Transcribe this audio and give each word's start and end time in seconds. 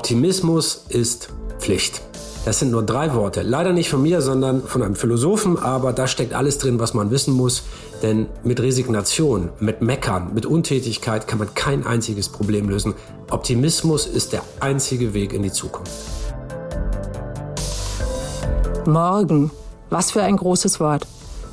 Optimismus 0.00 0.86
ist 0.88 1.28
Pflicht. 1.58 2.00
Das 2.46 2.58
sind 2.58 2.70
nur 2.70 2.82
drei 2.82 3.12
Worte. 3.12 3.42
Leider 3.42 3.74
nicht 3.74 3.90
von 3.90 4.00
mir, 4.00 4.22
sondern 4.22 4.62
von 4.62 4.82
einem 4.82 4.94
Philosophen, 4.94 5.58
aber 5.58 5.92
da 5.92 6.06
steckt 6.06 6.32
alles 6.32 6.56
drin, 6.56 6.80
was 6.80 6.94
man 6.94 7.10
wissen 7.10 7.34
muss. 7.34 7.64
Denn 8.02 8.26
mit 8.42 8.60
Resignation, 8.60 9.50
mit 9.60 9.82
Meckern, 9.82 10.32
mit 10.32 10.46
Untätigkeit 10.46 11.28
kann 11.28 11.38
man 11.38 11.52
kein 11.54 11.86
einziges 11.86 12.30
Problem 12.30 12.70
lösen. 12.70 12.94
Optimismus 13.30 14.06
ist 14.06 14.32
der 14.32 14.40
einzige 14.58 15.12
Weg 15.12 15.34
in 15.34 15.42
die 15.42 15.52
Zukunft. 15.52 15.92
Morgen. 18.86 19.50
Was 19.90 20.12
für 20.12 20.22
ein 20.22 20.38
großes 20.38 20.80
Wort. 20.80 21.06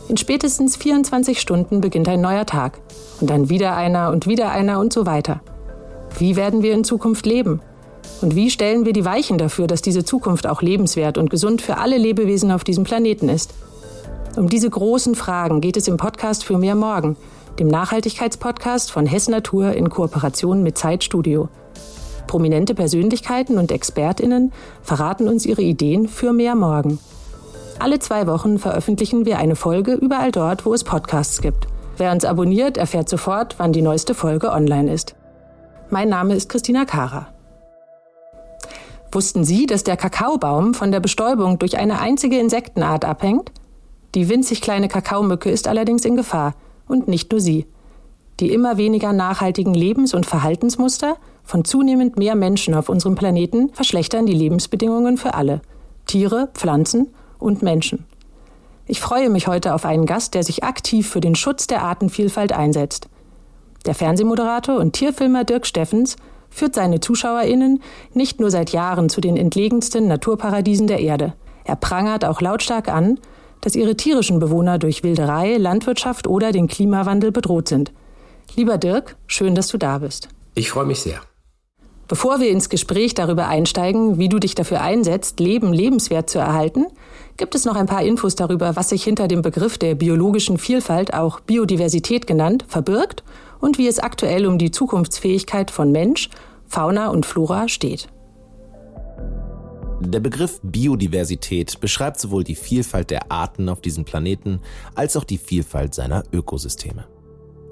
In 0.08 0.16
spätestens 0.16 0.78
24 0.78 1.42
Stunden 1.42 1.82
beginnt 1.82 2.08
ein 2.08 2.22
neuer 2.22 2.46
Tag. 2.46 2.80
Und 3.20 3.30
dann 3.30 3.50
wieder 3.50 3.76
einer 3.76 4.10
und 4.10 4.26
wieder 4.26 4.52
einer 4.52 4.80
und 4.80 4.94
so 4.94 5.06
weiter. 5.06 5.42
Wie 6.18 6.38
werden 6.38 6.64
wir 6.64 6.74
in 6.74 6.86
Zukunft 6.86 7.26
leben? 7.26 7.60
Und 8.22 8.36
wie 8.36 8.50
stellen 8.50 8.86
wir 8.86 8.94
die 8.94 9.06
Weichen 9.06 9.38
dafür, 9.38 9.68
dass 9.68 9.82
diese 9.82 10.04
Zukunft 10.04 10.48
auch 10.48 10.62
lebenswert 10.62 11.18
und 11.18 11.30
gesund 11.30 11.62
für 11.62 11.78
alle 11.78 11.98
Lebewesen 11.98 12.52
auf 12.52 12.64
diesem 12.64 12.84
Planeten 12.84 13.30
ist? 13.30 13.54
Um 14.36 14.50
diese 14.50 14.70
großen 14.70 15.16
Fragen 15.16 15.62
geht 15.62 15.78
es 15.78 15.88
im 15.88 15.98
Podcast 15.98 16.44
für 16.44 16.58
mehr 16.58 16.76
Morgen, 16.76 17.16
dem 17.60 17.68
Nachhaltigkeitspodcast 17.68 18.92
von 18.92 19.06
Hess 19.06 19.28
Natur 19.28 19.74
in 19.74 19.90
Kooperation 19.90 20.64
mit 20.64 20.78
Zeitstudio. 20.78 21.50
Prominente 22.28 22.76
Persönlichkeiten 22.76 23.58
und 23.58 23.72
Expertinnen 23.72 24.52
verraten 24.82 25.28
uns 25.28 25.46
ihre 25.46 25.62
Ideen 25.62 26.08
für 26.08 26.34
mehr 26.34 26.56
Morgen. 26.56 27.00
Alle 27.80 28.00
zwei 28.00 28.28
Wochen 28.28 28.58
veröffentlichen 28.58 29.26
wir 29.26 29.38
eine 29.38 29.56
Folge 29.56 29.94
überall 29.94 30.32
dort, 30.32 30.66
wo 30.66 30.74
es 30.74 30.84
Podcasts 30.84 31.42
gibt. 31.42 31.68
Wer 31.98 32.12
uns 32.12 32.26
abonniert, 32.26 32.78
erfährt 32.78 33.10
sofort, 33.10 33.56
wann 33.58 33.74
die 33.74 33.82
neueste 33.82 34.14
Folge 34.14 34.52
online 34.52 34.92
ist. 34.92 35.16
Mein 35.90 36.10
Name 36.10 36.36
ist 36.36 36.50
Christina 36.50 36.86
Kara. 36.86 37.28
Wussten 39.12 39.44
Sie, 39.44 39.66
dass 39.66 39.84
der 39.84 39.98
Kakaobaum 39.98 40.74
von 40.74 40.92
der 40.92 41.00
Bestäubung 41.00 41.60
durch 41.60 41.78
eine 41.78 42.00
einzige 42.00 42.40
Insektenart 42.40 43.06
abhängt? 43.06 43.52
Die 44.16 44.30
winzig 44.30 44.62
kleine 44.62 44.88
Kakaomücke 44.88 45.50
ist 45.50 45.68
allerdings 45.68 46.06
in 46.06 46.16
Gefahr. 46.16 46.56
Und 46.88 47.08
nicht 47.08 47.32
nur 47.32 47.42
sie. 47.42 47.66
Die 48.40 48.52
immer 48.52 48.78
weniger 48.78 49.14
nachhaltigen 49.14 49.74
Lebens- 49.74 50.14
und 50.14 50.26
Verhaltensmuster 50.26 51.18
von 51.44 51.66
zunehmend 51.66 52.18
mehr 52.18 52.36
Menschen 52.36 52.74
auf 52.74 52.90
unserem 52.90 53.16
Planeten 53.16 53.70
verschlechtern 53.74 54.26
die 54.26 54.34
Lebensbedingungen 54.34 55.18
für 55.18 55.34
alle. 55.34 55.62
Tiere, 56.06 56.50
Pflanzen 56.54 57.08
und 57.40 57.62
Menschen. 57.62 58.06
Ich 58.86 59.02
freue 59.02 59.30
mich 59.30 59.48
heute 59.48 59.74
auf 59.74 59.86
einen 59.86 60.06
Gast, 60.06 60.34
der 60.34 60.44
sich 60.44 60.64
aktiv 60.64 61.10
für 61.10 61.20
den 61.20 61.36
Schutz 61.36 61.68
der 61.68 61.84
Artenvielfalt 61.84 62.54
einsetzt. 62.54 63.10
Der 63.86 63.96
Fernsehmoderator 63.96 64.78
und 64.78 64.94
Tierfilmer 64.94 65.44
Dirk 65.44 65.66
Steffens 65.66 66.16
führt 66.58 66.74
seine 66.74 67.00
ZuschauerInnen 67.00 67.84
nicht 68.14 68.40
nur 68.40 68.50
seit 68.50 68.72
Jahren 68.72 69.10
zu 69.10 69.22
den 69.22 69.38
entlegensten 69.38 70.08
Naturparadiesen 70.08 70.88
der 70.88 71.00
Erde. 71.00 71.34
Er 71.66 71.76
prangert 71.76 72.26
auch 72.26 72.42
lautstark 72.42 72.88
an, 72.88 73.20
dass 73.62 73.76
ihre 73.76 73.96
tierischen 73.96 74.40
Bewohner 74.40 74.80
durch 74.80 75.04
Wilderei, 75.04 75.58
Landwirtschaft 75.58 76.26
oder 76.28 76.52
den 76.52 76.68
Klimawandel 76.68 77.32
bedroht 77.32 77.68
sind. 77.68 77.92
Lieber 78.56 78.78
Dirk, 78.78 79.18
schön, 79.28 79.54
dass 79.54 79.68
du 79.68 79.78
da 79.78 80.00
bist. 80.00 80.30
Ich 80.56 80.72
freue 80.72 80.86
mich 80.86 81.00
sehr. 81.00 81.22
Bevor 82.08 82.40
wir 82.40 82.50
ins 82.50 82.70
Gespräch 82.70 83.14
darüber 83.14 83.48
einsteigen, 83.50 84.18
wie 84.18 84.30
du 84.30 84.40
dich 84.40 84.56
dafür 84.56 84.82
einsetzt, 84.82 85.40
Leben 85.40 85.74
lebenswert 85.74 86.30
zu 86.30 86.40
erhalten, 86.40 86.86
gibt 87.36 87.54
es 87.54 87.66
noch 87.66 87.76
ein 87.76 87.86
paar 87.86 88.02
Infos 88.02 88.36
darüber, 88.36 88.76
was 88.76 88.90
sich 88.90 89.04
hinter 89.04 89.28
dem 89.28 89.42
Begriff 89.42 89.78
der 89.78 89.94
biologischen 89.94 90.58
Vielfalt, 90.58 91.14
auch 91.14 91.42
Biodiversität 91.42 92.26
genannt, 92.26 92.66
verbirgt 92.68 93.24
und 93.60 93.78
wie 93.78 93.88
es 93.88 94.00
aktuell 94.00 94.46
um 94.46 94.58
die 94.58 94.72
Zukunftsfähigkeit 94.72 95.70
von 95.70 95.92
Mensch, 95.92 96.30
Fauna 96.68 97.10
und 97.10 97.26
Flora 97.26 97.68
steht. 97.68 98.08
Der 100.00 100.20
Begriff 100.20 100.60
Biodiversität 100.62 101.80
beschreibt 101.80 102.20
sowohl 102.20 102.44
die 102.44 102.56
Vielfalt 102.56 103.10
der 103.10 103.32
Arten 103.32 103.68
auf 103.68 103.82
diesem 103.82 104.06
Planeten 104.06 104.60
als 104.94 105.18
auch 105.18 105.24
die 105.24 105.40
Vielfalt 105.40 105.96
seiner 105.96 106.24
Ökosysteme. 106.32 107.08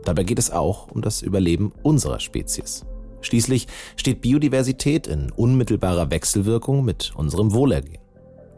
Dabei 0.05 0.23
geht 0.23 0.39
es 0.39 0.50
auch 0.51 0.89
um 0.91 1.01
das 1.01 1.22
Überleben 1.22 1.72
unserer 1.84 2.19
Spezies. 2.19 2.85
Schließlich 3.22 3.67
steht 3.95 4.22
Biodiversität 4.22 5.07
in 5.07 5.31
unmittelbarer 5.31 6.09
Wechselwirkung 6.09 6.84
mit 6.84 7.13
unserem 7.16 7.53
Wohlergehen. 7.53 8.01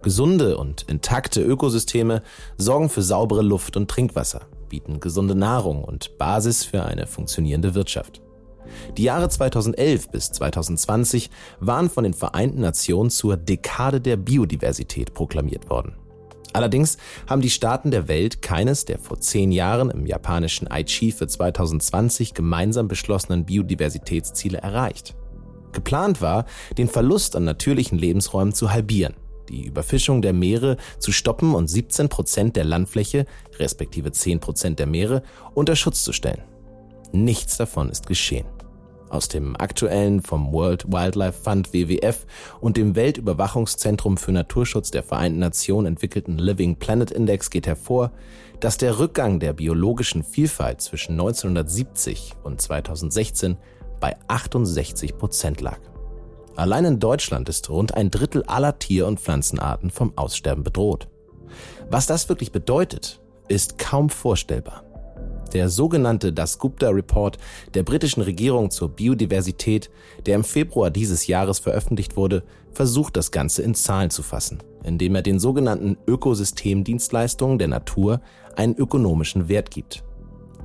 Gesunde 0.02 0.58
und 0.58 0.84
intakte 0.84 1.42
Ökosysteme 1.42 2.22
sorgen 2.58 2.90
für 2.90 3.02
saubere 3.02 3.42
Luft 3.42 3.76
und 3.76 3.90
Trinkwasser, 3.90 4.42
bieten 4.70 5.00
gesunde 5.00 5.36
Nahrung 5.36 5.84
und 5.84 6.18
Basis 6.18 6.64
für 6.64 6.84
eine 6.84 7.08
funktionierende 7.08 7.76
Wirtschaft. 7.76 8.22
Die 8.98 9.04
Jahre 9.04 9.30
2011 9.30 10.10
bis 10.10 10.32
2020 10.32 11.30
waren 11.60 11.90
von 11.90 12.04
den 12.04 12.14
Vereinten 12.14 12.62
Nationen 12.62 13.10
zur 13.10 13.38
Dekade 13.38 14.02
der 14.02 14.18
Biodiversität 14.18 15.14
proklamiert 15.14 15.70
worden. 15.70 15.96
Allerdings 16.54 16.98
haben 17.28 17.42
die 17.42 17.50
Staaten 17.50 17.92
der 17.92 18.08
Welt 18.08 18.42
keines 18.42 18.86
der 18.86 19.00
vor 19.00 19.20
zehn 19.20 19.52
Jahren 19.52 19.92
im 19.92 20.06
japanischen 20.06 20.70
Aichi 20.70 21.12
für 21.12 21.28
2020 21.28 22.34
gemeinsam 22.34 22.88
beschlossenen 22.88 23.46
Biodiversitätsziele 23.46 24.58
erreicht. 24.58 25.16
Geplant 25.74 26.22
war, 26.22 26.46
den 26.78 26.88
Verlust 26.88 27.36
an 27.36 27.44
natürlichen 27.44 28.00
Lebensräumen 28.00 28.54
zu 28.54 28.72
halbieren 28.72 29.14
die 29.50 29.66
Überfischung 29.66 30.22
der 30.22 30.34
Meere 30.34 30.78
zu 31.00 31.12
stoppen 31.12 31.56
und 31.56 31.68
17 31.68 32.10
Prozent 32.10 32.56
der 32.56 32.66
Landfläche, 32.66 33.26
respektive 33.60 34.12
10 34.12 34.40
Prozent 34.40 34.80
der 34.80 34.88
Meere, 34.88 35.24
unter 35.54 35.76
Schutz 35.76 36.04
zu 36.04 36.14
stellen. 36.14 36.44
Nichts 37.12 37.58
davon 37.58 37.90
ist 37.90 38.08
geschehen. 38.08 38.46
Aus 39.10 39.30
dem 39.30 39.56
aktuellen 39.56 40.22
vom 40.22 40.52
World 40.52 40.92
Wildlife 40.92 41.42
Fund 41.42 41.74
WWF 41.74 42.26
und 42.60 42.78
dem 42.78 42.96
Weltüberwachungszentrum 42.96 44.18
für 44.18 44.32
Naturschutz 44.32 44.92
der 44.92 45.04
Vereinten 45.04 45.40
Nationen 45.40 45.88
entwickelten 45.88 46.38
Living 46.38 46.76
Planet 46.76 47.12
Index 47.12 47.50
geht 47.50 47.68
hervor, 47.68 48.12
dass 48.60 48.78
der 48.78 49.00
Rückgang 49.00 49.40
der 49.40 49.54
biologischen 49.54 50.24
Vielfalt 50.24 50.82
zwischen 50.82 51.14
1970 51.14 52.34
und 52.44 52.62
2016 52.62 53.58
bei 54.00 54.16
68 54.28 55.18
Prozent 55.18 55.62
lag. 55.62 55.80
Allein 56.56 56.86
in 56.86 57.00
Deutschland 57.00 57.50
ist 57.50 57.70
rund 57.70 57.94
ein 57.94 58.10
Drittel 58.10 58.44
aller 58.44 58.80
Tier- 58.80 59.08
und 59.08 59.20
Pflanzenarten 59.20 59.92
vom 59.92 60.14
Aussterben 60.18 60.64
bedroht. 60.64 61.08
Was 61.90 62.08
das 62.08 62.30
wirklich 62.30 62.52
bedeutet, 62.52 63.22
ist 63.48 63.78
kaum 63.78 64.10
vorstellbar. 64.10 64.84
Der 65.54 65.70
sogenannte 65.70 66.34
Dasgupta 66.34 66.90
Report 66.90 67.38
der 67.74 67.84
britischen 67.84 68.22
Regierung 68.22 68.70
zur 68.70 68.90
Biodiversität, 68.90 69.90
der 70.26 70.36
im 70.36 70.44
Februar 70.44 70.92
dieses 70.92 71.28
Jahres 71.28 71.60
veröffentlicht 71.60 72.18
wurde, 72.18 72.44
versucht 72.74 73.18
das 73.18 73.32
Ganze 73.32 73.62
in 73.64 73.76
Zahlen 73.76 74.10
zu 74.10 74.24
fassen, 74.24 74.60
indem 74.84 75.16
er 75.16 75.22
den 75.22 75.40
sogenannten 75.40 75.98
Ökosystemdienstleistungen 76.06 77.58
der 77.58 77.70
Natur 77.70 78.22
einen 78.56 78.76
ökonomischen 78.76 79.50
Wert 79.50 79.72
gibt. 79.72 80.04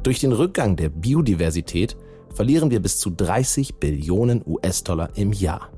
Durch 0.02 0.18
den 0.18 0.32
Rückgang 0.32 0.76
der 0.76 0.88
Biodiversität 0.88 1.96
verlieren 2.34 2.70
wir 2.70 2.80
bis 2.80 2.98
zu 2.98 3.10
30 3.10 3.76
Billionen 3.76 4.42
US-Dollar 4.44 5.10
im 5.16 5.32
Jahr. 5.32 5.70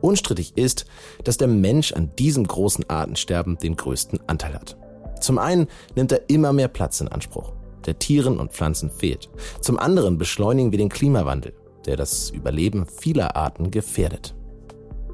Unstrittig 0.00 0.56
ist, 0.56 0.84
dass 1.24 1.38
der 1.38 1.48
Mensch 1.48 1.92
an 1.92 2.12
diesem 2.18 2.46
großen 2.46 2.88
Artensterben 2.88 3.56
den 3.58 3.74
größten 3.74 4.20
Anteil 4.26 4.54
hat. 4.54 4.76
Zum 5.20 5.38
einen 5.38 5.66
nimmt 5.96 6.12
er 6.12 6.28
immer 6.28 6.52
mehr 6.52 6.68
Platz 6.68 7.00
in 7.00 7.08
Anspruch, 7.08 7.52
der 7.86 7.98
Tieren 7.98 8.38
und 8.38 8.52
Pflanzen 8.52 8.90
fehlt. 8.90 9.28
Zum 9.60 9.78
anderen 9.78 10.18
beschleunigen 10.18 10.70
wir 10.70 10.78
den 10.78 10.88
Klimawandel, 10.88 11.54
der 11.86 11.96
das 11.96 12.30
Überleben 12.30 12.86
vieler 12.86 13.36
Arten 13.36 13.70
gefährdet. 13.70 14.34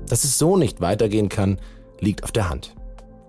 Dass 0.08 0.24
es 0.24 0.38
so 0.38 0.56
nicht 0.56 0.80
weitergehen 0.80 1.28
kann, 1.28 1.58
liegt 2.00 2.24
auf 2.24 2.32
der 2.32 2.48
Hand. 2.48 2.74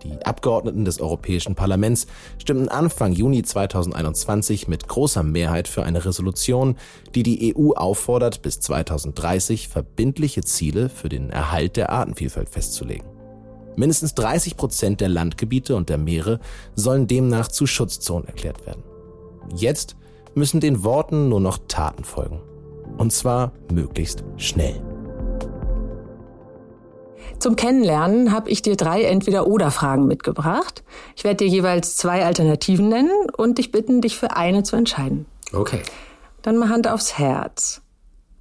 Die 0.04 0.26
Abgeordneten 0.26 0.84
des 0.84 1.00
Europäischen 1.00 1.54
Parlaments 1.54 2.08
stimmten 2.40 2.70
Anfang 2.70 3.14
Juni 3.14 3.44
2021 3.44 4.68
mit 4.68 4.88
großer 4.88 5.22
Mehrheit 5.22 5.68
für 5.68 5.84
eine 5.84 6.04
Resolution, 6.04 6.76
die 7.14 7.22
die 7.22 7.56
EU 7.56 7.74
auffordert, 7.74 8.42
bis 8.42 8.60
2030 8.62 9.68
verbindliche 9.68 10.42
Ziele 10.42 10.90
für 10.90 11.10
den 11.10 11.30
Erhalt 11.30 11.78
der 11.78 11.92
Artenvielfalt 11.92 12.50
festzulegen. 12.50 13.08
Mindestens 13.76 14.16
30 14.16 14.58
Prozent 14.58 15.02
der 15.02 15.10
Landgebiete 15.10 15.76
und 15.76 15.90
der 15.90 15.98
Meere 15.98 16.40
sollen 16.76 17.08
demnach 17.08 17.48
zu 17.48 17.68
Schutzzonen 17.68 18.28
erklärt 18.28 18.66
werden. 18.66 18.84
Jetzt 19.54 19.96
müssen 20.36 20.60
den 20.60 20.84
Worten 20.84 21.30
nur 21.30 21.40
noch 21.40 21.60
Taten 21.68 22.04
folgen. 22.04 22.42
Und 22.98 23.12
zwar 23.12 23.52
möglichst 23.72 24.24
schnell. 24.38 24.82
Zum 27.40 27.56
Kennenlernen 27.56 28.32
habe 28.32 28.52
ich 28.52 28.62
dir 28.62 28.76
drei 28.76 29.04
Entweder-Oder-Fragen 29.04 30.06
mitgebracht. 30.06 30.84
Ich 31.16 31.24
werde 31.24 31.38
dir 31.38 31.48
jeweils 31.48 31.96
zwei 31.96 32.24
Alternativen 32.24 32.88
nennen 32.88 33.30
und 33.36 33.58
dich 33.58 33.72
bitten, 33.72 34.02
dich 34.02 34.18
für 34.18 34.36
eine 34.36 34.62
zu 34.62 34.76
entscheiden. 34.76 35.26
Okay. 35.52 35.82
Dann 36.44 36.58
mal 36.58 36.70
Hand 36.70 36.88
aufs 36.88 37.18
Herz. 37.18 37.82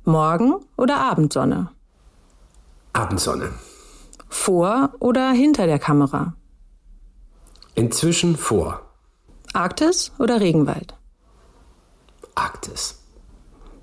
Morgen 0.04 0.56
oder 0.76 0.98
Abendsonne? 0.98 1.70
Abendsonne. 2.92 3.52
Vor 4.28 4.90
oder 4.98 5.30
hinter 5.30 5.66
der 5.66 5.78
Kamera? 5.78 6.34
Inzwischen 7.74 8.36
vor. 8.36 8.89
Arktis 9.52 10.12
oder 10.18 10.40
Regenwald? 10.40 10.94
Arktis. 12.34 13.00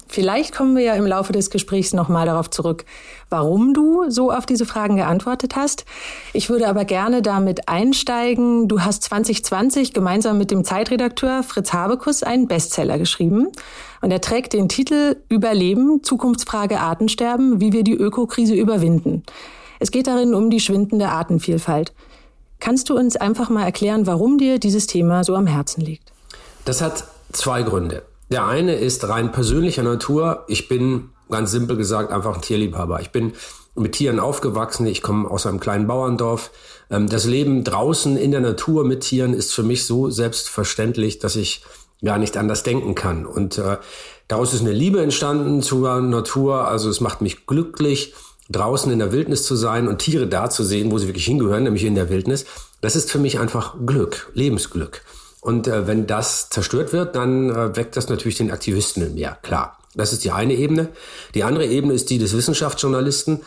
Vielleicht 0.09 0.55
kommen 0.55 0.75
wir 0.77 0.83
ja 0.83 0.93
im 0.93 1.05
Laufe 1.05 1.33
des 1.33 1.49
Gesprächs 1.49 1.91
nochmal 1.91 2.25
darauf 2.25 2.49
zurück, 2.49 2.85
warum 3.29 3.73
du 3.73 4.09
so 4.09 4.31
auf 4.31 4.45
diese 4.45 4.65
Fragen 4.65 4.95
geantwortet 4.95 5.57
hast. 5.57 5.83
Ich 6.31 6.49
würde 6.49 6.69
aber 6.69 6.85
gerne 6.85 7.21
damit 7.21 7.67
einsteigen. 7.67 8.69
Du 8.69 8.81
hast 8.81 9.03
2020 9.03 9.93
gemeinsam 9.93 10.37
mit 10.37 10.49
dem 10.49 10.63
Zeitredakteur 10.63 11.43
Fritz 11.43 11.73
Habekus 11.73 12.23
einen 12.23 12.47
Bestseller 12.47 12.97
geschrieben. 12.97 13.49
Und 14.01 14.11
er 14.11 14.21
trägt 14.21 14.53
den 14.53 14.69
Titel 14.69 15.17
Überleben, 15.27 16.01
Zukunftsfrage 16.03 16.79
Artensterben, 16.79 17.59
wie 17.59 17.73
wir 17.73 17.83
die 17.83 17.95
Ökokrise 17.95 18.55
überwinden. 18.55 19.23
Es 19.79 19.91
geht 19.91 20.07
darin 20.07 20.33
um 20.33 20.49
die 20.49 20.61
schwindende 20.61 21.09
Artenvielfalt. 21.09 21.93
Kannst 22.59 22.89
du 22.89 22.95
uns 22.95 23.15
einfach 23.15 23.49
mal 23.49 23.63
erklären, 23.63 24.07
warum 24.07 24.37
dir 24.37 24.59
dieses 24.59 24.87
Thema 24.87 25.23
so 25.23 25.35
am 25.35 25.47
Herzen 25.47 25.81
liegt? 25.81 26.11
Das 26.65 26.81
hat 26.81 27.05
zwei 27.31 27.63
Gründe. 27.63 28.03
Der 28.29 28.45
eine 28.45 28.75
ist 28.75 29.07
rein 29.07 29.31
persönlicher 29.31 29.83
Natur. 29.83 30.43
Ich 30.47 30.67
bin 30.67 31.09
ganz 31.29 31.51
simpel 31.51 31.77
gesagt 31.77 32.11
einfach 32.11 32.35
ein 32.35 32.41
Tierliebhaber. 32.41 32.99
Ich 33.01 33.11
bin 33.11 33.33
mit 33.75 33.93
Tieren 33.93 34.19
aufgewachsen. 34.19 34.85
Ich 34.87 35.01
komme 35.01 35.29
aus 35.29 35.45
einem 35.45 35.59
kleinen 35.59 35.87
Bauerndorf. 35.87 36.51
Ähm, 36.89 37.09
das 37.09 37.25
Leben 37.25 37.63
draußen 37.63 38.17
in 38.17 38.31
der 38.31 38.41
Natur 38.41 38.83
mit 38.83 39.01
Tieren 39.01 39.33
ist 39.33 39.53
für 39.53 39.63
mich 39.63 39.85
so 39.85 40.09
selbstverständlich, 40.09 41.19
dass 41.19 41.35
ich 41.35 41.63
gar 42.03 42.17
nicht 42.17 42.37
anders 42.37 42.63
denken 42.63 42.95
kann. 42.95 43.25
Und 43.25 43.57
äh, 43.57 43.77
daraus 44.27 44.53
ist 44.53 44.61
eine 44.61 44.71
Liebe 44.71 45.01
entstanden 45.01 45.61
zur 45.61 46.01
Natur. 46.01 46.67
Also 46.67 46.89
es 46.89 47.01
macht 47.01 47.21
mich 47.21 47.45
glücklich, 47.45 48.13
draußen 48.49 48.91
in 48.91 48.99
der 48.99 49.11
Wildnis 49.11 49.43
zu 49.43 49.55
sein 49.55 49.87
und 49.87 49.99
Tiere 49.99 50.27
da 50.27 50.49
zu 50.49 50.63
sehen, 50.63 50.91
wo 50.91 50.97
sie 50.97 51.07
wirklich 51.07 51.25
hingehören, 51.25 51.63
nämlich 51.63 51.83
in 51.83 51.95
der 51.95 52.09
Wildnis. 52.09 52.45
Das 52.81 52.95
ist 52.95 53.11
für 53.11 53.19
mich 53.19 53.39
einfach 53.39 53.75
Glück, 53.85 54.31
Lebensglück. 54.33 55.01
Und 55.41 55.67
äh, 55.67 55.87
wenn 55.87 56.07
das 56.07 56.49
zerstört 56.49 56.93
wird, 56.93 57.15
dann 57.15 57.49
äh, 57.49 57.75
weckt 57.75 57.95
das 57.95 58.09
natürlich 58.09 58.37
den 58.37 58.51
Aktivisten 58.51 59.03
in 59.03 59.13
mir, 59.15 59.37
klar. 59.41 59.77
Das 59.95 60.13
ist 60.13 60.23
die 60.23 60.31
eine 60.31 60.53
Ebene. 60.53 60.89
Die 61.33 61.43
andere 61.43 61.65
Ebene 61.65 61.93
ist 61.93 62.09
die 62.09 62.19
des 62.19 62.35
Wissenschaftsjournalisten, 62.35 63.41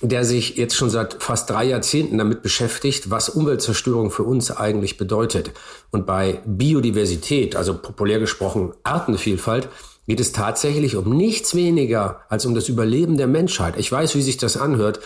der 0.00 0.24
sich 0.24 0.56
jetzt 0.56 0.74
schon 0.74 0.90
seit 0.90 1.22
fast 1.22 1.48
drei 1.48 1.64
Jahrzehnten 1.64 2.18
damit 2.18 2.42
beschäftigt, 2.42 3.10
was 3.10 3.28
Umweltzerstörung 3.28 4.10
für 4.10 4.24
uns 4.24 4.50
eigentlich 4.50 4.96
bedeutet. 4.96 5.52
Und 5.92 6.04
bei 6.04 6.40
Biodiversität, 6.46 7.54
also 7.54 7.78
populär 7.78 8.18
gesprochen 8.18 8.72
Artenvielfalt, 8.82 9.68
geht 10.06 10.20
es 10.20 10.32
tatsächlich 10.32 10.96
um 10.96 11.16
nichts 11.16 11.54
weniger 11.54 12.20
als 12.28 12.46
um 12.46 12.54
das 12.54 12.68
Überleben 12.68 13.16
der 13.16 13.26
Menschheit. 13.26 13.74
Ich 13.78 13.90
weiß, 13.90 14.14
wie 14.14 14.22
sich 14.22 14.36
das 14.36 14.56
anhört, 14.56 15.00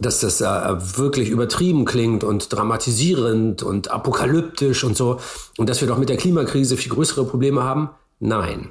dass 0.00 0.20
das 0.20 0.40
äh, 0.40 0.44
wirklich 0.44 1.28
übertrieben 1.28 1.84
klingt 1.84 2.24
und 2.24 2.52
dramatisierend 2.52 3.62
und 3.62 3.90
apokalyptisch 3.90 4.84
und 4.84 4.96
so 4.96 5.20
und 5.56 5.68
dass 5.68 5.80
wir 5.80 5.88
doch 5.88 5.98
mit 5.98 6.08
der 6.08 6.16
Klimakrise 6.16 6.76
viel 6.76 6.92
größere 6.92 7.24
Probleme 7.24 7.62
haben. 7.62 7.90
Nein. 8.20 8.70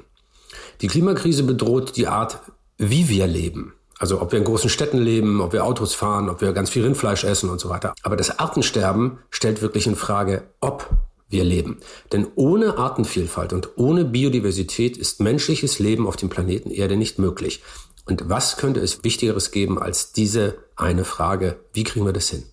Die 0.80 0.86
Klimakrise 0.86 1.42
bedroht 1.42 1.96
die 1.96 2.06
Art, 2.06 2.40
wie 2.78 3.08
wir 3.08 3.26
leben. 3.26 3.74
Also 3.98 4.22
ob 4.22 4.30
wir 4.30 4.38
in 4.38 4.44
großen 4.44 4.70
Städten 4.70 4.98
leben, 4.98 5.40
ob 5.40 5.52
wir 5.52 5.64
Autos 5.64 5.94
fahren, 5.94 6.28
ob 6.28 6.40
wir 6.40 6.52
ganz 6.52 6.70
viel 6.70 6.84
Rindfleisch 6.84 7.24
essen 7.24 7.50
und 7.50 7.60
so 7.60 7.68
weiter. 7.68 7.94
Aber 8.02 8.16
das 8.16 8.38
Artensterben 8.38 9.18
stellt 9.30 9.60
wirklich 9.60 9.86
in 9.88 9.96
Frage, 9.96 10.44
ob 10.60 10.88
wir 11.28 11.44
leben. 11.44 11.78
Denn 12.12 12.26
ohne 12.34 12.78
Artenvielfalt 12.78 13.52
und 13.52 13.70
ohne 13.76 14.04
Biodiversität 14.04 14.96
ist 14.96 15.20
menschliches 15.20 15.78
Leben 15.78 16.06
auf 16.06 16.16
dem 16.16 16.28
Planeten 16.28 16.70
Erde 16.70 16.96
nicht 16.96 17.18
möglich. 17.18 17.62
Und 18.06 18.28
was 18.28 18.56
könnte 18.56 18.80
es 18.80 19.04
Wichtigeres 19.04 19.50
geben 19.50 19.78
als 19.78 20.12
diese 20.12 20.58
eine 20.76 21.04
Frage, 21.04 21.60
wie 21.72 21.84
kriegen 21.84 22.06
wir 22.06 22.12
das 22.12 22.30
hin? 22.30 22.44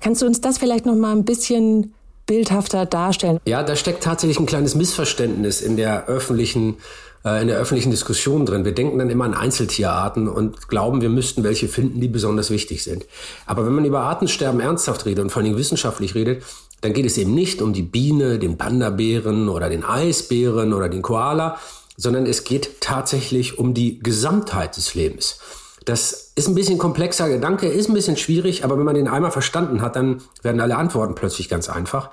Kannst 0.00 0.20
du 0.20 0.26
uns 0.26 0.40
das 0.40 0.58
vielleicht 0.58 0.84
noch 0.84 0.96
mal 0.96 1.12
ein 1.12 1.24
bisschen 1.24 1.94
bildhafter 2.26 2.86
darstellen? 2.86 3.40
Ja, 3.46 3.62
da 3.62 3.76
steckt 3.76 4.02
tatsächlich 4.02 4.38
ein 4.38 4.46
kleines 4.46 4.74
Missverständnis 4.74 5.62
in 5.62 5.76
der 5.76 6.06
öffentlichen 6.06 6.76
äh, 7.24 7.40
in 7.40 7.48
der 7.48 7.56
öffentlichen 7.56 7.90
Diskussion 7.90 8.46
drin. 8.46 8.64
Wir 8.64 8.74
denken 8.74 8.98
dann 8.98 9.10
immer 9.10 9.24
an 9.24 9.34
Einzeltierarten 9.34 10.28
und 10.28 10.68
glauben, 10.68 11.00
wir 11.00 11.08
müssten 11.08 11.44
welche 11.44 11.68
finden, 11.68 12.00
die 12.00 12.08
besonders 12.08 12.50
wichtig 12.50 12.82
sind. 12.82 13.06
Aber 13.46 13.64
wenn 13.64 13.72
man 13.72 13.84
über 13.84 14.00
Artensterben 14.00 14.60
ernsthaft 14.60 15.06
redet 15.06 15.22
und 15.22 15.30
vor 15.30 15.42
allem 15.42 15.56
wissenschaftlich 15.56 16.14
redet, 16.14 16.42
dann 16.82 16.92
geht 16.92 17.06
es 17.06 17.16
eben 17.16 17.32
nicht 17.32 17.62
um 17.62 17.72
die 17.72 17.82
Biene, 17.82 18.38
den 18.38 18.58
Panda-Bären 18.58 19.48
oder 19.48 19.70
den 19.70 19.84
Eisbären 19.84 20.74
oder 20.74 20.88
den 20.88 21.00
Koala, 21.00 21.58
sondern 21.96 22.26
es 22.26 22.44
geht 22.44 22.80
tatsächlich 22.80 23.58
um 23.58 23.72
die 23.72 24.00
Gesamtheit 24.00 24.76
des 24.76 24.94
Lebens. 24.94 25.38
Das 25.84 26.32
ist 26.34 26.48
ein 26.48 26.54
bisschen 26.54 26.78
komplexer 26.78 27.28
Gedanke, 27.28 27.68
ist 27.68 27.88
ein 27.88 27.94
bisschen 27.94 28.16
schwierig, 28.16 28.64
aber 28.64 28.76
wenn 28.76 28.84
man 28.84 28.94
den 28.96 29.08
einmal 29.08 29.30
verstanden 29.30 29.80
hat, 29.80 29.96
dann 29.96 30.22
werden 30.42 30.60
alle 30.60 30.76
Antworten 30.76 31.14
plötzlich 31.14 31.48
ganz 31.48 31.68
einfach. 31.68 32.10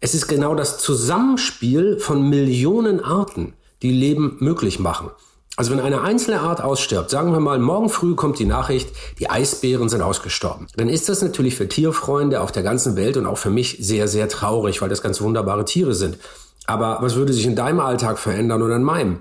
Es 0.00 0.14
ist 0.14 0.28
genau 0.28 0.54
das 0.54 0.78
Zusammenspiel 0.78 1.98
von 1.98 2.28
Millionen 2.28 3.00
Arten, 3.00 3.54
die 3.82 3.92
Leben 3.92 4.36
möglich 4.40 4.78
machen. 4.78 5.10
Also 5.56 5.70
wenn 5.70 5.80
eine 5.80 6.00
einzelne 6.00 6.40
Art 6.40 6.60
ausstirbt, 6.60 7.10
sagen 7.10 7.32
wir 7.32 7.38
mal, 7.38 7.60
morgen 7.60 7.88
früh 7.88 8.16
kommt 8.16 8.40
die 8.40 8.44
Nachricht, 8.44 8.88
die 9.20 9.30
Eisbären 9.30 9.88
sind 9.88 10.02
ausgestorben, 10.02 10.66
dann 10.76 10.88
ist 10.88 11.08
das 11.08 11.22
natürlich 11.22 11.54
für 11.54 11.68
Tierfreunde 11.68 12.40
auf 12.40 12.50
der 12.50 12.64
ganzen 12.64 12.96
Welt 12.96 13.16
und 13.16 13.26
auch 13.26 13.38
für 13.38 13.50
mich 13.50 13.78
sehr, 13.80 14.08
sehr 14.08 14.28
traurig, 14.28 14.82
weil 14.82 14.88
das 14.88 15.02
ganz 15.02 15.20
wunderbare 15.20 15.64
Tiere 15.64 15.94
sind. 15.94 16.18
Aber 16.66 16.98
was 17.02 17.14
würde 17.14 17.32
sich 17.32 17.46
in 17.46 17.54
deinem 17.54 17.78
Alltag 17.78 18.18
verändern 18.18 18.62
oder 18.62 18.76
in 18.76 18.82
meinem? 18.82 19.20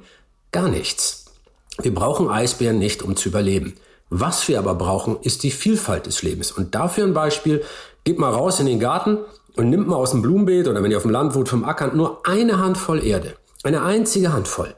Gar 0.51 0.69
nichts. 0.69 1.25
Wir 1.81 1.93
brauchen 1.93 2.29
Eisbären 2.29 2.79
nicht, 2.79 3.03
um 3.03 3.15
zu 3.15 3.29
überleben. 3.29 3.75
Was 4.09 4.47
wir 4.47 4.59
aber 4.59 4.75
brauchen, 4.75 5.17
ist 5.21 5.43
die 5.43 5.51
Vielfalt 5.51 6.05
des 6.05 6.23
Lebens. 6.23 6.51
Und 6.51 6.73
dafür 6.73 7.03
ein 7.03 7.13
Beispiel, 7.13 7.63
geht 8.03 8.19
mal 8.19 8.31
raus 8.31 8.59
in 8.59 8.65
den 8.65 8.79
Garten 8.79 9.19
und 9.55 9.69
nimmt 9.69 9.87
mal 9.87 9.95
aus 9.95 10.11
dem 10.11 10.21
Blumenbeet 10.21 10.67
oder 10.67 10.83
wenn 10.83 10.91
ihr 10.91 10.97
auf 10.97 11.03
dem 11.03 11.11
Land 11.11 11.35
wohnt 11.35 11.49
vom 11.49 11.63
Ackern 11.63 11.95
nur 11.95 12.25
eine 12.27 12.59
Handvoll 12.59 13.03
Erde. 13.03 13.33
Eine 13.63 13.83
einzige 13.83 14.33
Handvoll. 14.33 14.73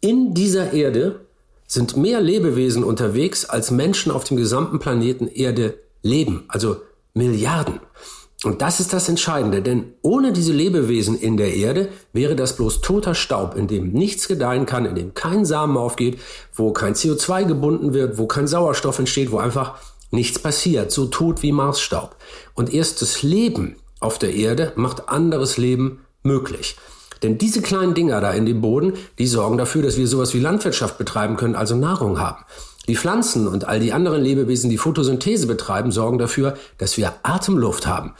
In 0.00 0.34
dieser 0.34 0.72
Erde 0.72 1.20
sind 1.66 1.96
mehr 1.96 2.20
Lebewesen 2.20 2.84
unterwegs, 2.84 3.44
als 3.44 3.70
Menschen 3.70 4.12
auf 4.12 4.24
dem 4.24 4.36
gesamten 4.36 4.78
Planeten 4.78 5.26
Erde 5.28 5.78
leben. 6.02 6.44
Also 6.48 6.76
Milliarden. 7.14 7.80
Und 8.44 8.62
das 8.62 8.78
ist 8.78 8.92
das 8.92 9.08
Entscheidende, 9.08 9.62
denn 9.62 9.94
ohne 10.00 10.32
diese 10.32 10.52
Lebewesen 10.52 11.18
in 11.18 11.36
der 11.36 11.54
Erde 11.54 11.88
wäre 12.12 12.36
das 12.36 12.54
bloß 12.54 12.80
toter 12.80 13.16
Staub, 13.16 13.56
in 13.56 13.66
dem 13.66 13.90
nichts 13.90 14.28
gedeihen 14.28 14.64
kann, 14.64 14.86
in 14.86 14.94
dem 14.94 15.14
kein 15.14 15.44
Samen 15.44 15.76
aufgeht, 15.76 16.20
wo 16.54 16.72
kein 16.72 16.94
CO2 16.94 17.46
gebunden 17.46 17.94
wird, 17.94 18.16
wo 18.16 18.26
kein 18.28 18.46
Sauerstoff 18.46 19.00
entsteht, 19.00 19.32
wo 19.32 19.38
einfach 19.38 19.80
nichts 20.12 20.38
passiert, 20.38 20.92
so 20.92 21.06
tot 21.06 21.42
wie 21.42 21.50
Marsstaub. 21.50 22.14
Und 22.54 22.72
erst 22.72 23.02
das 23.02 23.24
Leben 23.24 23.74
auf 23.98 24.20
der 24.20 24.32
Erde 24.32 24.72
macht 24.76 25.08
anderes 25.08 25.56
Leben 25.56 26.04
möglich. 26.22 26.76
Denn 27.22 27.38
diese 27.38 27.62
kleinen 27.62 27.94
Dinger 27.94 28.20
da 28.20 28.32
in 28.32 28.46
dem 28.46 28.60
Boden, 28.60 28.94
die 29.18 29.26
sorgen 29.26 29.58
dafür, 29.58 29.82
dass 29.82 29.96
wir 29.96 30.06
sowas 30.06 30.34
wie 30.34 30.40
Landwirtschaft 30.40 30.98
betreiben 30.98 31.36
können, 31.36 31.54
also 31.54 31.76
Nahrung 31.76 32.20
haben. 32.20 32.44
Die 32.86 32.96
Pflanzen 32.96 33.46
und 33.46 33.68
all 33.68 33.80
die 33.80 33.92
anderen 33.92 34.22
Lebewesen, 34.22 34.70
die 34.70 34.78
Photosynthese 34.78 35.46
betreiben, 35.46 35.92
sorgen 35.92 36.18
dafür, 36.18 36.56
dass 36.78 36.96
wir 36.96 37.12
Atemluft 37.22 37.86
haben. 37.86 38.14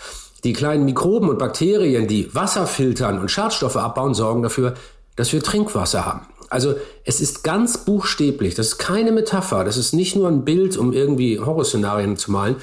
Die 0.45 0.53
kleinen 0.53 0.85
Mikroben 0.85 1.31
und 1.31 1.39
Bakterien, 1.39 2.07
die 2.07 2.33
Wasser 2.35 2.67
filtern 2.67 3.19
und 3.19 3.31
Schadstoffe 3.31 3.77
abbauen, 3.77 4.15
sorgen 4.15 4.43
dafür, 4.43 4.75
dass 5.17 5.33
wir 5.33 5.43
Trinkwasser 5.43 6.05
haben. 6.05 6.27
Also 6.51 6.75
es 7.05 7.21
ist 7.21 7.45
ganz 7.45 7.79
buchstäblich, 7.79 8.55
das 8.55 8.69
ist 8.69 8.79
keine 8.79 9.13
Metapher, 9.13 9.65
das 9.65 9.77
ist 9.77 9.93
nicht 9.93 10.17
nur 10.17 10.29
ein 10.29 10.45
Bild, 10.45 10.77
um 10.77 10.93
irgendwie 10.93 11.41
Horrorszenarien 11.41 12.17
zu 12.17 12.31
malen, 12.31 12.57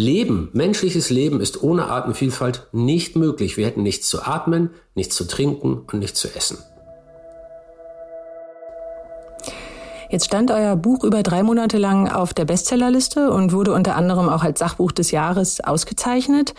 Leben, 0.00 0.48
menschliches 0.52 1.10
Leben 1.10 1.40
ist 1.40 1.62
ohne 1.62 1.86
Artenvielfalt 1.86 2.68
nicht 2.72 3.16
möglich. 3.16 3.56
Wir 3.56 3.66
hätten 3.66 3.82
nichts 3.82 4.08
zu 4.08 4.22
atmen, 4.22 4.70
nichts 4.94 5.14
zu 5.14 5.28
trinken 5.28 5.82
und 5.92 5.98
nichts 5.98 6.18
zu 6.18 6.34
essen. 6.34 6.58
Jetzt 10.10 10.24
stand 10.24 10.50
euer 10.50 10.74
Buch 10.74 11.04
über 11.04 11.22
drei 11.22 11.44
Monate 11.44 11.78
lang 11.78 12.08
auf 12.08 12.34
der 12.34 12.44
Bestsellerliste 12.44 13.30
und 13.30 13.52
wurde 13.52 13.72
unter 13.72 13.94
anderem 13.94 14.28
auch 14.28 14.42
als 14.42 14.58
Sachbuch 14.58 14.90
des 14.90 15.12
Jahres 15.12 15.60
ausgezeichnet. 15.60 16.52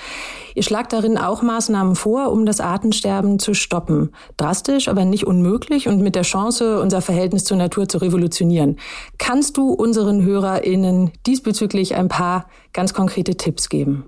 Ihr 0.55 0.63
schlagt 0.63 0.93
darin 0.93 1.17
auch 1.17 1.41
Maßnahmen 1.41 1.95
vor, 1.95 2.31
um 2.31 2.45
das 2.45 2.61
Artensterben 2.61 3.39
zu 3.39 3.53
stoppen. 3.53 4.13
Drastisch, 4.37 4.87
aber 4.87 5.03
nicht 5.03 5.27
unmöglich 5.27 5.89
und 5.89 6.01
mit 6.01 6.15
der 6.15 6.21
Chance, 6.21 6.79
unser 6.79 7.01
Verhältnis 7.01 7.43
zur 7.43 7.57
Natur 7.57 7.89
zu 7.89 7.97
revolutionieren. 7.97 8.77
Kannst 9.17 9.57
du 9.57 9.73
unseren 9.73 10.23
HörerInnen 10.23 11.11
diesbezüglich 11.27 11.95
ein 11.95 12.07
paar 12.07 12.45
ganz 12.71 12.93
konkrete 12.93 13.35
Tipps 13.35 13.67
geben? 13.67 14.05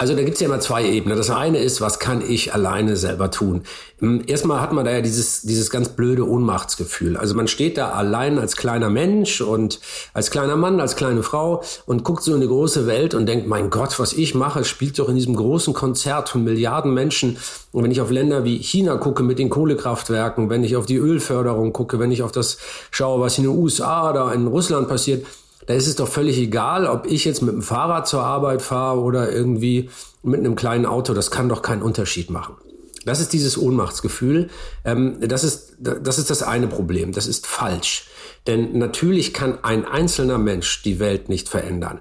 Also 0.00 0.14
da 0.14 0.22
gibt's 0.22 0.40
ja 0.40 0.46
immer 0.46 0.60
zwei 0.60 0.88
Ebenen. 0.88 1.18
Das 1.18 1.28
eine 1.28 1.58
ist, 1.58 1.82
was 1.82 1.98
kann 1.98 2.22
ich 2.26 2.54
alleine 2.54 2.96
selber 2.96 3.30
tun? 3.30 3.64
Hm, 3.98 4.22
erstmal 4.26 4.62
hat 4.62 4.72
man 4.72 4.86
da 4.86 4.92
ja 4.92 5.02
dieses, 5.02 5.42
dieses 5.42 5.68
ganz 5.68 5.90
blöde 5.90 6.26
Ohnmachtsgefühl. 6.26 7.18
Also 7.18 7.34
man 7.34 7.48
steht 7.48 7.76
da 7.76 7.90
allein 7.90 8.38
als 8.38 8.56
kleiner 8.56 8.88
Mensch 8.88 9.42
und 9.42 9.78
als 10.14 10.30
kleiner 10.30 10.56
Mann, 10.56 10.80
als 10.80 10.96
kleine 10.96 11.22
Frau 11.22 11.62
und 11.84 12.02
guckt 12.02 12.22
so 12.22 12.34
in 12.34 12.40
die 12.40 12.46
große 12.46 12.86
Welt 12.86 13.12
und 13.12 13.26
denkt, 13.26 13.46
mein 13.46 13.68
Gott, 13.68 13.98
was 13.98 14.14
ich 14.14 14.34
mache, 14.34 14.64
spielt 14.64 14.98
doch 14.98 15.10
in 15.10 15.16
diesem 15.16 15.36
großen 15.36 15.74
Konzert 15.74 16.30
von 16.30 16.44
Milliarden 16.44 16.94
Menschen. 16.94 17.36
Und 17.70 17.84
wenn 17.84 17.90
ich 17.90 18.00
auf 18.00 18.10
Länder 18.10 18.42
wie 18.42 18.56
China 18.56 18.96
gucke 18.96 19.22
mit 19.22 19.38
den 19.38 19.50
Kohlekraftwerken, 19.50 20.48
wenn 20.48 20.64
ich 20.64 20.76
auf 20.76 20.86
die 20.86 20.96
Ölförderung 20.96 21.74
gucke, 21.74 21.98
wenn 21.98 22.10
ich 22.10 22.22
auf 22.22 22.32
das 22.32 22.56
schaue, 22.90 23.20
was 23.20 23.36
in 23.36 23.44
den 23.44 23.54
USA 23.54 24.08
oder 24.08 24.32
in 24.32 24.46
Russland 24.46 24.88
passiert, 24.88 25.26
da 25.66 25.74
ist 25.74 25.86
es 25.86 25.96
doch 25.96 26.08
völlig 26.08 26.38
egal, 26.38 26.86
ob 26.86 27.06
ich 27.06 27.24
jetzt 27.24 27.42
mit 27.42 27.54
dem 27.54 27.62
Fahrrad 27.62 28.08
zur 28.08 28.22
Arbeit 28.22 28.62
fahre 28.62 29.00
oder 29.00 29.30
irgendwie 29.30 29.90
mit 30.22 30.40
einem 30.40 30.56
kleinen 30.56 30.86
Auto. 30.86 31.14
Das 31.14 31.30
kann 31.30 31.48
doch 31.48 31.62
keinen 31.62 31.82
Unterschied 31.82 32.30
machen. 32.30 32.56
Das 33.04 33.20
ist 33.20 33.32
dieses 33.32 33.56
Ohnmachtsgefühl. 33.56 34.50
Ähm, 34.84 35.16
das, 35.20 35.44
ist, 35.44 35.74
das 35.78 36.18
ist 36.18 36.30
das 36.30 36.42
eine 36.42 36.66
Problem. 36.66 37.12
Das 37.12 37.26
ist 37.26 37.46
falsch. 37.46 38.06
Denn 38.46 38.78
natürlich 38.78 39.32
kann 39.32 39.58
ein 39.62 39.84
einzelner 39.84 40.38
Mensch 40.38 40.82
die 40.82 40.98
Welt 40.98 41.28
nicht 41.28 41.48
verändern. 41.48 42.00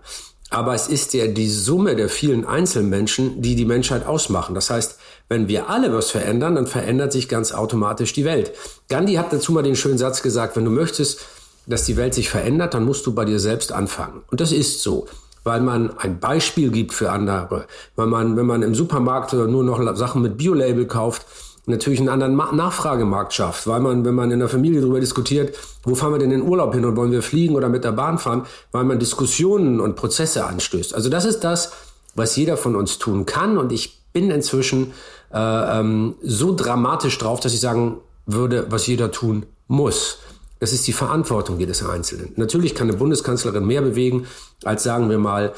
Aber 0.50 0.74
es 0.74 0.88
ist 0.88 1.14
ja 1.14 1.28
die 1.28 1.50
Summe 1.50 1.96
der 1.96 2.10
vielen 2.10 2.44
Einzelmenschen, 2.44 3.42
die 3.42 3.56
die 3.56 3.66
Menschheit 3.66 4.06
ausmachen. 4.06 4.56
Das 4.56 4.70
heißt, 4.72 4.98
wenn 5.28 5.48
wir 5.48 5.70
alle 5.70 5.94
was 5.94 6.10
verändern, 6.10 6.56
dann 6.56 6.66
verändert 6.66 7.12
sich 7.12 7.30
ganz 7.30 7.52
automatisch 7.52 8.14
die 8.14 8.26
Welt. 8.26 8.52
Gandhi 8.88 9.14
hat 9.14 9.32
dazu 9.32 9.52
mal 9.52 9.62
den 9.62 9.76
schönen 9.76 10.00
Satz 10.00 10.24
gesagt, 10.24 10.56
wenn 10.56 10.66
du 10.66 10.72
möchtest, 10.72 11.20
dass 11.70 11.86
die 11.86 11.96
Welt 11.96 12.14
sich 12.14 12.30
verändert, 12.30 12.74
dann 12.74 12.84
musst 12.84 13.06
du 13.06 13.14
bei 13.14 13.26
dir 13.26 13.40
selbst 13.40 13.72
anfangen. 13.72 14.24
Und 14.30 14.42
das 14.42 14.52
ist 14.52 14.82
so 14.82 15.08
weil 15.44 15.62
man 15.62 15.98
ein 15.98 16.20
Beispiel 16.20 16.70
gibt 16.70 16.94
für 16.94 17.12
andere, 17.12 17.66
weil 17.96 18.08
man, 18.08 18.36
wenn 18.36 18.46
man 18.46 18.62
im 18.62 18.76
Supermarkt 18.76 19.34
nur 19.34 19.64
noch 19.64 19.96
Sachen 19.96 20.22
mit 20.22 20.38
Biolabel 20.38 20.86
kauft, 20.86 21.26
natürlich 21.66 22.00
einen 22.00 22.10
anderen 22.10 22.36
Nachfragemarkt 22.36 23.34
schafft, 23.34 23.68
weil 23.68 23.80
man, 23.80 24.04
wenn 24.04 24.16
man 24.16 24.32
in 24.32 24.40
der 24.40 24.50
Familie 24.50 24.82
darüber 24.82 25.00
diskutiert, 25.00 25.58
wo 25.84 25.96
fahren 25.96 26.14
wir 26.14 26.20
denn 26.20 26.32
in 26.32 26.42
den 26.42 26.50
Urlaub 26.50 26.74
hin 26.74 26.84
und 26.84 26.96
wollen 26.96 27.12
wir 27.12 27.22
fliegen 27.22 27.56
oder 27.56 27.70
mit 27.70 27.84
der 27.84 27.92
Bahn 27.92 28.18
fahren, 28.18 28.46
weil 28.72 28.84
man 28.84 29.00
Diskussionen 29.00 29.80
und 29.80 29.96
Prozesse 29.96 30.46
anstößt. 30.46 30.94
Also 30.94 31.10
das 31.10 31.26
ist 31.26 31.42
das, 31.42 31.72
was 32.16 32.36
jeder 32.36 32.58
von 32.58 32.76
uns 32.76 32.98
tun 32.98 33.26
kann 33.26 33.58
und 33.58 33.72
ich 33.72 34.04
bin 34.14 34.32
inzwischen 34.32 34.94
äh, 35.32 35.80
ähm, 35.80 36.16
so 36.24 36.56
dramatisch 36.56 37.18
drauf, 37.20 37.40
dass 37.40 37.54
ich 37.54 37.60
sagen 37.60 37.98
würde, 38.26 38.66
was 38.70 38.88
jeder 38.88 39.12
tun 39.12 39.46
muss. 39.68 40.18
Das 40.60 40.74
ist 40.74 40.88
die 40.88 40.94
Verantwortung 40.94 41.60
jedes 41.60 41.86
Einzelnen. 41.86 42.34
Natürlich 42.36 42.76
kann 42.76 42.90
eine 42.90 42.98
Bundeskanzlerin 42.98 43.66
mehr 43.66 43.82
bewegen 43.82 44.28
als 44.64 44.84
sagen 44.84 45.10
wir 45.10 45.18
mal 45.18 45.54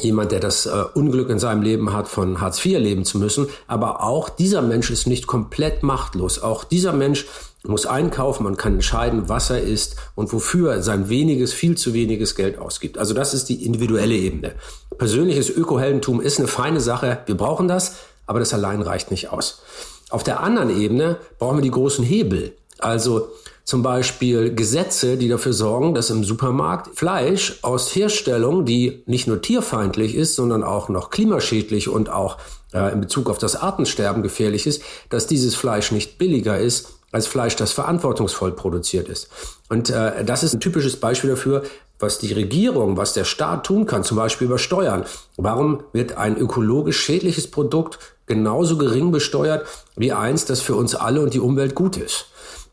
jemand, 0.00 0.32
der 0.32 0.40
das 0.40 0.66
äh, 0.66 0.84
Unglück 0.94 1.28
in 1.30 1.38
seinem 1.38 1.62
Leben 1.62 1.92
hat, 1.92 2.08
von 2.08 2.40
Hartz 2.40 2.64
IV 2.64 2.78
leben 2.78 3.04
zu 3.04 3.18
müssen. 3.18 3.48
Aber 3.66 4.02
auch 4.02 4.28
dieser 4.28 4.62
Mensch 4.62 4.90
ist 4.90 5.06
nicht 5.06 5.26
komplett 5.26 5.82
machtlos. 5.82 6.40
Auch 6.40 6.64
dieser 6.64 6.92
Mensch 6.92 7.26
muss 7.64 7.86
einkaufen, 7.86 8.44
man 8.44 8.56
kann 8.56 8.74
entscheiden, 8.74 9.28
was 9.28 9.50
er 9.50 9.60
isst 9.60 9.96
und 10.14 10.32
wofür 10.32 10.82
sein 10.82 11.08
weniges, 11.08 11.52
viel 11.52 11.76
zu 11.76 11.92
weniges 11.94 12.36
Geld 12.36 12.58
ausgibt. 12.58 12.98
Also 12.98 13.14
das 13.14 13.34
ist 13.34 13.48
die 13.48 13.66
individuelle 13.66 14.14
Ebene. 14.14 14.52
Persönliches 14.96 15.50
Ökoheldentum 15.50 16.20
ist 16.20 16.38
eine 16.38 16.48
feine 16.48 16.80
Sache. 16.80 17.18
Wir 17.26 17.36
brauchen 17.36 17.66
das, 17.66 17.96
aber 18.26 18.38
das 18.38 18.54
allein 18.54 18.82
reicht 18.82 19.10
nicht 19.10 19.30
aus. 19.30 19.62
Auf 20.10 20.22
der 20.22 20.40
anderen 20.40 20.70
Ebene 20.70 21.16
brauchen 21.38 21.58
wir 21.58 21.62
die 21.62 21.70
großen 21.70 22.04
Hebel. 22.04 22.52
Also 22.78 23.28
zum 23.68 23.82
Beispiel 23.82 24.54
Gesetze, 24.54 25.18
die 25.18 25.28
dafür 25.28 25.52
sorgen, 25.52 25.92
dass 25.92 26.08
im 26.08 26.24
Supermarkt 26.24 26.98
Fleisch 26.98 27.58
aus 27.60 27.94
Herstellung, 27.94 28.64
die 28.64 29.02
nicht 29.04 29.26
nur 29.26 29.42
tierfeindlich 29.42 30.14
ist, 30.14 30.36
sondern 30.36 30.64
auch 30.64 30.88
noch 30.88 31.10
klimaschädlich 31.10 31.90
und 31.90 32.08
auch 32.08 32.38
äh, 32.72 32.90
in 32.94 33.02
Bezug 33.02 33.28
auf 33.28 33.36
das 33.36 33.56
Artensterben 33.56 34.22
gefährlich 34.22 34.66
ist, 34.66 34.80
dass 35.10 35.26
dieses 35.26 35.54
Fleisch 35.54 35.92
nicht 35.92 36.16
billiger 36.16 36.58
ist 36.58 36.94
als 37.12 37.26
Fleisch, 37.26 37.56
das 37.56 37.72
verantwortungsvoll 37.72 38.52
produziert 38.52 39.06
ist. 39.06 39.28
Und 39.68 39.90
äh, 39.90 40.24
das 40.24 40.42
ist 40.44 40.54
ein 40.54 40.60
typisches 40.60 40.96
Beispiel 40.96 41.28
dafür, 41.28 41.62
was 41.98 42.18
die 42.18 42.32
Regierung, 42.32 42.96
was 42.96 43.12
der 43.12 43.24
Staat 43.24 43.66
tun 43.66 43.84
kann, 43.84 44.02
zum 44.02 44.16
Beispiel 44.16 44.46
über 44.46 44.56
Steuern. 44.56 45.04
Warum 45.36 45.82
wird 45.92 46.16
ein 46.16 46.38
ökologisch 46.38 47.00
schädliches 47.00 47.50
Produkt 47.50 47.98
genauso 48.24 48.78
gering 48.78 49.10
besteuert 49.10 49.66
wie 49.94 50.14
eins, 50.14 50.46
das 50.46 50.62
für 50.62 50.74
uns 50.74 50.94
alle 50.94 51.20
und 51.20 51.34
die 51.34 51.40
Umwelt 51.40 51.74
gut 51.74 51.98
ist? 51.98 52.28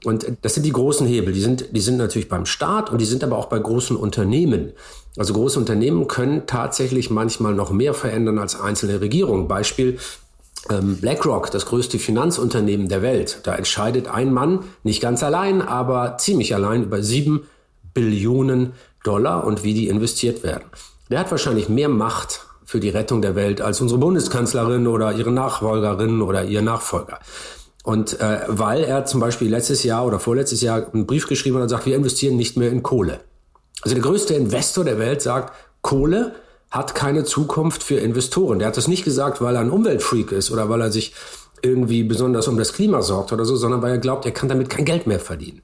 Und 0.06 0.26
das 0.42 0.54
sind 0.54 0.66
die 0.66 0.72
großen 0.72 1.08
Hebel. 1.08 1.34
Die 1.34 1.42
sind, 1.42 1.76
die 1.76 1.82
sind 1.82 1.98
natürlich 1.98 2.30
beim 2.30 2.46
Staat 2.46 2.92
und 2.92 3.00
die 3.00 3.06
sind 3.06 3.24
aber 3.24 3.38
auch 3.38 3.48
bei 3.48 3.60
großen 3.60 3.96
Unternehmen. 3.96 4.74
Also 5.18 5.34
große 5.34 5.60
Unternehmen 5.60 6.08
können 6.08 6.44
tatsächlich 6.46 7.10
manchmal 7.10 7.54
noch 7.54 7.72
mehr 7.72 7.94
verändern 7.94 8.38
als 8.38 8.60
einzelne 8.60 9.02
Regierungen. 9.02 9.48
Beispiel 9.48 9.98
ähm, 10.70 10.98
BlackRock, 10.98 11.52
das 11.52 11.66
größte 11.66 12.00
Finanzunternehmen 12.00 12.90
der 12.90 13.02
Welt. 13.02 13.40
Da 13.44 13.56
entscheidet 13.56 14.08
ein 14.08 14.34
Mann, 14.34 14.60
nicht 14.84 15.02
ganz 15.02 15.24
allein, 15.24 15.62
aber 15.62 16.18
ziemlich 16.18 16.54
allein 16.54 16.84
über 16.84 17.02
sieben 17.02 17.48
Billionen 17.94 18.74
Dollar 19.04 19.46
und 19.46 19.64
wie 19.64 19.74
die 19.74 19.88
investiert 19.88 20.44
werden. 20.44 20.66
Der 21.10 21.20
hat 21.20 21.32
wahrscheinlich 21.32 21.70
mehr 21.70 21.90
Macht 21.90 22.46
für 22.66 22.80
die 22.80 22.90
Rettung 22.90 23.22
der 23.22 23.36
Welt 23.36 23.62
als 23.62 23.80
unsere 23.80 24.00
Bundeskanzlerin 24.00 24.88
oder 24.88 25.14
ihre 25.14 25.32
Nachfolgerin 25.32 26.22
oder 26.22 26.44
ihr 26.44 26.64
Nachfolger. 26.64 27.20
Und 27.86 28.20
äh, 28.20 28.40
weil 28.48 28.84
er 28.84 29.06
zum 29.06 29.20
Beispiel 29.20 29.48
letztes 29.48 29.84
Jahr 29.84 30.08
oder 30.08 30.20
vorletztes 30.20 30.62
Jahr 30.62 30.92
einen 30.92 31.06
Brief 31.06 31.28
geschrieben 31.28 31.58
hat 31.58 31.64
und 31.64 31.70
sagt, 31.70 31.86
wir 31.86 31.96
investieren 31.96 32.36
nicht 32.36 32.58
mehr 32.58 32.72
in 32.72 32.82
Kohle. 32.82 33.20
Also 33.84 33.94
der 33.94 34.04
größte 34.04 34.34
Investor 34.34 34.84
der 34.84 34.98
Welt 34.98 35.22
sagt, 35.22 35.54
Kohle 35.84 36.34
hat 36.72 36.96
keine 36.96 37.26
Zukunft 37.26 37.84
für 37.84 37.98
Investoren. 37.98 38.58
Der 38.58 38.70
hat 38.70 38.78
das 38.78 38.88
nicht 38.88 39.06
gesagt, 39.06 39.40
weil 39.40 39.54
er 39.54 39.62
ein 39.62 39.70
Umweltfreak 39.70 40.32
ist 40.32 40.50
oder 40.50 40.68
weil 40.68 40.82
er 40.82 40.92
sich 40.92 41.14
irgendwie 41.62 42.04
besonders 42.04 42.48
um 42.48 42.58
das 42.58 42.74
Klima 42.74 43.04
sorgt 43.04 43.32
oder 43.32 43.46
so, 43.46 43.56
sondern 43.56 43.84
weil 43.84 43.92
er 43.92 43.98
glaubt, 44.00 44.26
er 44.26 44.32
kann 44.32 44.50
damit 44.50 44.72
kein 44.72 44.84
Geld 44.84 45.06
mehr 45.06 45.20
verdienen. 45.20 45.62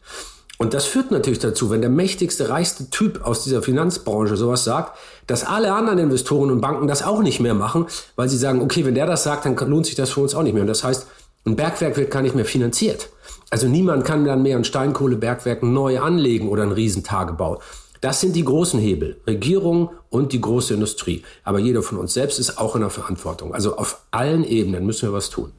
Und 0.59 0.75
das 0.75 0.85
führt 0.85 1.09
natürlich 1.09 1.39
dazu, 1.39 1.71
wenn 1.71 1.81
der 1.81 1.89
mächtigste, 1.89 2.49
reichste 2.49 2.91
Typ 2.91 3.25
aus 3.25 3.43
dieser 3.43 3.63
Finanzbranche 3.63 4.37
sowas 4.37 4.63
sagt, 4.63 4.95
dass 5.25 5.43
alle 5.43 5.73
anderen 5.73 5.97
Investoren 5.97 6.51
und 6.51 6.61
Banken 6.61 6.87
das 6.87 7.01
auch 7.01 7.23
nicht 7.23 7.39
mehr 7.39 7.55
machen, 7.55 7.87
weil 8.15 8.29
sie 8.29 8.37
sagen, 8.37 8.61
okay, 8.61 8.85
wenn 8.85 8.93
der 8.93 9.07
das 9.07 9.23
sagt, 9.23 9.45
dann 9.45 9.55
lohnt 9.55 9.87
sich 9.87 9.95
das 9.95 10.11
für 10.11 10.19
uns 10.19 10.35
auch 10.35 10.43
nicht 10.43 10.53
mehr. 10.53 10.61
Und 10.61 10.67
das 10.67 10.83
heißt, 10.83 11.07
ein 11.45 11.55
Bergwerk 11.55 11.97
wird 11.97 12.11
gar 12.11 12.21
nicht 12.21 12.35
mehr 12.35 12.45
finanziert. 12.45 13.09
Also 13.49 13.67
niemand 13.67 14.05
kann 14.05 14.25
dann 14.25 14.43
mehr 14.43 14.57
ein 14.57 14.63
Steinkohlebergwerk 14.63 15.63
neu 15.63 15.99
anlegen 15.99 16.49
oder 16.49 16.63
ein 16.63 16.71
Riesentagebau. 16.71 17.61
Das 17.99 18.19
sind 18.19 18.35
die 18.35 18.45
großen 18.45 18.79
Hebel, 18.79 19.21
Regierung 19.27 19.91
und 20.09 20.33
die 20.33 20.41
große 20.41 20.73
Industrie. 20.73 21.23
Aber 21.43 21.59
jeder 21.59 21.83
von 21.83 21.97
uns 21.97 22.13
selbst 22.13 22.39
ist 22.39 22.57
auch 22.57 22.75
in 22.75 22.81
der 22.81 22.89
Verantwortung. 22.89 23.53
Also 23.53 23.77
auf 23.77 24.01
allen 24.11 24.43
Ebenen 24.43 24.85
müssen 24.85 25.09
wir 25.09 25.13
was 25.13 25.29
tun. 25.29 25.51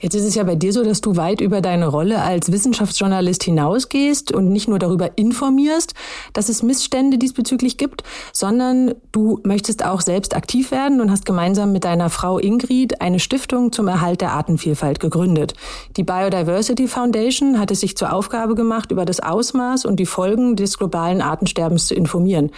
Jetzt 0.00 0.14
ist 0.14 0.24
es 0.24 0.34
ja 0.34 0.44
bei 0.44 0.54
dir 0.54 0.72
so, 0.72 0.82
dass 0.82 1.02
du 1.02 1.16
weit 1.16 1.42
über 1.42 1.60
deine 1.60 1.86
Rolle 1.86 2.22
als 2.22 2.50
Wissenschaftsjournalist 2.50 3.42
hinausgehst 3.44 4.32
und 4.32 4.48
nicht 4.48 4.66
nur 4.66 4.78
darüber 4.78 5.18
informierst, 5.18 5.92
dass 6.32 6.48
es 6.48 6.62
Missstände 6.62 7.18
diesbezüglich 7.18 7.76
gibt, 7.76 8.02
sondern 8.32 8.94
du 9.12 9.40
möchtest 9.44 9.84
auch 9.84 10.00
selbst 10.00 10.34
aktiv 10.34 10.70
werden 10.70 11.02
und 11.02 11.10
hast 11.10 11.26
gemeinsam 11.26 11.72
mit 11.72 11.84
deiner 11.84 12.08
Frau 12.08 12.38
Ingrid 12.38 13.02
eine 13.02 13.20
Stiftung 13.20 13.72
zum 13.72 13.88
Erhalt 13.88 14.22
der 14.22 14.32
Artenvielfalt 14.32 15.00
gegründet. 15.00 15.52
Die 15.98 16.04
Biodiversity 16.04 16.88
Foundation 16.88 17.58
hat 17.58 17.70
es 17.70 17.80
sich 17.80 17.94
zur 17.94 18.14
Aufgabe 18.14 18.54
gemacht, 18.54 18.92
über 18.92 19.04
das 19.04 19.20
Ausmaß 19.20 19.84
und 19.84 20.00
die 20.00 20.06
Folgen 20.06 20.56
des 20.56 20.78
globalen 20.78 21.20
Artensterbens 21.20 21.86
zu 21.86 21.94
informieren. 21.94 22.50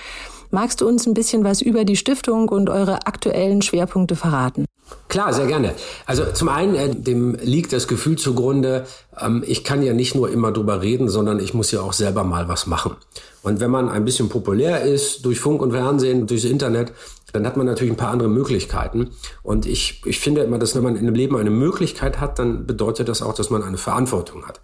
Magst 0.55 0.83
du 0.83 0.87
uns 0.87 1.07
ein 1.07 1.15
bisschen 1.15 1.45
was 1.45 1.63
über 1.63 1.87
die 1.87 1.97
Stiftung 1.97 2.51
und 2.51 2.69
eure 2.69 3.07
aktuellen 3.07 3.63
Schwerpunkte 3.63 4.17
verraten? 4.17 4.67
Klar, 5.09 5.33
sehr 5.33 5.47
gerne. 5.47 5.73
Also 6.05 6.27
zum 6.31 6.51
einen, 6.51 6.75
äh, 6.75 6.95
dem 6.95 7.35
liegt 7.37 7.73
das 7.73 7.89
Gefühl 7.89 8.17
zugrunde, 8.17 8.85
ähm, 9.19 9.43
ich 9.47 9.65
kann 9.65 9.83
ja 9.83 9.95
nicht 9.95 10.15
nur 10.15 10.31
immer 10.31 10.53
drüber 10.53 10.83
reden, 10.83 11.09
sondern 11.09 11.41
ich 11.41 11.55
muss 11.55 11.71
ja 11.71 11.81
auch 11.81 11.95
selber 11.95 12.23
mal 12.23 12.49
was 12.49 12.67
machen. 12.67 12.97
Und 13.43 13.61
wenn 13.61 13.71
man 13.71 13.89
ein 13.89 14.05
bisschen 14.05 14.29
populär 14.29 14.83
ist 14.83 15.25
durch 15.25 15.41
Funk 15.41 15.63
und 15.63 15.73
Fernsehen, 15.73 16.27
durchs 16.27 16.45
Internet, 16.45 16.93
dann 17.33 17.47
hat 17.47 17.57
man 17.57 17.67
natürlich 17.67 17.93
ein 17.93 17.97
paar 17.97 18.11
andere 18.11 18.29
Möglichkeiten. 18.29 19.11
Und 19.43 19.67
ich, 19.67 20.03
ich 20.05 20.21
finde 20.21 20.43
immer, 20.43 20.59
dass 20.59 20.75
wenn 20.75 20.83
man 20.83 20.97
in 20.97 21.07
einem 21.07 21.15
Leben 21.15 21.37
eine 21.37 21.51
Möglichkeit 21.51 22.21
hat, 22.21 22.39
dann 22.39 22.67
bedeutet 22.67 23.09
das 23.09 23.23
auch, 23.23 23.35
dass 23.35 23.51
man 23.51 23.63
eine 23.63 23.79
Verantwortung 23.79 24.47
hat. 24.47 24.61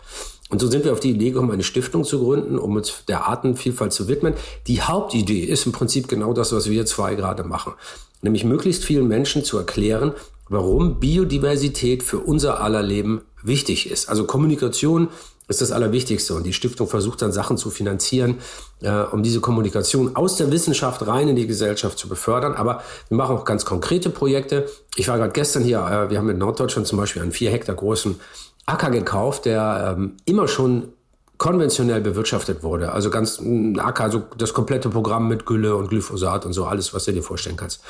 Und 0.51 0.61
so 0.61 0.69
sind 0.69 0.85
wir 0.85 0.93
auf 0.93 1.01
die 1.01 1.11
Idee 1.11 1.31
gekommen, 1.31 1.51
eine 1.51 1.63
Stiftung 1.63 2.05
zu 2.05 2.21
gründen, 2.21 2.59
um 2.59 2.77
uns 2.77 3.05
der 3.07 3.27
Artenvielfalt 3.27 3.93
zu 3.93 4.09
widmen. 4.09 4.35
Die 4.67 4.81
Hauptidee 4.81 5.45
ist 5.45 5.67
im 5.67 5.73
Prinzip 5.73 6.09
genau 6.09 6.33
das, 6.33 6.53
was 6.53 6.71
wir 6.71 6.87
zwei 6.87 7.15
gerade 7.15 7.45
machen 7.45 7.75
nämlich 8.23 8.45
möglichst 8.45 8.85
vielen 8.85 9.09
Menschen 9.09 9.45
zu 9.45 9.59
erklären, 9.59 10.13
warum 10.49 10.99
Biodiversität 10.99 12.03
für 12.03 12.19
unser 12.19 12.61
aller 12.61 12.83
Leben 12.83 13.23
wichtig 13.43 13.91
ist. 13.91 14.09
Also 14.09 14.25
Kommunikation 14.25 15.09
ist 15.49 15.63
das 15.63 15.73
Allerwichtigste 15.73 16.35
und 16.35 16.45
die 16.45 16.53
Stiftung 16.53 16.87
versucht 16.89 17.23
dann 17.23 17.33
Sachen 17.33 17.57
zu 17.57 17.71
finanzieren, 17.71 18.37
äh, 18.83 18.91
um 18.91 19.23
diese 19.23 19.41
Kommunikation 19.41 20.15
aus 20.15 20.37
der 20.37 20.53
Wissenschaft 20.53 21.07
rein 21.07 21.29
in 21.29 21.37
die 21.37 21.47
Gesellschaft 21.47 21.99
zu 21.99 22.09
befördern. 22.09 22.55
Aber 22.55 22.83
wir 23.09 23.17
machen 23.17 23.37
auch 23.37 23.45
ganz 23.45 23.65
konkrete 23.65 24.11
Projekte. 24.11 24.69
Ich 24.97 25.09
war 25.09 25.17
gerade 25.17 25.33
gestern 25.33 25.63
hier, 25.65 25.79
äh, 25.79 26.11
wir 26.11 26.19
haben 26.19 26.29
in 26.29 26.39
Norddeutschland 26.39 26.87
zum 26.87 26.99
Beispiel 26.99 27.23
einen 27.23 27.33
vier 27.33 27.51
Hektar 27.51 27.75
großen 27.75 28.21
Acker 28.67 28.91
gekauft, 28.91 29.47
der 29.47 29.97
ähm, 29.97 30.17
immer 30.27 30.47
schon 30.47 30.93
konventionell 31.39 32.03
bewirtschaftet 32.03 32.63
wurde. 32.63 32.93
Also 32.93 33.09
ganz 33.11 33.41
Acker, 33.79 34.05
also 34.05 34.25
das 34.37 34.53
komplette 34.53 34.91
Programm 34.91 35.29
mit 35.29 35.47
Gülle 35.47 35.77
und 35.77 35.89
Glyphosat 35.89 36.45
und 36.45 36.53
so, 36.53 36.67
alles, 36.67 36.93
was 36.93 37.05
du 37.05 37.13
dir 37.13 37.23
vorstellen 37.23 37.57
kannst. 37.57 37.81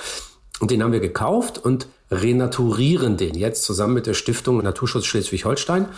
Und 0.61 0.71
den 0.71 0.83
haben 0.83 0.93
wir 0.93 1.01
gekauft 1.01 1.59
und 1.59 1.89
renaturieren 2.11 3.17
den 3.17 3.35
jetzt 3.35 3.65
zusammen 3.65 3.95
mit 3.95 4.07
der 4.07 4.15
Stiftung 4.15 4.63
Naturschutz 4.63 5.07
Schleswig-Holstein 5.07 5.89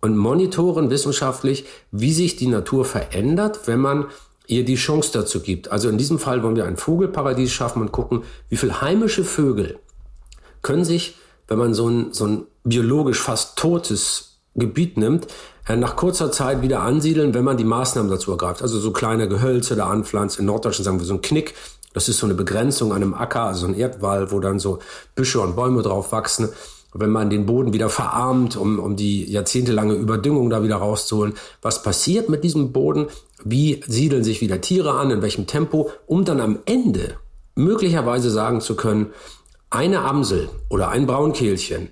und 0.00 0.16
monitoren 0.16 0.90
wissenschaftlich, 0.90 1.66
wie 1.90 2.12
sich 2.12 2.36
die 2.36 2.46
Natur 2.46 2.84
verändert, 2.84 3.60
wenn 3.66 3.80
man 3.80 4.06
ihr 4.46 4.64
die 4.64 4.76
Chance 4.76 5.10
dazu 5.12 5.40
gibt. 5.40 5.70
Also 5.70 5.88
in 5.88 5.98
diesem 5.98 6.18
Fall 6.18 6.42
wollen 6.42 6.56
wir 6.56 6.64
ein 6.64 6.76
Vogelparadies 6.76 7.52
schaffen 7.52 7.82
und 7.82 7.92
gucken, 7.92 8.24
wie 8.48 8.56
viele 8.56 8.80
heimische 8.80 9.24
Vögel 9.24 9.78
können 10.62 10.84
sich, 10.84 11.16
wenn 11.48 11.58
man 11.58 11.74
so 11.74 11.88
ein, 11.88 12.12
so 12.12 12.26
ein 12.26 12.46
biologisch 12.64 13.20
fast 13.20 13.56
totes 13.56 14.38
Gebiet 14.54 14.96
nimmt, 14.96 15.28
äh, 15.68 15.76
nach 15.76 15.96
kurzer 15.96 16.32
Zeit 16.32 16.62
wieder 16.62 16.80
ansiedeln, 16.80 17.34
wenn 17.34 17.44
man 17.44 17.56
die 17.56 17.64
Maßnahmen 17.64 18.10
dazu 18.10 18.32
ergreift. 18.32 18.62
Also 18.62 18.80
so 18.80 18.92
kleine 18.92 19.28
Gehölze 19.28 19.76
da 19.76 19.88
anpflanzt. 19.88 20.38
In 20.38 20.46
Norddeutschland 20.46 20.84
sagen 20.84 20.98
wir 20.98 21.06
so 21.06 21.14
ein 21.14 21.22
Knick. 21.22 21.54
Das 21.92 22.08
ist 22.08 22.18
so 22.18 22.26
eine 22.26 22.34
Begrenzung 22.34 22.92
an 22.92 23.02
einem 23.02 23.14
Acker, 23.14 23.42
also 23.42 23.66
ein 23.66 23.74
Erdwall, 23.74 24.30
wo 24.30 24.40
dann 24.40 24.58
so 24.58 24.78
Büsche 25.14 25.40
und 25.40 25.56
Bäume 25.56 25.82
drauf 25.82 26.12
wachsen. 26.12 26.48
Wenn 26.94 27.10
man 27.10 27.30
den 27.30 27.46
Boden 27.46 27.72
wieder 27.72 27.88
verarmt, 27.88 28.56
um, 28.56 28.78
um 28.78 28.96
die 28.96 29.30
jahrzehntelange 29.30 29.94
Überdüngung 29.94 30.50
da 30.50 30.62
wieder 30.62 30.76
rauszuholen. 30.76 31.34
Was 31.62 31.82
passiert 31.82 32.28
mit 32.28 32.44
diesem 32.44 32.72
Boden? 32.72 33.06
Wie 33.44 33.82
siedeln 33.86 34.24
sich 34.24 34.40
wieder 34.40 34.60
Tiere 34.60 34.92
an? 34.92 35.10
In 35.10 35.22
welchem 35.22 35.46
Tempo? 35.46 35.90
Um 36.06 36.24
dann 36.24 36.40
am 36.40 36.58
Ende 36.66 37.16
möglicherweise 37.54 38.30
sagen 38.30 38.60
zu 38.60 38.74
können, 38.74 39.12
eine 39.70 40.02
Amsel 40.02 40.48
oder 40.68 40.88
ein 40.88 41.06
Braunkehlchen 41.06 41.90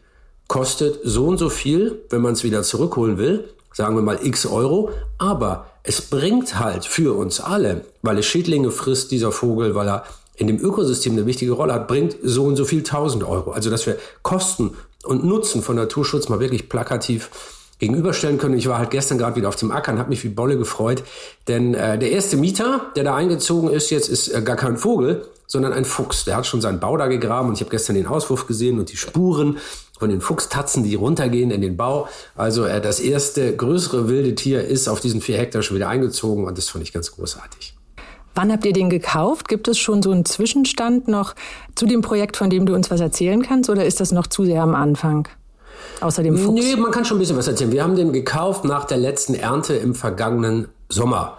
kostet 0.48 0.98
so 1.04 1.26
und 1.26 1.38
so 1.38 1.48
viel, 1.48 2.02
wenn 2.10 2.22
man 2.22 2.32
es 2.32 2.42
wieder 2.42 2.62
zurückholen 2.62 3.18
will, 3.18 3.48
sagen 3.72 3.94
wir 3.94 4.02
mal 4.02 4.18
x 4.22 4.46
Euro, 4.46 4.90
aber 5.18 5.66
es 5.84 6.02
bringt 6.02 6.58
halt 6.58 6.84
für 6.84 7.16
uns 7.16 7.40
alle, 7.40 7.84
weil 8.02 8.18
es 8.18 8.26
Schädlinge 8.26 8.70
frisst, 8.70 9.10
dieser 9.10 9.30
Vogel, 9.30 9.74
weil 9.74 9.88
er 9.88 10.04
in 10.36 10.46
dem 10.46 10.58
Ökosystem 10.58 11.12
eine 11.12 11.26
wichtige 11.26 11.52
Rolle 11.52 11.74
hat, 11.74 11.88
bringt 11.88 12.16
so 12.22 12.44
und 12.44 12.56
so 12.56 12.64
viel 12.64 12.82
tausend 12.82 13.24
Euro. 13.24 13.52
Also 13.52 13.70
dass 13.70 13.86
wir 13.86 13.98
Kosten 14.22 14.76
und 15.08 15.24
Nutzen 15.24 15.62
von 15.62 15.76
Naturschutz 15.76 16.28
mal 16.28 16.38
wirklich 16.38 16.68
plakativ 16.68 17.30
gegenüberstellen 17.78 18.38
können. 18.38 18.58
Ich 18.58 18.68
war 18.68 18.78
halt 18.78 18.90
gestern 18.90 19.18
gerade 19.18 19.36
wieder 19.36 19.48
auf 19.48 19.56
dem 19.56 19.70
Acker 19.70 19.92
und 19.92 19.98
habe 19.98 20.10
mich 20.10 20.22
wie 20.24 20.28
Bolle 20.28 20.58
gefreut, 20.58 21.02
denn 21.46 21.74
äh, 21.74 21.98
der 21.98 22.10
erste 22.10 22.36
Mieter, 22.36 22.86
der 22.96 23.04
da 23.04 23.14
eingezogen 23.14 23.70
ist, 23.70 23.90
jetzt 23.90 24.08
ist 24.08 24.28
äh, 24.28 24.42
gar 24.42 24.56
kein 24.56 24.76
Vogel, 24.76 25.24
sondern 25.46 25.72
ein 25.72 25.84
Fuchs. 25.84 26.24
Der 26.24 26.36
hat 26.36 26.46
schon 26.46 26.60
seinen 26.60 26.80
Bau 26.80 26.96
da 26.96 27.06
gegraben 27.06 27.48
und 27.48 27.54
ich 27.54 27.60
habe 27.60 27.70
gestern 27.70 27.94
den 27.94 28.06
Auswurf 28.06 28.46
gesehen 28.46 28.78
und 28.78 28.92
die 28.92 28.96
Spuren 28.96 29.58
von 29.98 30.10
den 30.10 30.20
Fuchstatzen, 30.20 30.84
die 30.84 30.94
runtergehen 30.94 31.50
in 31.50 31.62
den 31.62 31.76
Bau. 31.76 32.08
Also 32.36 32.64
äh, 32.64 32.80
das 32.80 33.00
erste 33.00 33.56
größere 33.56 34.08
wilde 34.08 34.34
Tier 34.34 34.64
ist 34.64 34.88
auf 34.88 35.00
diesen 35.00 35.20
vier 35.20 35.38
Hektar 35.38 35.62
schon 35.62 35.76
wieder 35.76 35.88
eingezogen 35.88 36.44
und 36.44 36.58
das 36.58 36.68
fand 36.68 36.84
ich 36.84 36.92
ganz 36.92 37.12
großartig. 37.12 37.77
Wann 38.34 38.52
habt 38.52 38.64
ihr 38.64 38.72
den 38.72 38.90
gekauft? 38.90 39.48
Gibt 39.48 39.68
es 39.68 39.78
schon 39.78 40.02
so 40.02 40.10
einen 40.10 40.24
Zwischenstand 40.24 41.08
noch 41.08 41.34
zu 41.74 41.86
dem 41.86 42.02
Projekt, 42.02 42.36
von 42.36 42.50
dem 42.50 42.66
du 42.66 42.74
uns 42.74 42.90
was 42.90 43.00
erzählen 43.00 43.42
kannst, 43.42 43.68
oder 43.68 43.84
ist 43.84 44.00
das 44.00 44.12
noch 44.12 44.26
zu 44.26 44.44
sehr 44.44 44.62
am 44.62 44.74
Anfang? 44.74 45.28
Außer 46.00 46.22
dem 46.22 46.36
Fuchs? 46.36 46.62
Nee, 46.62 46.76
man 46.76 46.90
kann 46.90 47.04
schon 47.04 47.16
ein 47.16 47.20
bisschen 47.20 47.36
was 47.36 47.48
erzählen. 47.48 47.72
Wir 47.72 47.82
haben 47.82 47.96
den 47.96 48.12
gekauft 48.12 48.64
nach 48.64 48.84
der 48.84 48.98
letzten 48.98 49.34
Ernte 49.34 49.74
im 49.74 49.94
vergangenen 49.94 50.68
Sommer. 50.88 51.38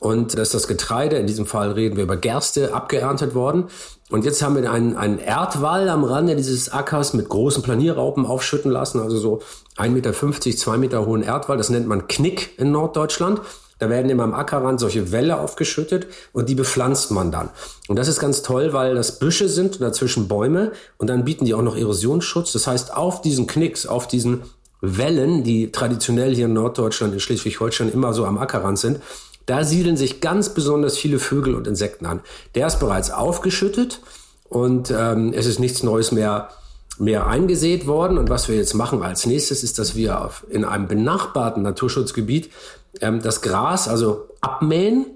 Und 0.00 0.38
da 0.38 0.42
ist 0.42 0.54
das 0.54 0.68
Getreide, 0.68 1.16
in 1.16 1.26
diesem 1.26 1.46
Fall 1.46 1.72
reden 1.72 1.96
wir 1.96 2.04
über 2.04 2.16
Gerste, 2.16 2.72
abgeerntet 2.72 3.34
worden. 3.34 3.64
Und 4.10 4.24
jetzt 4.24 4.42
haben 4.42 4.56
wir 4.56 4.70
einen, 4.70 4.96
einen 4.96 5.18
Erdwall 5.18 5.88
am 5.88 6.04
Rande 6.04 6.36
dieses 6.36 6.72
Ackers 6.72 7.14
mit 7.14 7.28
großen 7.28 7.62
Planierraupen 7.62 8.24
aufschütten 8.24 8.70
lassen, 8.70 9.00
also 9.00 9.18
so 9.18 9.40
1,50 9.76 9.88
Meter, 9.90 10.12
2 10.56 10.76
Meter 10.78 11.06
hohen 11.06 11.22
Erdwall. 11.22 11.56
Das 11.56 11.68
nennt 11.68 11.88
man 11.88 12.06
Knick 12.06 12.58
in 12.58 12.70
Norddeutschland. 12.70 13.40
Da 13.78 13.88
werden 13.88 14.10
immer 14.10 14.24
am 14.24 14.34
Ackerrand 14.34 14.80
solche 14.80 15.12
Wälle 15.12 15.38
aufgeschüttet 15.38 16.06
und 16.32 16.48
die 16.48 16.54
bepflanzt 16.54 17.10
man 17.10 17.30
dann. 17.30 17.50
Und 17.86 17.96
das 17.98 18.08
ist 18.08 18.18
ganz 18.18 18.42
toll, 18.42 18.72
weil 18.72 18.94
das 18.94 19.18
Büsche 19.18 19.48
sind 19.48 19.76
und 19.76 19.82
dazwischen 19.82 20.28
Bäume 20.28 20.72
und 20.96 21.08
dann 21.08 21.24
bieten 21.24 21.44
die 21.44 21.54
auch 21.54 21.62
noch 21.62 21.76
Erosionsschutz. 21.76 22.52
Das 22.52 22.66
heißt, 22.66 22.96
auf 22.96 23.22
diesen 23.22 23.46
Knicks, 23.46 23.86
auf 23.86 24.08
diesen 24.08 24.42
Wellen, 24.80 25.44
die 25.44 25.72
traditionell 25.72 26.34
hier 26.34 26.46
in 26.46 26.52
Norddeutschland, 26.52 27.12
in 27.14 27.20
Schleswig-Holstein 27.20 27.92
immer 27.92 28.12
so 28.12 28.24
am 28.24 28.38
Ackerrand 28.38 28.78
sind, 28.78 29.00
da 29.46 29.64
siedeln 29.64 29.96
sich 29.96 30.20
ganz 30.20 30.50
besonders 30.50 30.98
viele 30.98 31.18
Vögel 31.18 31.54
und 31.54 31.66
Insekten 31.66 32.06
an. 32.06 32.20
Der 32.54 32.66
ist 32.66 32.80
bereits 32.80 33.10
aufgeschüttet 33.10 34.00
und 34.48 34.90
ähm, 34.90 35.32
es 35.34 35.46
ist 35.46 35.58
nichts 35.58 35.82
Neues 35.82 36.12
mehr 36.12 36.50
mehr 36.98 37.26
eingesät 37.26 37.86
worden. 37.86 38.18
Und 38.18 38.28
was 38.28 38.48
wir 38.48 38.56
jetzt 38.56 38.74
machen 38.74 39.02
als 39.02 39.26
nächstes, 39.26 39.62
ist, 39.62 39.78
dass 39.78 39.94
wir 39.94 40.24
auf, 40.24 40.44
in 40.50 40.64
einem 40.64 40.88
benachbarten 40.88 41.62
Naturschutzgebiet 41.62 42.50
ähm, 43.00 43.22
das 43.22 43.42
Gras, 43.42 43.88
also 43.88 44.28
abmähen. 44.40 45.06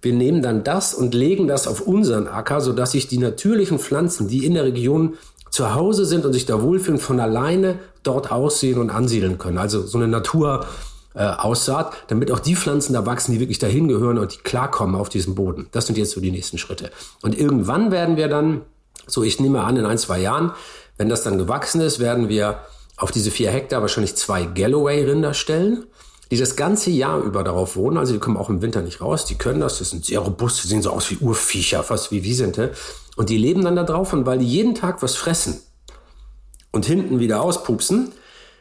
Wir 0.00 0.12
nehmen 0.12 0.42
dann 0.42 0.62
das 0.62 0.94
und 0.94 1.14
legen 1.14 1.48
das 1.48 1.66
auf 1.66 1.80
unseren 1.80 2.28
Acker, 2.28 2.60
sodass 2.60 2.92
sich 2.92 3.08
die 3.08 3.18
natürlichen 3.18 3.78
Pflanzen, 3.78 4.28
die 4.28 4.46
in 4.46 4.54
der 4.54 4.64
Region 4.64 5.14
zu 5.50 5.74
Hause 5.74 6.04
sind 6.04 6.24
und 6.24 6.32
sich 6.32 6.46
da 6.46 6.62
wohlfühlen, 6.62 7.00
von 7.00 7.18
alleine 7.20 7.78
dort 8.02 8.30
aussehen 8.30 8.78
und 8.78 8.90
ansiedeln 8.90 9.38
können. 9.38 9.58
Also 9.58 9.82
so 9.82 9.98
eine 9.98 10.06
Natur, 10.06 10.66
äh, 11.14 11.32
damit 12.06 12.30
auch 12.30 12.38
die 12.38 12.54
Pflanzen 12.54 12.92
da 12.92 13.06
wachsen, 13.06 13.32
die 13.32 13.40
wirklich 13.40 13.58
dahin 13.58 13.88
gehören 13.88 14.18
und 14.18 14.34
die 14.34 14.38
klarkommen 14.38 14.94
auf 14.94 15.08
diesem 15.08 15.34
Boden. 15.34 15.66
Das 15.72 15.86
sind 15.86 15.98
jetzt 15.98 16.12
so 16.12 16.20
die 16.20 16.30
nächsten 16.30 16.58
Schritte. 16.58 16.90
Und 17.22 17.36
irgendwann 17.36 17.90
werden 17.90 18.16
wir 18.16 18.28
dann, 18.28 18.60
so 19.06 19.24
ich 19.24 19.40
nehme 19.40 19.64
an, 19.64 19.76
in 19.76 19.86
ein, 19.86 19.98
zwei 19.98 20.20
Jahren, 20.20 20.52
wenn 20.96 21.08
das 21.08 21.22
dann 21.24 21.38
gewachsen 21.38 21.80
ist, 21.80 21.98
werden 21.98 22.28
wir 22.28 22.60
auf 22.96 23.10
diese 23.10 23.30
vier 23.30 23.50
Hektar 23.50 23.80
wahrscheinlich 23.80 24.16
zwei 24.16 24.44
Galloway-Rinder 24.44 25.34
stellen 25.34 25.86
die 26.30 26.36
das 26.36 26.56
ganze 26.56 26.90
Jahr 26.90 27.20
über 27.20 27.42
darauf 27.42 27.76
wohnen. 27.76 27.96
Also 27.96 28.12
die 28.12 28.18
kommen 28.18 28.36
auch 28.36 28.50
im 28.50 28.62
Winter 28.62 28.82
nicht 28.82 29.00
raus. 29.00 29.24
Die 29.24 29.36
können 29.36 29.60
das. 29.60 29.78
Das 29.78 29.90
sind 29.90 30.04
sehr 30.04 30.20
robust. 30.20 30.62
Die 30.62 30.68
sehen 30.68 30.82
so 30.82 30.90
aus 30.90 31.10
wie 31.10 31.16
Urviecher, 31.16 31.82
fast 31.82 32.10
wie 32.12 32.22
Wiesente. 32.22 32.72
Und 33.16 33.30
die 33.30 33.38
leben 33.38 33.64
dann 33.64 33.76
da 33.76 33.84
drauf. 33.84 34.12
Und 34.12 34.26
weil 34.26 34.38
die 34.38 34.46
jeden 34.46 34.74
Tag 34.74 35.02
was 35.02 35.16
fressen 35.16 35.60
und 36.70 36.84
hinten 36.84 37.18
wieder 37.18 37.42
auspupsen, 37.42 38.12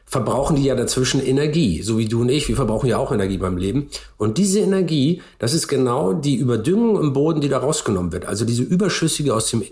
verbrauchen 0.06 0.56
die 0.56 0.63
ja 0.63 0.75
dazwischen 0.75 1.21
Energie. 1.23 1.82
So 1.82 1.97
wie 1.97 2.08
du 2.08 2.21
und 2.21 2.30
ich. 2.30 2.47
Wir 2.47 2.56
verbrauchen 2.56 2.88
ja 2.88 2.97
auch 2.97 3.12
Energie 3.12 3.38
beim 3.38 3.58
Leben. 3.58 3.89
Und 4.15 4.38
diese 4.38 4.62
Energie, 4.62 5.21
das 5.38 5.53
ist 5.53 5.67
genau 5.67 6.13
die 6.13 6.38
Überdüngung 6.38 7.01
im 7.01 7.12
Boden, 7.12 7.41
die 7.41 7.49
da 7.49 7.58
rausgenommen 7.58 8.13
wird. 8.13 8.25
Also 8.25 8.45
diese 8.45 8.63
überschüssige 8.63 9.36
aus 9.36 9.49
dem, 9.49 9.63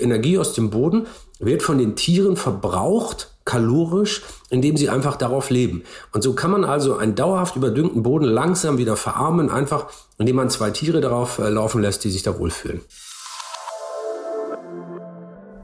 Energie 0.00 0.38
aus 0.38 0.54
dem 0.54 0.70
Boden 0.70 1.06
wird 1.38 1.62
von 1.62 1.76
den 1.76 1.94
Tieren 1.94 2.36
verbraucht 2.36 3.33
kalorisch, 3.44 4.22
indem 4.50 4.76
sie 4.76 4.88
einfach 4.88 5.16
darauf 5.16 5.50
leben. 5.50 5.82
Und 6.12 6.22
so 6.22 6.32
kann 6.32 6.50
man 6.50 6.64
also 6.64 6.96
einen 6.96 7.14
dauerhaft 7.14 7.56
überdüngten 7.56 8.02
Boden 8.02 8.24
langsam 8.24 8.78
wieder 8.78 8.96
verarmen, 8.96 9.50
einfach 9.50 9.86
indem 10.18 10.36
man 10.36 10.50
zwei 10.50 10.70
Tiere 10.70 11.00
darauf 11.00 11.38
äh, 11.38 11.48
laufen 11.50 11.82
lässt, 11.82 12.04
die 12.04 12.10
sich 12.10 12.22
da 12.22 12.38
wohlfühlen. 12.38 12.80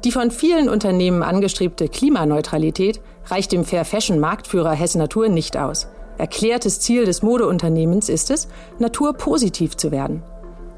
Die 0.05 0.13
von 0.13 0.31
vielen 0.31 0.71
Unternehmen 0.71 1.23
angestrebte 1.23 1.89
Klimaneutralität 1.89 3.03
reicht 3.27 3.53
dem 3.53 3.65
Fair 3.65 3.85
Fashion 3.85 4.19
Marktführer 4.19 4.73
Hess 4.73 4.95
Natur 4.95 5.29
nicht 5.29 5.59
aus. 5.59 5.89
Erklärtes 6.17 6.81
Ziel 6.81 7.05
des 7.05 7.23
Modeunternehmens 7.23 8.09
ist 8.09 8.31
es, 8.31 8.49
naturpositiv 8.79 9.77
zu 9.77 9.91
werden. 9.91 10.23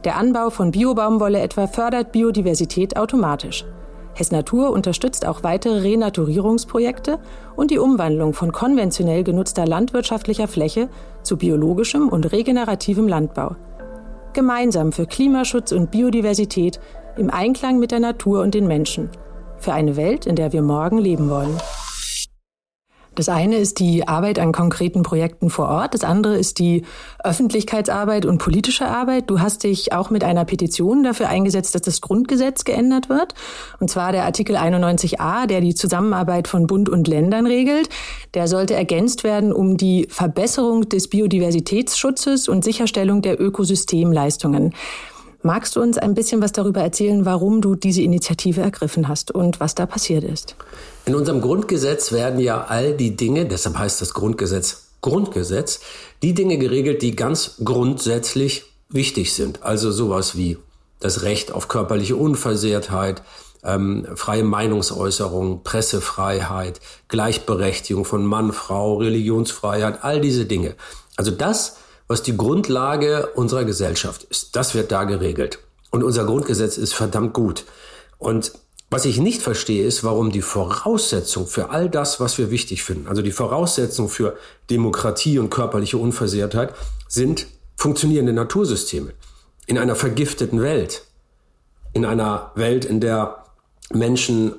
Der 0.04 0.16
Anbau 0.16 0.50
von 0.50 0.72
Biobaumwolle 0.72 1.40
etwa 1.40 1.68
fördert 1.68 2.10
Biodiversität 2.10 2.96
automatisch. 2.96 3.64
Hess 4.14 4.30
Natur 4.30 4.70
unterstützt 4.70 5.26
auch 5.26 5.42
weitere 5.42 5.80
Renaturierungsprojekte 5.80 7.18
und 7.56 7.70
die 7.70 7.78
Umwandlung 7.78 8.34
von 8.34 8.52
konventionell 8.52 9.24
genutzter 9.24 9.66
landwirtschaftlicher 9.66 10.48
Fläche 10.48 10.88
zu 11.22 11.36
biologischem 11.36 12.08
und 12.08 12.30
regenerativem 12.32 13.08
Landbau. 13.08 13.56
Gemeinsam 14.34 14.92
für 14.92 15.06
Klimaschutz 15.06 15.72
und 15.72 15.90
Biodiversität 15.90 16.80
im 17.16 17.30
Einklang 17.30 17.78
mit 17.78 17.90
der 17.90 18.00
Natur 18.00 18.42
und 18.42 18.54
den 18.54 18.66
Menschen. 18.66 19.10
Für 19.58 19.72
eine 19.72 19.96
Welt, 19.96 20.26
in 20.26 20.36
der 20.36 20.52
wir 20.52 20.62
morgen 20.62 20.98
leben 20.98 21.30
wollen. 21.30 21.56
Das 23.14 23.28
eine 23.28 23.56
ist 23.56 23.78
die 23.78 24.08
Arbeit 24.08 24.38
an 24.38 24.52
konkreten 24.52 25.02
Projekten 25.02 25.50
vor 25.50 25.68
Ort, 25.68 25.94
das 25.94 26.02
andere 26.02 26.36
ist 26.38 26.58
die 26.58 26.84
Öffentlichkeitsarbeit 27.22 28.24
und 28.24 28.38
politische 28.38 28.86
Arbeit. 28.86 29.28
Du 29.28 29.40
hast 29.40 29.64
dich 29.64 29.92
auch 29.92 30.08
mit 30.10 30.24
einer 30.24 30.44
Petition 30.44 31.02
dafür 31.02 31.28
eingesetzt, 31.28 31.74
dass 31.74 31.82
das 31.82 32.00
Grundgesetz 32.00 32.64
geändert 32.64 33.08
wird. 33.08 33.34
Und 33.80 33.90
zwar 33.90 34.12
der 34.12 34.24
Artikel 34.24 34.56
91a, 34.56 35.46
der 35.46 35.60
die 35.60 35.74
Zusammenarbeit 35.74 36.48
von 36.48 36.66
Bund 36.66 36.88
und 36.88 37.06
Ländern 37.06 37.46
regelt. 37.46 37.90
Der 38.34 38.48
sollte 38.48 38.74
ergänzt 38.74 39.24
werden 39.24 39.52
um 39.52 39.76
die 39.76 40.06
Verbesserung 40.08 40.88
des 40.88 41.08
Biodiversitätsschutzes 41.08 42.48
und 42.48 42.64
Sicherstellung 42.64 43.20
der 43.20 43.40
Ökosystemleistungen. 43.40 44.72
Magst 45.42 45.74
du 45.74 45.80
uns 45.80 45.98
ein 45.98 46.14
bisschen 46.14 46.40
was 46.40 46.52
darüber 46.52 46.82
erzählen, 46.82 47.24
warum 47.24 47.60
du 47.60 47.74
diese 47.74 48.02
Initiative 48.02 48.60
ergriffen 48.60 49.08
hast 49.08 49.32
und 49.32 49.58
was 49.58 49.74
da 49.74 49.86
passiert 49.86 50.24
ist? 50.24 50.54
In 51.04 51.14
unserem 51.14 51.40
Grundgesetz 51.40 52.12
werden 52.12 52.38
ja 52.38 52.64
all 52.64 52.96
die 52.96 53.16
Dinge, 53.16 53.46
deshalb 53.46 53.76
heißt 53.76 54.00
das 54.00 54.14
Grundgesetz 54.14 54.82
Grundgesetz, 55.02 55.80
die 56.22 56.32
Dinge 56.32 56.56
geregelt, 56.58 57.02
die 57.02 57.16
ganz 57.16 57.56
grundsätzlich 57.62 58.64
wichtig 58.88 59.34
sind. 59.34 59.62
Also 59.64 59.90
sowas 59.90 60.36
wie 60.36 60.56
das 61.00 61.22
Recht 61.22 61.52
auf 61.52 61.66
körperliche 61.66 62.16
Unversehrtheit, 62.16 63.22
ähm, 63.64 64.06
freie 64.14 64.44
Meinungsäußerung, 64.44 65.64
Pressefreiheit, 65.64 66.80
Gleichberechtigung 67.08 68.04
von 68.04 68.24
Mann, 68.24 68.52
Frau, 68.52 68.96
Religionsfreiheit, 68.98 70.04
all 70.04 70.20
diese 70.20 70.46
Dinge. 70.46 70.76
Also 71.16 71.32
das, 71.32 71.78
was 72.08 72.22
die 72.22 72.36
Grundlage 72.36 73.28
unserer 73.34 73.64
Gesellschaft 73.64 74.24
ist, 74.24 74.56
das 74.56 74.74
wird 74.74 74.92
da 74.92 75.04
geregelt. 75.04 75.58
Und 75.90 76.02
unser 76.02 76.24
Grundgesetz 76.24 76.78
ist 76.78 76.94
verdammt 76.94 77.34
gut. 77.34 77.64
Und 78.18 78.52
was 78.90 79.04
ich 79.06 79.18
nicht 79.18 79.40
verstehe, 79.40 79.86
ist, 79.86 80.04
warum 80.04 80.32
die 80.32 80.42
Voraussetzung 80.42 81.46
für 81.46 81.70
all 81.70 81.88
das, 81.88 82.20
was 82.20 82.36
wir 82.36 82.50
wichtig 82.50 82.82
finden, 82.82 83.08
also 83.08 83.22
die 83.22 83.32
Voraussetzung 83.32 84.08
für 84.08 84.36
Demokratie 84.68 85.38
und 85.38 85.48
körperliche 85.48 85.96
Unversehrtheit, 85.96 86.74
sind 87.08 87.46
funktionierende 87.76 88.34
Natursysteme. 88.34 89.14
In 89.66 89.78
einer 89.78 89.96
vergifteten 89.96 90.60
Welt, 90.60 91.06
in 91.94 92.04
einer 92.04 92.52
Welt, 92.54 92.84
in 92.84 93.00
der 93.00 93.44
Menschen 93.92 94.56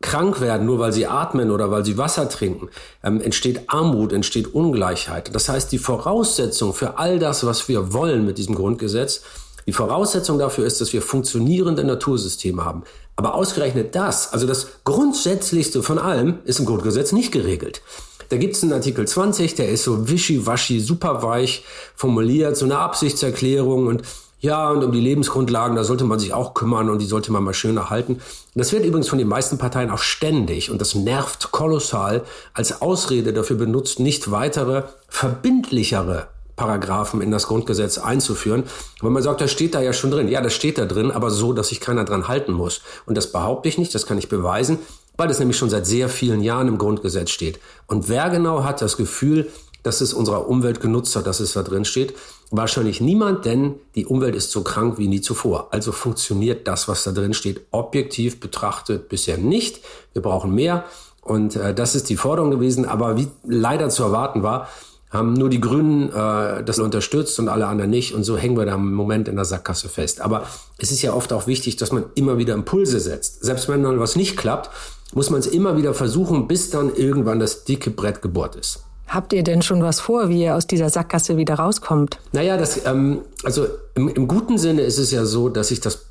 krank 0.00 0.40
werden, 0.40 0.66
nur 0.66 0.78
weil 0.78 0.92
sie 0.92 1.06
atmen 1.06 1.50
oder 1.50 1.70
weil 1.70 1.84
sie 1.84 1.98
Wasser 1.98 2.28
trinken, 2.28 2.68
ähm, 3.02 3.20
entsteht 3.20 3.62
Armut, 3.68 4.12
entsteht 4.12 4.54
Ungleichheit. 4.54 5.34
Das 5.34 5.48
heißt, 5.48 5.72
die 5.72 5.78
Voraussetzung 5.78 6.72
für 6.72 6.98
all 6.98 7.18
das, 7.18 7.44
was 7.44 7.68
wir 7.68 7.92
wollen 7.92 8.24
mit 8.24 8.38
diesem 8.38 8.54
Grundgesetz, 8.54 9.22
Die 9.66 9.74
Voraussetzung 9.74 10.38
dafür 10.38 10.64
ist, 10.64 10.80
dass 10.80 10.94
wir 10.94 11.02
funktionierende 11.02 11.84
Natursysteme 11.84 12.64
haben. 12.64 12.84
Aber 13.16 13.34
ausgerechnet 13.34 13.94
das, 13.94 14.32
also 14.32 14.46
das 14.46 14.68
Grundsätzlichste 14.84 15.82
von 15.82 15.98
allem, 15.98 16.38
ist 16.46 16.58
im 16.58 16.64
Grundgesetz 16.64 17.12
nicht 17.12 17.32
geregelt. 17.32 17.82
Da 18.30 18.38
gibt 18.38 18.56
es 18.56 18.62
einen 18.62 18.72
Artikel 18.72 19.06
20, 19.06 19.56
der 19.56 19.68
ist 19.68 19.84
so 19.84 20.08
wischiwaschi, 20.08 20.80
super 20.80 21.22
weich 21.22 21.64
formuliert, 21.94 22.56
so 22.56 22.64
eine 22.64 22.78
Absichtserklärung 22.78 23.88
und 23.88 24.04
ja, 24.40 24.70
und 24.70 24.84
um 24.84 24.92
die 24.92 25.00
Lebensgrundlagen, 25.00 25.76
da 25.76 25.82
sollte 25.82 26.04
man 26.04 26.20
sich 26.20 26.32
auch 26.32 26.54
kümmern 26.54 26.90
und 26.90 27.00
die 27.00 27.06
sollte 27.06 27.32
man 27.32 27.42
mal 27.42 27.54
schön 27.54 27.76
erhalten. 27.76 28.20
Das 28.54 28.72
wird 28.72 28.84
übrigens 28.84 29.08
von 29.08 29.18
den 29.18 29.26
meisten 29.26 29.58
Parteien 29.58 29.90
auch 29.90 29.98
ständig 29.98 30.70
und 30.70 30.80
das 30.80 30.94
nervt 30.94 31.50
kolossal 31.50 32.22
als 32.54 32.80
Ausrede 32.80 33.32
dafür 33.32 33.56
benutzt, 33.56 33.98
nicht 33.98 34.30
weitere 34.30 34.84
verbindlichere 35.08 36.28
Paragraphen 36.54 37.22
in 37.22 37.30
das 37.30 37.46
Grundgesetz 37.46 37.98
einzuführen. 37.98 38.64
Weil 39.00 39.10
man 39.10 39.22
sagt, 39.22 39.40
das 39.40 39.50
steht 39.50 39.74
da 39.74 39.80
ja 39.80 39.92
schon 39.92 40.10
drin. 40.10 40.28
Ja, 40.28 40.42
das 40.42 40.52
steht 40.52 40.76
da 40.76 40.84
drin, 40.84 41.10
aber 41.10 41.30
so, 41.30 41.52
dass 41.52 41.68
sich 41.68 41.80
keiner 41.80 42.04
dran 42.04 42.28
halten 42.28 42.52
muss. 42.52 42.82
Und 43.06 43.16
das 43.16 43.32
behaupte 43.32 43.68
ich 43.68 43.78
nicht, 43.78 43.94
das 43.94 44.06
kann 44.06 44.18
ich 44.18 44.28
beweisen, 44.28 44.78
weil 45.16 45.28
das 45.28 45.38
nämlich 45.38 45.56
schon 45.56 45.70
seit 45.70 45.86
sehr 45.86 46.08
vielen 46.08 46.42
Jahren 46.42 46.68
im 46.68 46.78
Grundgesetz 46.78 47.30
steht. 47.30 47.58
Und 47.86 48.08
wer 48.08 48.28
genau 48.28 48.62
hat 48.62 48.82
das 48.82 48.96
Gefühl, 48.96 49.50
dass 49.82 50.00
es 50.00 50.12
unserer 50.12 50.48
Umwelt 50.48 50.80
genutzt 50.80 51.16
hat, 51.16 51.26
dass 51.26 51.40
es 51.40 51.54
da 51.54 51.62
drin 51.62 51.84
steht? 51.84 52.14
Wahrscheinlich 52.50 53.02
niemand, 53.02 53.44
denn 53.44 53.74
die 53.94 54.06
Umwelt 54.06 54.34
ist 54.34 54.50
so 54.50 54.62
krank 54.62 54.96
wie 54.96 55.06
nie 55.06 55.20
zuvor. 55.20 55.68
Also 55.70 55.92
funktioniert 55.92 56.66
das, 56.66 56.88
was 56.88 57.04
da 57.04 57.12
drin 57.12 57.34
steht, 57.34 57.66
objektiv 57.72 58.40
betrachtet 58.40 59.10
bisher 59.10 59.36
nicht. 59.36 59.80
Wir 60.14 60.22
brauchen 60.22 60.54
mehr. 60.54 60.84
Und 61.20 61.56
äh, 61.56 61.74
das 61.74 61.94
ist 61.94 62.08
die 62.08 62.16
Forderung 62.16 62.50
gewesen. 62.50 62.86
Aber 62.86 63.18
wie 63.18 63.28
leider 63.44 63.90
zu 63.90 64.02
erwarten 64.02 64.42
war, 64.42 64.68
haben 65.10 65.34
nur 65.34 65.50
die 65.50 65.60
Grünen 65.60 66.10
äh, 66.10 66.64
das 66.64 66.78
unterstützt 66.78 67.38
und 67.38 67.48
alle 67.48 67.66
anderen 67.66 67.90
nicht. 67.90 68.14
Und 68.14 68.24
so 68.24 68.38
hängen 68.38 68.56
wir 68.56 68.64
da 68.64 68.74
im 68.74 68.94
Moment 68.94 69.28
in 69.28 69.36
der 69.36 69.44
Sackgasse 69.44 69.90
fest. 69.90 70.22
Aber 70.22 70.46
es 70.78 70.90
ist 70.90 71.02
ja 71.02 71.12
oft 71.12 71.34
auch 71.34 71.46
wichtig, 71.46 71.76
dass 71.76 71.92
man 71.92 72.04
immer 72.14 72.38
wieder 72.38 72.54
Impulse 72.54 72.98
setzt. 72.98 73.44
Selbst 73.44 73.68
wenn 73.68 73.82
dann 73.82 74.00
was 74.00 74.16
nicht 74.16 74.38
klappt, 74.38 74.70
muss 75.14 75.28
man 75.28 75.40
es 75.40 75.46
immer 75.46 75.76
wieder 75.76 75.92
versuchen, 75.92 76.48
bis 76.48 76.70
dann 76.70 76.94
irgendwann 76.94 77.40
das 77.40 77.64
dicke 77.64 77.90
Brett 77.90 78.22
gebohrt 78.22 78.56
ist. 78.56 78.84
Habt 79.08 79.32
ihr 79.32 79.42
denn 79.42 79.62
schon 79.62 79.82
was 79.82 80.00
vor, 80.00 80.28
wie 80.28 80.42
ihr 80.42 80.54
aus 80.54 80.66
dieser 80.66 80.90
Sackgasse 80.90 81.36
wieder 81.36 81.54
rauskommt? 81.54 82.18
Naja, 82.32 82.56
das, 82.56 82.84
ähm, 82.84 83.22
also 83.42 83.66
im, 83.94 84.08
im 84.08 84.28
guten 84.28 84.58
Sinne 84.58 84.82
ist 84.82 84.98
es 84.98 85.10
ja 85.10 85.24
so, 85.24 85.48
dass 85.48 85.68
sich 85.68 85.80
das 85.80 86.06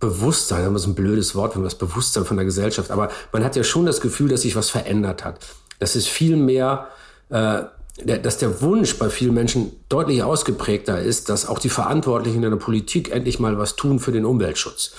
Bewusstsein, 0.00 0.72
das 0.72 0.82
ist 0.82 0.88
ein 0.88 0.94
blödes 0.96 1.36
Wort, 1.36 1.54
wenn 1.54 1.62
man 1.62 1.70
das 1.70 1.78
Bewusstsein 1.78 2.24
von 2.24 2.36
der 2.36 2.44
Gesellschaft, 2.44 2.90
aber 2.90 3.10
man 3.32 3.44
hat 3.44 3.54
ja 3.54 3.62
schon 3.62 3.86
das 3.86 4.00
Gefühl, 4.00 4.28
dass 4.28 4.42
sich 4.42 4.56
was 4.56 4.68
verändert 4.68 5.24
hat. 5.24 5.38
Das 5.78 5.94
ist 5.94 6.08
viel 6.08 6.36
mehr, 6.36 6.88
äh, 7.28 7.62
der, 8.02 8.18
dass 8.18 8.38
der 8.38 8.60
Wunsch 8.62 8.98
bei 8.98 9.10
vielen 9.10 9.34
Menschen 9.34 9.72
deutlich 9.88 10.24
ausgeprägter 10.24 11.00
ist, 11.00 11.28
dass 11.28 11.46
auch 11.46 11.60
die 11.60 11.68
Verantwortlichen 11.68 12.42
in 12.42 12.50
der 12.50 12.56
Politik 12.56 13.12
endlich 13.12 13.38
mal 13.38 13.58
was 13.58 13.76
tun 13.76 14.00
für 14.00 14.10
den 14.10 14.24
Umweltschutz. 14.24 14.92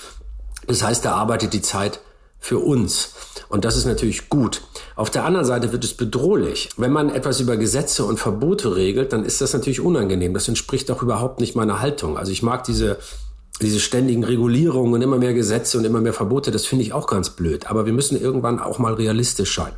Das 0.67 0.83
heißt, 0.83 1.03
da 1.03 1.15
arbeitet 1.15 1.51
die 1.51 1.61
Zeit 1.61 1.99
für 2.43 2.59
uns. 2.59 3.13
Und 3.47 3.63
das 3.63 3.77
ist 3.77 3.85
natürlich 3.85 4.27
gut. 4.27 4.61
Auf 4.97 5.09
der 5.09 5.23
anderen 5.23 5.45
Seite 5.45 5.71
wird 5.71 5.85
es 5.85 5.93
bedrohlich. 5.93 6.69
Wenn 6.75 6.91
man 6.91 7.09
etwas 7.09 7.39
über 7.39 7.55
Gesetze 7.55 8.03
und 8.03 8.19
Verbote 8.19 8.75
regelt, 8.75 9.13
dann 9.13 9.23
ist 9.23 9.39
das 9.39 9.53
natürlich 9.53 9.79
unangenehm. 9.79 10.33
Das 10.33 10.49
entspricht 10.49 10.91
auch 10.91 11.01
überhaupt 11.01 11.39
nicht 11.39 11.55
meiner 11.55 11.79
Haltung. 11.79 12.17
Also 12.17 12.33
ich 12.33 12.43
mag 12.43 12.65
diese, 12.65 12.97
diese 13.61 13.79
ständigen 13.79 14.25
Regulierungen 14.25 14.93
und 14.93 15.01
immer 15.01 15.17
mehr 15.17 15.33
Gesetze 15.33 15.77
und 15.77 15.85
immer 15.85 16.01
mehr 16.01 16.11
Verbote. 16.11 16.51
Das 16.51 16.65
finde 16.65 16.83
ich 16.83 16.91
auch 16.91 17.07
ganz 17.07 17.29
blöd. 17.29 17.67
Aber 17.67 17.85
wir 17.85 17.93
müssen 17.93 18.19
irgendwann 18.19 18.59
auch 18.59 18.77
mal 18.77 18.93
realistisch 18.93 19.55
sein. 19.55 19.71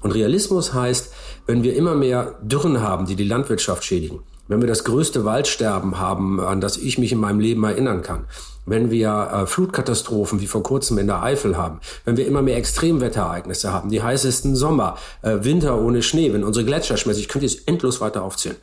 Und 0.00 0.12
Realismus 0.12 0.72
heißt, 0.72 1.12
wenn 1.44 1.62
wir 1.64 1.76
immer 1.76 1.94
mehr 1.94 2.38
Dürren 2.40 2.80
haben, 2.80 3.04
die 3.04 3.16
die 3.16 3.24
Landwirtschaft 3.24 3.84
schädigen, 3.84 4.20
wenn 4.48 4.60
wir 4.60 4.68
das 4.68 4.84
größte 4.84 5.24
Waldsterben 5.24 5.98
haben, 5.98 6.40
an 6.40 6.60
das 6.60 6.76
ich 6.76 6.98
mich 6.98 7.12
in 7.12 7.18
meinem 7.18 7.40
Leben 7.40 7.64
erinnern 7.64 8.02
kann, 8.02 8.26
wenn 8.64 8.90
wir 8.90 9.30
äh, 9.32 9.46
Flutkatastrophen 9.46 10.40
wie 10.40 10.46
vor 10.46 10.62
kurzem 10.62 10.98
in 10.98 11.06
der 11.06 11.22
Eifel 11.22 11.56
haben, 11.56 11.80
wenn 12.04 12.16
wir 12.16 12.26
immer 12.26 12.42
mehr 12.42 12.56
Extremwetterereignisse 12.56 13.72
haben, 13.72 13.90
die 13.90 14.02
heißesten 14.02 14.56
Sommer, 14.56 14.96
äh, 15.22 15.38
Winter 15.42 15.80
ohne 15.80 16.02
Schnee, 16.02 16.32
wenn 16.32 16.44
unsere 16.44 16.64
Gletscher 16.64 16.96
schmelzen, 16.96 17.22
ich 17.22 17.28
könnte 17.28 17.46
jetzt 17.46 17.68
endlos 17.68 18.00
weiter 18.00 18.22
aufzählen, 18.22 18.56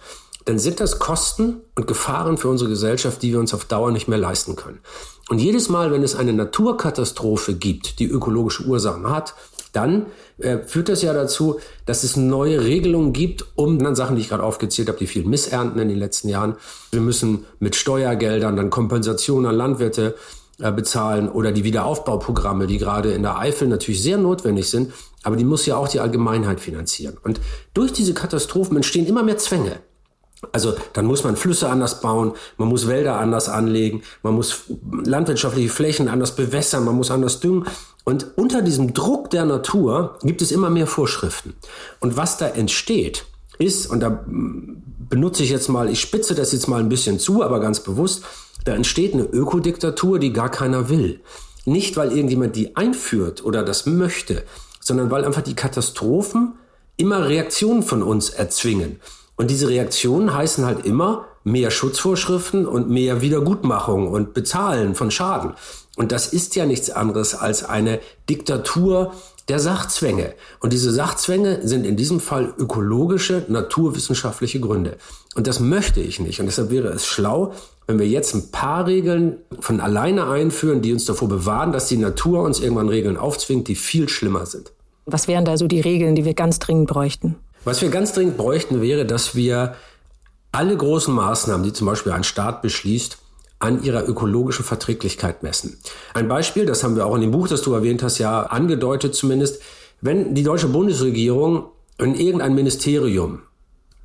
dann 0.45 0.59
sind 0.59 0.81
das 0.81 0.99
Kosten 0.99 1.61
und 1.75 1.87
Gefahren 1.87 2.37
für 2.37 2.49
unsere 2.49 2.69
Gesellschaft, 2.69 3.21
die 3.21 3.31
wir 3.31 3.39
uns 3.39 3.53
auf 3.53 3.63
Dauer 3.63 3.91
nicht 3.91 4.09
mehr 4.09 4.17
leisten 4.17 4.57
können. 4.57 4.79
Und 5.29 5.39
jedes 5.39 5.69
Mal, 5.69 5.91
wenn 5.91 6.03
es 6.03 6.15
eine 6.15 6.33
Naturkatastrophe 6.33 7.53
gibt, 7.53 7.99
die 7.99 8.07
ökologische 8.07 8.63
Ursachen 8.63 9.09
hat, 9.09 9.35
dann 9.71 10.07
äh, 10.39 10.59
führt 10.59 10.89
das 10.89 11.01
ja 11.01 11.13
dazu, 11.13 11.59
dass 11.85 12.03
es 12.03 12.17
neue 12.17 12.63
Regelungen 12.63 13.13
gibt, 13.13 13.45
um 13.55 13.79
dann 13.79 13.95
Sachen, 13.95 14.15
die 14.15 14.21
ich 14.21 14.29
gerade 14.29 14.43
aufgezählt 14.43 14.87
habe, 14.87 14.97
die 14.97 15.07
vielen 15.07 15.29
Missernten 15.29 15.79
in 15.79 15.89
den 15.89 15.99
letzten 15.99 16.29
Jahren. 16.29 16.55
Wir 16.91 17.01
müssen 17.01 17.45
mit 17.59 17.75
Steuergeldern 17.75 18.55
dann 18.55 18.69
Kompensationen 18.69 19.45
an 19.45 19.55
Landwirte 19.55 20.15
äh, 20.59 20.71
bezahlen 20.71 21.29
oder 21.29 21.51
die 21.51 21.63
Wiederaufbauprogramme, 21.63 22.67
die 22.67 22.77
gerade 22.77 23.11
in 23.13 23.23
der 23.23 23.37
Eifel 23.37 23.67
natürlich 23.67 24.03
sehr 24.03 24.17
notwendig 24.17 24.69
sind, 24.69 24.93
aber 25.23 25.35
die 25.35 25.45
muss 25.45 25.65
ja 25.65 25.77
auch 25.77 25.87
die 25.87 25.99
Allgemeinheit 25.99 26.59
finanzieren. 26.59 27.17
Und 27.23 27.41
durch 27.73 27.91
diese 27.91 28.13
Katastrophen 28.13 28.75
entstehen 28.75 29.05
immer 29.05 29.23
mehr 29.23 29.37
Zwänge. 29.37 29.79
Also 30.51 30.73
dann 30.93 31.05
muss 31.05 31.23
man 31.23 31.35
Flüsse 31.35 31.69
anders 31.69 32.01
bauen, 32.01 32.33
man 32.57 32.67
muss 32.67 32.87
Wälder 32.87 33.19
anders 33.19 33.49
anlegen, 33.49 34.03
man 34.21 34.33
muss 34.33 34.63
landwirtschaftliche 35.05 35.69
Flächen 35.69 36.07
anders 36.07 36.35
bewässern, 36.35 36.83
man 36.85 36.95
muss 36.95 37.11
anders 37.11 37.39
düngen. 37.39 37.65
Und 38.03 38.27
unter 38.35 38.61
diesem 38.61 38.93
Druck 38.93 39.29
der 39.29 39.45
Natur 39.45 40.17
gibt 40.23 40.41
es 40.41 40.51
immer 40.51 40.69
mehr 40.69 40.87
Vorschriften. 40.87 41.53
Und 41.99 42.17
was 42.17 42.37
da 42.37 42.47
entsteht, 42.47 43.25
ist, 43.59 43.89
und 43.89 43.99
da 44.01 44.23
benutze 44.27 45.43
ich 45.43 45.49
jetzt 45.49 45.69
mal, 45.69 45.89
ich 45.89 46.01
spitze 46.01 46.35
das 46.35 46.51
jetzt 46.51 46.67
mal 46.67 46.79
ein 46.79 46.89
bisschen 46.89 47.19
zu, 47.19 47.43
aber 47.43 47.59
ganz 47.59 47.79
bewusst, 47.79 48.23
da 48.65 48.73
entsteht 48.73 49.13
eine 49.13 49.23
Ökodiktatur, 49.23 50.19
die 50.19 50.33
gar 50.33 50.49
keiner 50.49 50.89
will. 50.89 51.21
Nicht, 51.65 51.95
weil 51.95 52.11
irgendjemand 52.11 52.55
die 52.55 52.75
einführt 52.75 53.43
oder 53.45 53.63
das 53.63 53.85
möchte, 53.85 54.43
sondern 54.79 55.11
weil 55.11 55.23
einfach 55.23 55.41
die 55.41 55.55
Katastrophen 55.55 56.53
immer 56.97 57.27
Reaktionen 57.27 57.83
von 57.83 58.03
uns 58.03 58.29
erzwingen. 58.29 58.99
Und 59.35 59.49
diese 59.49 59.69
Reaktionen 59.69 60.33
heißen 60.33 60.65
halt 60.65 60.85
immer 60.85 61.25
mehr 61.43 61.71
Schutzvorschriften 61.71 62.65
und 62.65 62.89
mehr 62.89 63.21
Wiedergutmachung 63.21 64.07
und 64.07 64.33
Bezahlen 64.33 64.95
von 64.95 65.11
Schaden. 65.11 65.53
Und 65.95 66.11
das 66.11 66.27
ist 66.27 66.55
ja 66.55 66.65
nichts 66.65 66.89
anderes 66.89 67.35
als 67.35 67.63
eine 67.63 67.99
Diktatur 68.29 69.13
der 69.49 69.59
Sachzwänge. 69.59 70.33
Und 70.61 70.71
diese 70.71 70.91
Sachzwänge 70.91 71.67
sind 71.67 71.85
in 71.85 71.97
diesem 71.97 72.19
Fall 72.19 72.53
ökologische, 72.57 73.45
naturwissenschaftliche 73.49 74.59
Gründe. 74.59 74.97
Und 75.35 75.47
das 75.47 75.59
möchte 75.59 75.99
ich 75.99 76.19
nicht. 76.19 76.39
Und 76.39 76.45
deshalb 76.45 76.71
wäre 76.71 76.87
es 76.89 77.05
schlau, 77.05 77.53
wenn 77.85 77.99
wir 77.99 78.07
jetzt 78.07 78.33
ein 78.33 78.51
paar 78.51 78.87
Regeln 78.87 79.37
von 79.59 79.81
alleine 79.81 80.29
einführen, 80.29 80.81
die 80.81 80.93
uns 80.93 81.05
davor 81.05 81.27
bewahren, 81.27 81.73
dass 81.73 81.87
die 81.87 81.97
Natur 81.97 82.43
uns 82.43 82.61
irgendwann 82.61 82.87
Regeln 82.87 83.17
aufzwingt, 83.17 83.67
die 83.67 83.75
viel 83.75 84.07
schlimmer 84.07 84.45
sind. 84.45 84.71
Was 85.05 85.27
wären 85.27 85.43
da 85.43 85.57
so 85.57 85.67
die 85.67 85.81
Regeln, 85.81 86.15
die 86.15 86.23
wir 86.23 86.33
ganz 86.33 86.59
dringend 86.59 86.87
bräuchten? 86.87 87.35
Was 87.63 87.81
wir 87.81 87.89
ganz 87.89 88.13
dringend 88.13 88.37
bräuchten, 88.37 88.81
wäre, 88.81 89.05
dass 89.05 89.35
wir 89.35 89.75
alle 90.51 90.75
großen 90.75 91.13
Maßnahmen, 91.13 91.63
die 91.63 91.73
zum 91.73 91.87
Beispiel 91.87 92.11
ein 92.11 92.23
Staat 92.23 92.61
beschließt, 92.61 93.17
an 93.59 93.81
ihrer 93.81 94.07
ökologischen 94.07 94.65
Verträglichkeit 94.65 95.41
messen. 95.41 95.79
Ein 96.13 96.27
Beispiel, 96.27 96.65
das 96.65 96.83
haben 96.83 96.97
wir 96.97 97.05
auch 97.05 97.15
in 97.15 97.21
dem 97.21 97.31
Buch, 97.31 97.47
das 97.47 97.61
du 97.61 97.73
erwähnt 97.73 98.03
hast, 98.03 98.17
ja 98.17 98.43
angedeutet 98.43 99.15
zumindest, 99.15 99.61
wenn 100.01 100.35
die 100.35 100.43
deutsche 100.43 100.67
Bundesregierung 100.67 101.67
in 101.97 102.15
irgendein 102.15 102.55
Ministerium 102.55 103.43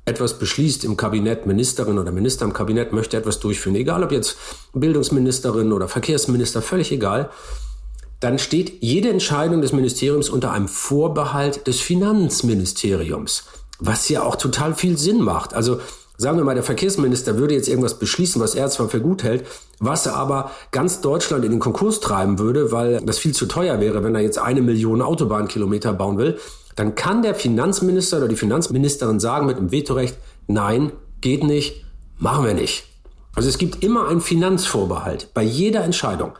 etwas 0.05 0.39
beschließt 0.39 0.85
im 0.85 0.95
Kabinett, 0.95 1.45
Ministerin 1.45 1.99
oder 1.99 2.11
Minister 2.13 2.45
im 2.45 2.53
Kabinett 2.53 2.93
möchte 2.93 3.17
etwas 3.17 3.39
durchführen, 3.41 3.75
egal 3.75 4.03
ob 4.03 4.11
jetzt 4.11 4.37
Bildungsministerin 4.73 5.73
oder 5.73 5.87
Verkehrsminister, 5.89 6.61
völlig 6.61 6.91
egal, 6.91 7.29
dann 8.19 8.39
steht 8.39 8.81
jede 8.81 9.09
Entscheidung 9.09 9.61
des 9.61 9.71
Ministeriums 9.71 10.29
unter 10.29 10.51
einem 10.51 10.67
Vorbehalt 10.67 11.67
des 11.67 11.79
Finanzministeriums, 11.79 13.45
was 13.79 14.09
ja 14.09 14.23
auch 14.23 14.35
total 14.35 14.75
viel 14.75 14.97
Sinn 14.97 15.21
macht. 15.21 15.53
Also 15.53 15.79
sagen 16.17 16.37
wir 16.37 16.43
mal, 16.43 16.53
der 16.53 16.63
Verkehrsminister 16.63 17.37
würde 17.37 17.53
jetzt 17.53 17.69
irgendwas 17.69 17.97
beschließen, 17.97 18.41
was 18.41 18.53
er 18.53 18.69
zwar 18.69 18.89
für 18.89 18.99
gut 18.99 19.23
hält, 19.23 19.45
was 19.79 20.05
aber 20.05 20.51
ganz 20.71 20.99
Deutschland 20.99 21.45
in 21.45 21.51
den 21.51 21.61
Konkurs 21.61 22.01
treiben 22.01 22.39
würde, 22.39 22.73
weil 22.73 22.99
das 23.01 23.19
viel 23.19 23.33
zu 23.33 23.45
teuer 23.45 23.79
wäre, 23.79 24.03
wenn 24.03 24.15
er 24.15 24.21
jetzt 24.21 24.37
eine 24.37 24.61
Million 24.61 25.01
Autobahnkilometer 25.01 25.93
bauen 25.93 26.17
will, 26.17 26.37
dann 26.75 26.95
kann 26.95 27.21
der 27.21 27.35
Finanzminister 27.35 28.17
oder 28.17 28.27
die 28.27 28.35
Finanzministerin 28.35 29.21
sagen 29.21 29.45
mit 29.45 29.57
dem 29.57 29.71
Vetorecht, 29.71 30.17
nein, 30.47 30.91
geht 31.21 31.43
nicht, 31.43 31.85
machen 32.17 32.45
wir 32.45 32.53
nicht. 32.53 32.83
Also 33.33 33.47
es 33.47 33.57
gibt 33.57 33.81
immer 33.83 34.09
einen 34.09 34.21
Finanzvorbehalt 34.21 35.33
bei 35.33 35.43
jeder 35.43 35.83
Entscheidung. 35.85 36.33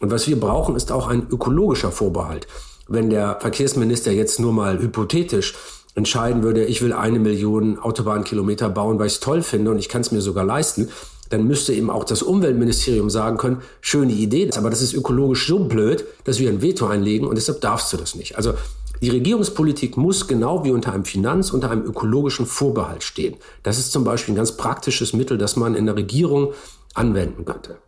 Und 0.00 0.10
was 0.10 0.26
wir 0.26 0.38
brauchen, 0.38 0.76
ist 0.76 0.92
auch 0.92 1.08
ein 1.08 1.26
ökologischer 1.30 1.92
Vorbehalt. 1.92 2.46
Wenn 2.88 3.10
der 3.10 3.38
Verkehrsminister 3.40 4.12
jetzt 4.12 4.40
nur 4.40 4.52
mal 4.52 4.78
hypothetisch 4.78 5.54
entscheiden 5.94 6.42
würde, 6.42 6.64
ich 6.64 6.82
will 6.82 6.92
eine 6.92 7.18
Million 7.18 7.78
Autobahnkilometer 7.78 8.68
bauen, 8.68 8.98
weil 8.98 9.06
ich 9.06 9.14
es 9.14 9.20
toll 9.20 9.42
finde 9.42 9.70
und 9.70 9.78
ich 9.78 9.88
kann 9.88 10.00
es 10.00 10.10
mir 10.10 10.20
sogar 10.20 10.44
leisten, 10.44 10.88
dann 11.30 11.46
müsste 11.46 11.72
eben 11.72 11.90
auch 11.90 12.04
das 12.04 12.22
Umweltministerium 12.22 13.08
sagen 13.10 13.38
können, 13.38 13.62
schöne 13.80 14.12
Idee, 14.12 14.50
aber 14.56 14.70
das 14.70 14.82
ist 14.82 14.92
ökologisch 14.92 15.46
so 15.46 15.60
blöd, 15.60 16.04
dass 16.24 16.38
wir 16.38 16.50
ein 16.50 16.62
Veto 16.62 16.86
einlegen 16.86 17.26
und 17.26 17.36
deshalb 17.36 17.60
darfst 17.60 17.92
du 17.92 17.96
das 17.96 18.14
nicht. 18.14 18.36
Also 18.36 18.54
die 19.00 19.10
Regierungspolitik 19.10 19.96
muss 19.96 20.26
genau 20.26 20.64
wie 20.64 20.70
unter 20.70 20.92
einem 20.92 21.04
Finanz, 21.04 21.52
unter 21.52 21.70
einem 21.70 21.84
ökologischen 21.84 22.46
Vorbehalt 22.46 23.02
stehen. 23.02 23.36
Das 23.62 23.78
ist 23.78 23.92
zum 23.92 24.04
Beispiel 24.04 24.34
ein 24.34 24.36
ganz 24.36 24.56
praktisches 24.56 25.12
Mittel, 25.12 25.38
das 25.38 25.56
man 25.56 25.74
in 25.74 25.86
der 25.86 25.96
Regierung 25.96 26.52
anwenden 26.94 27.44
könnte. 27.44 27.78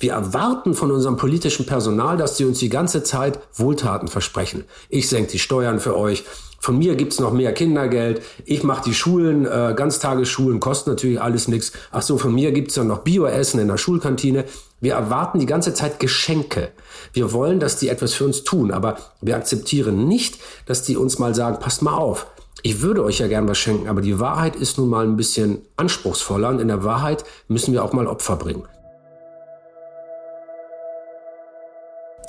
Wir 0.00 0.12
erwarten 0.12 0.72
von 0.72 0.90
unserem 0.90 1.18
politischen 1.18 1.66
Personal, 1.66 2.16
dass 2.16 2.38
sie 2.38 2.46
uns 2.46 2.58
die 2.58 2.70
ganze 2.70 3.02
Zeit 3.02 3.38
Wohltaten 3.54 4.08
versprechen. 4.08 4.64
Ich 4.88 5.10
senke 5.10 5.32
die 5.32 5.38
Steuern 5.38 5.78
für 5.78 5.94
euch. 5.94 6.24
Von 6.58 6.78
mir 6.78 6.94
gibt's 6.94 7.20
noch 7.20 7.34
mehr 7.34 7.52
Kindergeld. 7.52 8.22
Ich 8.46 8.62
mache 8.62 8.82
die 8.82 8.94
Schulen, 8.94 9.44
äh, 9.44 9.74
Ganztagesschulen, 9.76 10.58
kostet 10.58 10.88
natürlich 10.88 11.20
alles 11.20 11.48
nichts. 11.48 11.72
Ach 11.90 12.00
so, 12.00 12.16
von 12.16 12.34
mir 12.34 12.50
gibt's 12.52 12.74
dann 12.74 12.86
noch 12.86 13.00
Bioessen 13.00 13.60
in 13.60 13.68
der 13.68 13.76
Schulkantine. 13.76 14.46
Wir 14.80 14.94
erwarten 14.94 15.38
die 15.38 15.46
ganze 15.46 15.74
Zeit 15.74 16.00
Geschenke. 16.00 16.70
Wir 17.12 17.34
wollen, 17.34 17.60
dass 17.60 17.76
die 17.76 17.90
etwas 17.90 18.14
für 18.14 18.24
uns 18.24 18.42
tun, 18.42 18.72
aber 18.72 18.96
wir 19.20 19.36
akzeptieren 19.36 20.08
nicht, 20.08 20.38
dass 20.64 20.82
die 20.82 20.96
uns 20.96 21.18
mal 21.18 21.34
sagen, 21.34 21.58
passt 21.60 21.82
mal 21.82 21.94
auf. 21.94 22.26
Ich 22.62 22.80
würde 22.80 23.04
euch 23.04 23.18
ja 23.18 23.28
gern 23.28 23.48
was 23.48 23.58
schenken, 23.58 23.86
aber 23.88 24.00
die 24.00 24.18
Wahrheit 24.18 24.56
ist 24.56 24.78
nun 24.78 24.88
mal 24.88 25.06
ein 25.06 25.16
bisschen 25.16 25.58
anspruchsvoller 25.76 26.48
und 26.48 26.60
in 26.60 26.68
der 26.68 26.84
Wahrheit 26.84 27.24
müssen 27.48 27.74
wir 27.74 27.84
auch 27.84 27.92
mal 27.92 28.06
Opfer 28.06 28.36
bringen. 28.36 28.64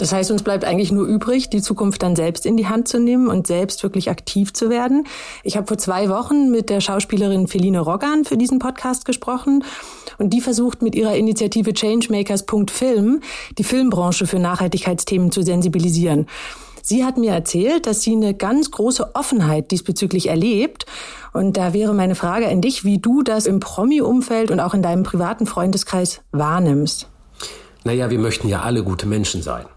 Das 0.02 0.14
heißt, 0.14 0.32
uns 0.32 0.42
bleibt 0.42 0.66
eigentlich 0.66 0.92
nur 0.92 1.06
übrig, 1.06 1.52
die 1.52 1.62
Zukunft 1.62 2.02
dann 2.02 2.16
selbst 2.16 2.48
in 2.48 2.58
die 2.58 2.68
Hand 2.68 2.88
zu 2.88 3.00
nehmen 3.00 3.28
und 3.28 3.46
selbst 3.46 3.84
wirklich 3.84 4.10
aktiv 4.10 4.52
zu 4.52 4.72
werden. 4.72 5.06
Ich 5.44 5.58
habe 5.58 5.68
vor 5.68 5.78
zwei 5.78 6.10
Wochen 6.10 6.50
mit 6.50 6.72
der 6.72 6.82
Schauspielerin 6.82 7.46
Feline 7.46 7.82
Roggan 7.82 8.26
für 8.26 8.36
diesen 8.36 8.58
Podcast 8.58 9.06
gesprochen 9.06 9.64
und 10.18 10.32
die 10.32 10.42
versucht 10.42 10.82
mit 10.82 10.96
ihrer 10.96 11.14
Initiative 11.14 11.72
Changemakers.film 11.74 13.22
die 13.60 13.64
Filmbranche 13.64 14.26
für 14.26 14.40
Nachhaltigkeitsthemen 14.40 15.32
zu 15.32 15.44
sensibilisieren. 15.44 16.26
Sie 16.82 17.06
hat 17.06 17.20
mir 17.20 17.34
erzählt, 17.34 17.86
dass 17.86 18.02
sie 18.02 18.14
eine 18.14 18.34
ganz 18.34 18.72
große 18.72 19.14
Offenheit 19.14 19.70
diesbezüglich 19.70 20.30
erlebt. 20.30 20.88
Und 21.32 21.58
da 21.58 21.74
wäre 21.74 21.94
meine 21.94 22.16
Frage 22.16 22.48
an 22.48 22.62
dich, 22.62 22.84
wie 22.84 22.98
du 22.98 23.22
das 23.22 23.46
im 23.46 23.60
Promi-Umfeld 23.60 24.50
und 24.50 24.62
auch 24.62 24.74
in 24.74 24.82
deinem 24.82 25.04
privaten 25.04 25.46
Freundeskreis 25.46 26.22
wahrnimmst. 26.32 27.08
Naja, 27.84 28.10
wir 28.10 28.18
möchten 28.18 28.48
ja 28.48 28.62
alle 28.62 28.84
gute 28.84 29.06
Menschen 29.06 29.44
sein. 29.44 29.68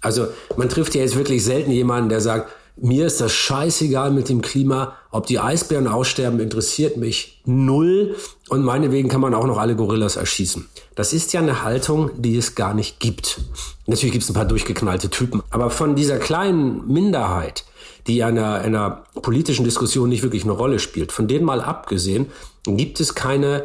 Also 0.00 0.28
man 0.56 0.68
trifft 0.68 0.94
ja 0.94 1.02
jetzt 1.02 1.16
wirklich 1.16 1.44
selten 1.44 1.70
jemanden, 1.70 2.08
der 2.08 2.20
sagt, 2.20 2.50
mir 2.80 3.06
ist 3.06 3.20
das 3.20 3.32
scheißegal 3.32 4.12
mit 4.12 4.28
dem 4.28 4.40
Klima, 4.40 4.96
ob 5.10 5.26
die 5.26 5.40
Eisbären 5.40 5.88
aussterben, 5.88 6.38
interessiert 6.38 6.96
mich 6.96 7.40
null 7.44 8.14
und 8.48 8.62
meinetwegen 8.62 9.08
kann 9.08 9.20
man 9.20 9.34
auch 9.34 9.46
noch 9.46 9.58
alle 9.58 9.74
Gorillas 9.74 10.16
erschießen. 10.16 10.68
Das 10.94 11.12
ist 11.12 11.32
ja 11.32 11.40
eine 11.40 11.62
Haltung, 11.64 12.10
die 12.16 12.36
es 12.36 12.54
gar 12.54 12.74
nicht 12.74 13.00
gibt. 13.00 13.40
Natürlich 13.86 14.12
gibt 14.12 14.24
es 14.24 14.30
ein 14.30 14.34
paar 14.34 14.44
durchgeknallte 14.44 15.10
Typen, 15.10 15.42
aber 15.50 15.70
von 15.70 15.96
dieser 15.96 16.18
kleinen 16.18 16.86
Minderheit, 16.86 17.64
die 18.06 18.18
in 18.18 18.24
einer, 18.24 18.54
einer 18.60 19.04
politischen 19.22 19.64
Diskussion 19.64 20.08
nicht 20.08 20.22
wirklich 20.22 20.44
eine 20.44 20.52
Rolle 20.52 20.78
spielt, 20.78 21.10
von 21.10 21.26
denen 21.26 21.44
mal 21.44 21.60
abgesehen, 21.60 22.26
gibt 22.64 23.00
es 23.00 23.14
keine 23.14 23.64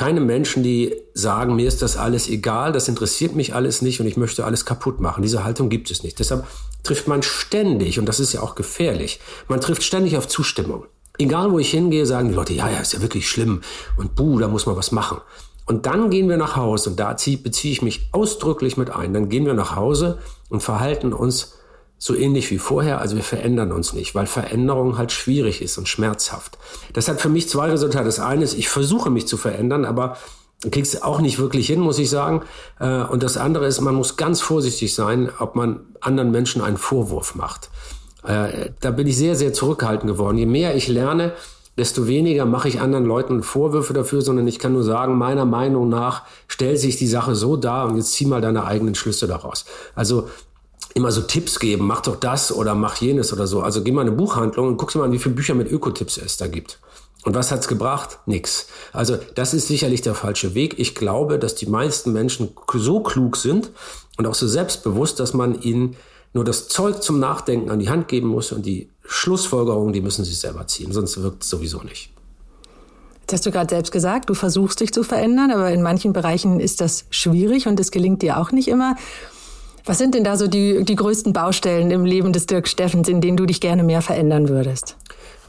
keine 0.00 0.20
Menschen, 0.20 0.62
die 0.62 0.96
sagen, 1.12 1.56
mir 1.56 1.68
ist 1.68 1.82
das 1.82 1.98
alles 1.98 2.26
egal, 2.26 2.72
das 2.72 2.88
interessiert 2.88 3.34
mich 3.34 3.54
alles 3.54 3.82
nicht 3.82 4.00
und 4.00 4.06
ich 4.06 4.16
möchte 4.16 4.46
alles 4.46 4.64
kaputt 4.64 4.98
machen. 4.98 5.20
Diese 5.20 5.44
Haltung 5.44 5.68
gibt 5.68 5.90
es 5.90 6.02
nicht. 6.02 6.18
Deshalb 6.18 6.46
trifft 6.82 7.06
man 7.06 7.22
ständig, 7.22 7.98
und 7.98 8.06
das 8.06 8.18
ist 8.18 8.32
ja 8.32 8.40
auch 8.40 8.54
gefährlich, 8.54 9.20
man 9.46 9.60
trifft 9.60 9.82
ständig 9.82 10.16
auf 10.16 10.26
Zustimmung. 10.26 10.86
Egal 11.18 11.52
wo 11.52 11.58
ich 11.58 11.70
hingehe, 11.70 12.06
sagen 12.06 12.30
die 12.30 12.34
Leute, 12.34 12.54
ja, 12.54 12.70
ja, 12.70 12.78
ist 12.78 12.94
ja 12.94 13.02
wirklich 13.02 13.28
schlimm 13.28 13.60
und 13.98 14.14
buh, 14.14 14.38
da 14.38 14.48
muss 14.48 14.64
man 14.64 14.74
was 14.74 14.90
machen. 14.90 15.18
Und 15.66 15.84
dann 15.84 16.08
gehen 16.08 16.30
wir 16.30 16.38
nach 16.38 16.56
Hause 16.56 16.88
und 16.88 16.98
da 16.98 17.12
beziehe 17.12 17.72
ich 17.72 17.82
mich 17.82 18.08
ausdrücklich 18.12 18.78
mit 18.78 18.88
ein. 18.88 19.12
Dann 19.12 19.28
gehen 19.28 19.44
wir 19.44 19.52
nach 19.52 19.76
Hause 19.76 20.18
und 20.48 20.62
verhalten 20.62 21.12
uns 21.12 21.58
so 22.02 22.14
ähnlich 22.14 22.50
wie 22.50 22.58
vorher, 22.58 23.00
also 23.00 23.14
wir 23.14 23.22
verändern 23.22 23.72
uns 23.72 23.92
nicht, 23.92 24.14
weil 24.14 24.24
Veränderung 24.24 24.96
halt 24.96 25.12
schwierig 25.12 25.60
ist 25.60 25.76
und 25.76 25.86
schmerzhaft. 25.86 26.56
Das 26.94 27.08
hat 27.08 27.20
für 27.20 27.28
mich 27.28 27.50
zwei 27.50 27.70
Resultate. 27.70 28.06
Das 28.06 28.18
eine 28.18 28.42
ist, 28.42 28.54
ich 28.54 28.70
versuche 28.70 29.10
mich 29.10 29.28
zu 29.28 29.36
verändern, 29.36 29.84
aber 29.84 30.16
kriegst 30.70 31.02
auch 31.04 31.20
nicht 31.20 31.38
wirklich 31.38 31.66
hin, 31.66 31.80
muss 31.80 31.98
ich 31.98 32.08
sagen. 32.08 32.40
Äh, 32.78 33.02
und 33.02 33.22
das 33.22 33.36
andere 33.36 33.66
ist, 33.66 33.82
man 33.82 33.94
muss 33.94 34.16
ganz 34.16 34.40
vorsichtig 34.40 34.94
sein, 34.94 35.30
ob 35.38 35.56
man 35.56 35.80
anderen 36.00 36.30
Menschen 36.30 36.62
einen 36.62 36.78
Vorwurf 36.78 37.34
macht. 37.34 37.68
Äh, 38.24 38.70
da 38.80 38.92
bin 38.92 39.06
ich 39.06 39.18
sehr, 39.18 39.36
sehr 39.36 39.52
zurückhaltend 39.52 40.10
geworden. 40.10 40.38
Je 40.38 40.46
mehr 40.46 40.74
ich 40.74 40.88
lerne, 40.88 41.34
desto 41.76 42.06
weniger 42.06 42.46
mache 42.46 42.68
ich 42.68 42.80
anderen 42.80 43.04
Leuten 43.04 43.42
Vorwürfe 43.42 43.92
dafür, 43.92 44.22
sondern 44.22 44.48
ich 44.48 44.58
kann 44.58 44.72
nur 44.72 44.84
sagen, 44.84 45.18
meiner 45.18 45.44
Meinung 45.44 45.90
nach 45.90 46.22
stellt 46.48 46.78
sich 46.78 46.96
die 46.96 47.06
Sache 47.06 47.34
so 47.34 47.56
dar 47.56 47.88
und 47.88 47.96
jetzt 47.96 48.12
zieh 48.12 48.26
mal 48.26 48.40
deine 48.40 48.64
eigenen 48.64 48.94
Schlüsse 48.94 49.26
daraus. 49.26 49.66
Also 49.94 50.28
immer 50.94 51.12
so 51.12 51.22
Tipps 51.22 51.58
geben, 51.58 51.86
mach 51.86 52.00
doch 52.00 52.16
das 52.16 52.52
oder 52.52 52.74
mach 52.74 52.96
jenes 52.96 53.32
oder 53.32 53.46
so. 53.46 53.62
Also 53.62 53.82
geh 53.82 53.92
mal 53.92 54.02
in 54.02 54.08
eine 54.08 54.16
Buchhandlung 54.16 54.68
und 54.68 54.76
guck 54.76 54.92
dir 54.92 54.98
mal 54.98 55.04
an, 55.04 55.12
wie 55.12 55.18
viele 55.18 55.34
Bücher 55.34 55.54
mit 55.54 55.70
Ökotipps 55.70 56.18
es 56.18 56.36
da 56.36 56.46
gibt. 56.46 56.78
Und 57.24 57.34
was 57.34 57.52
hat's 57.52 57.68
gebracht? 57.68 58.18
Nix. 58.26 58.66
Also 58.92 59.18
das 59.34 59.52
ist 59.52 59.68
sicherlich 59.68 60.00
der 60.00 60.14
falsche 60.14 60.54
Weg. 60.54 60.78
Ich 60.78 60.94
glaube, 60.94 61.38
dass 61.38 61.54
die 61.54 61.66
meisten 61.66 62.12
Menschen 62.12 62.50
so 62.74 63.00
klug 63.00 63.36
sind 63.36 63.70
und 64.16 64.26
auch 64.26 64.34
so 64.34 64.48
selbstbewusst, 64.48 65.20
dass 65.20 65.34
man 65.34 65.60
ihnen 65.60 65.96
nur 66.32 66.44
das 66.44 66.68
Zeug 66.68 67.02
zum 67.02 67.18
Nachdenken 67.18 67.70
an 67.70 67.78
die 67.78 67.90
Hand 67.90 68.08
geben 68.08 68.28
muss 68.28 68.52
und 68.52 68.64
die 68.64 68.88
Schlussfolgerungen, 69.04 69.92
die 69.92 70.00
müssen 70.00 70.24
sie 70.24 70.34
selber 70.34 70.66
ziehen, 70.66 70.92
sonst 70.92 71.20
wirkt 71.20 71.42
es 71.42 71.50
sowieso 71.50 71.82
nicht. 71.82 72.10
Jetzt 73.22 73.32
hast 73.32 73.46
du 73.46 73.50
gerade 73.50 73.74
selbst 73.74 73.92
gesagt, 73.92 74.30
du 74.30 74.34
versuchst 74.34 74.80
dich 74.80 74.92
zu 74.92 75.02
verändern, 75.02 75.50
aber 75.50 75.70
in 75.70 75.82
manchen 75.82 76.12
Bereichen 76.12 76.58
ist 76.58 76.80
das 76.80 77.04
schwierig 77.10 77.66
und 77.66 77.78
es 77.78 77.90
gelingt 77.90 78.22
dir 78.22 78.38
auch 78.38 78.50
nicht 78.50 78.68
immer. 78.68 78.96
Was 79.84 79.98
sind 79.98 80.14
denn 80.14 80.24
da 80.24 80.36
so 80.36 80.46
die, 80.46 80.84
die 80.84 80.96
größten 80.96 81.32
Baustellen 81.32 81.90
im 81.90 82.04
Leben 82.04 82.32
des 82.32 82.46
Dirk 82.46 82.68
Steffens, 82.68 83.08
in 83.08 83.20
denen 83.20 83.36
du 83.36 83.46
dich 83.46 83.60
gerne 83.60 83.82
mehr 83.82 84.02
verändern 84.02 84.48
würdest? 84.48 84.96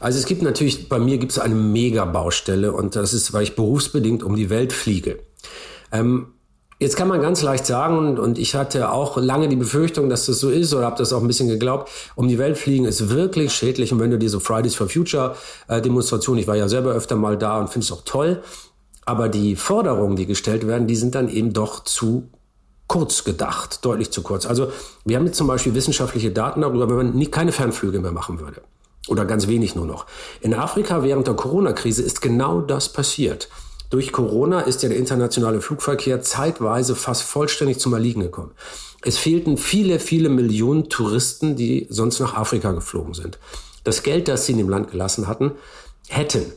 Also 0.00 0.18
es 0.18 0.26
gibt 0.26 0.42
natürlich, 0.42 0.88
bei 0.88 0.98
mir 0.98 1.18
gibt 1.18 1.32
es 1.32 1.38
eine 1.38 1.54
Mega-Baustelle 1.54 2.72
und 2.72 2.96
das 2.96 3.12
ist, 3.12 3.32
weil 3.32 3.44
ich 3.44 3.54
berufsbedingt 3.54 4.22
um 4.22 4.36
die 4.36 4.50
Welt 4.50 4.72
fliege. 4.72 5.18
Ähm, 5.92 6.28
Jetzt 6.82 6.96
kann 6.96 7.06
man 7.06 7.22
ganz 7.22 7.42
leicht 7.42 7.64
sagen, 7.64 8.18
und 8.18 8.40
ich 8.40 8.56
hatte 8.56 8.90
auch 8.90 9.16
lange 9.16 9.48
die 9.48 9.54
Befürchtung, 9.54 10.08
dass 10.08 10.26
das 10.26 10.40
so 10.40 10.50
ist, 10.50 10.74
oder 10.74 10.84
habe 10.84 10.98
das 10.98 11.12
auch 11.12 11.20
ein 11.20 11.28
bisschen 11.28 11.46
geglaubt, 11.46 11.88
um 12.16 12.26
die 12.26 12.38
Welt 12.38 12.58
fliegen 12.58 12.86
ist 12.86 13.08
wirklich 13.08 13.52
schädlich. 13.52 13.92
Und 13.92 14.00
wenn 14.00 14.10
du 14.10 14.18
diese 14.18 14.40
Fridays 14.40 14.74
for 14.74 14.88
Future 14.88 15.36
äh, 15.68 15.80
ich 15.80 16.46
war 16.48 16.56
ja 16.56 16.68
selber 16.68 16.90
öfter 16.90 17.14
mal 17.14 17.38
da 17.38 17.60
und 17.60 17.70
finde 17.70 17.84
es 17.84 17.92
auch 17.92 18.02
toll, 18.04 18.42
aber 19.04 19.28
die 19.28 19.54
Forderungen, 19.54 20.16
die 20.16 20.26
gestellt 20.26 20.66
werden, 20.66 20.88
die 20.88 20.96
sind 20.96 21.14
dann 21.14 21.28
eben 21.28 21.52
doch 21.52 21.84
zu 21.84 22.28
kurz 22.92 23.24
gedacht, 23.24 23.86
deutlich 23.86 24.10
zu 24.10 24.20
kurz. 24.20 24.44
Also 24.44 24.70
wir 25.06 25.16
haben 25.16 25.24
jetzt 25.24 25.38
zum 25.38 25.46
Beispiel 25.46 25.74
wissenschaftliche 25.74 26.30
Daten 26.30 26.60
darüber, 26.60 26.90
wenn 26.90 26.96
man 26.96 27.14
nie, 27.14 27.26
keine 27.26 27.50
Fernflüge 27.50 28.00
mehr 28.00 28.12
machen 28.12 28.38
würde. 28.38 28.60
Oder 29.08 29.24
ganz 29.24 29.48
wenig 29.48 29.74
nur 29.74 29.86
noch. 29.86 30.04
In 30.42 30.52
Afrika 30.52 31.02
während 31.02 31.26
der 31.26 31.32
Corona-Krise 31.32 32.02
ist 32.02 32.20
genau 32.20 32.60
das 32.60 32.90
passiert. 32.90 33.48
Durch 33.88 34.12
Corona 34.12 34.60
ist 34.60 34.82
ja 34.82 34.90
der 34.90 34.98
internationale 34.98 35.62
Flugverkehr 35.62 36.20
zeitweise 36.20 36.94
fast 36.94 37.22
vollständig 37.22 37.78
zum 37.78 37.94
Erliegen 37.94 38.20
gekommen. 38.20 38.50
Es 39.00 39.16
fehlten 39.16 39.56
viele, 39.56 39.98
viele 39.98 40.28
Millionen 40.28 40.90
Touristen, 40.90 41.56
die 41.56 41.86
sonst 41.88 42.20
nach 42.20 42.34
Afrika 42.34 42.72
geflogen 42.72 43.14
sind. 43.14 43.38
Das 43.84 44.02
Geld, 44.02 44.28
das 44.28 44.44
sie 44.44 44.52
in 44.52 44.58
dem 44.58 44.68
Land 44.68 44.90
gelassen 44.90 45.28
hatten, 45.28 45.52
hätten 46.08 46.52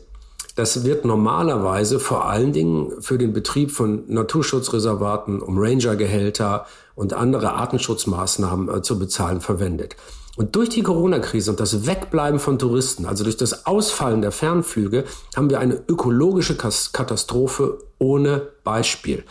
das 0.55 0.85
wird 0.85 1.03
normalerweise 1.03 1.99
vor 1.99 2.25
allen 2.25 2.53
Dingen 2.53 2.93
für 3.01 3.17
den 3.17 3.33
Betrieb 3.33 3.71
von 3.71 4.03
Naturschutzreservaten, 4.07 5.41
um 5.41 5.57
Rangergehälter 5.57 6.65
und 6.95 7.13
andere 7.13 7.53
Artenschutzmaßnahmen 7.53 8.69
äh, 8.69 8.81
zu 8.81 8.97
bezahlen 8.97 9.41
verwendet. 9.41 9.97
Und 10.37 10.55
durch 10.55 10.69
die 10.69 10.83
Corona-Krise 10.83 11.51
und 11.51 11.59
das 11.59 11.85
Wegbleiben 11.85 12.39
von 12.39 12.59
Touristen, 12.59 13.05
also 13.05 13.23
durch 13.23 13.37
das 13.37 13.65
Ausfallen 13.65 14.21
der 14.21 14.31
Fernflüge, 14.31 15.05
haben 15.35 15.49
wir 15.49 15.59
eine 15.59 15.81
ökologische 15.87 16.55
Katastrophe 16.57 17.77
ohne 17.99 18.47
Beispiel. 18.63 19.23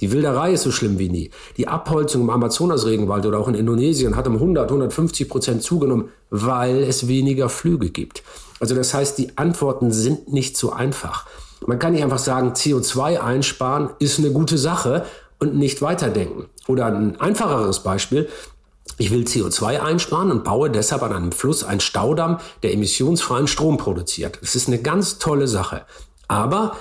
Die 0.00 0.12
Wilderei 0.12 0.52
ist 0.52 0.62
so 0.62 0.70
schlimm 0.70 0.98
wie 0.98 1.08
nie. 1.08 1.30
Die 1.56 1.68
Abholzung 1.68 2.22
im 2.22 2.30
Amazonasregenwald 2.30 3.26
oder 3.26 3.38
auch 3.38 3.48
in 3.48 3.54
Indonesien 3.54 4.14
hat 4.14 4.26
um 4.28 4.34
100, 4.34 4.68
150 4.68 5.28
Prozent 5.28 5.62
zugenommen, 5.62 6.10
weil 6.30 6.82
es 6.82 7.08
weniger 7.08 7.48
Flüge 7.48 7.90
gibt. 7.90 8.22
Also 8.60 8.74
das 8.74 8.94
heißt, 8.94 9.18
die 9.18 9.36
Antworten 9.36 9.92
sind 9.92 10.32
nicht 10.32 10.56
so 10.56 10.72
einfach. 10.72 11.26
Man 11.66 11.78
kann 11.78 11.92
nicht 11.92 12.02
einfach 12.02 12.18
sagen, 12.18 12.52
CO2 12.52 13.18
einsparen 13.18 13.90
ist 13.98 14.18
eine 14.18 14.30
gute 14.30 14.58
Sache 14.58 15.04
und 15.38 15.56
nicht 15.56 15.82
weiterdenken. 15.82 16.46
Oder 16.66 16.86
ein 16.86 17.20
einfacheres 17.20 17.80
Beispiel, 17.80 18.28
ich 18.98 19.10
will 19.10 19.24
CO2 19.24 19.80
einsparen 19.80 20.30
und 20.30 20.44
baue 20.44 20.70
deshalb 20.70 21.02
an 21.02 21.12
einem 21.12 21.32
Fluss 21.32 21.64
einen 21.64 21.80
Staudamm, 21.80 22.38
der 22.62 22.72
emissionsfreien 22.72 23.46
Strom 23.46 23.76
produziert. 23.76 24.38
Das 24.40 24.54
ist 24.54 24.68
eine 24.68 24.78
ganz 24.78 25.18
tolle 25.18 25.48
Sache. 25.48 25.82
Aber 26.28 26.76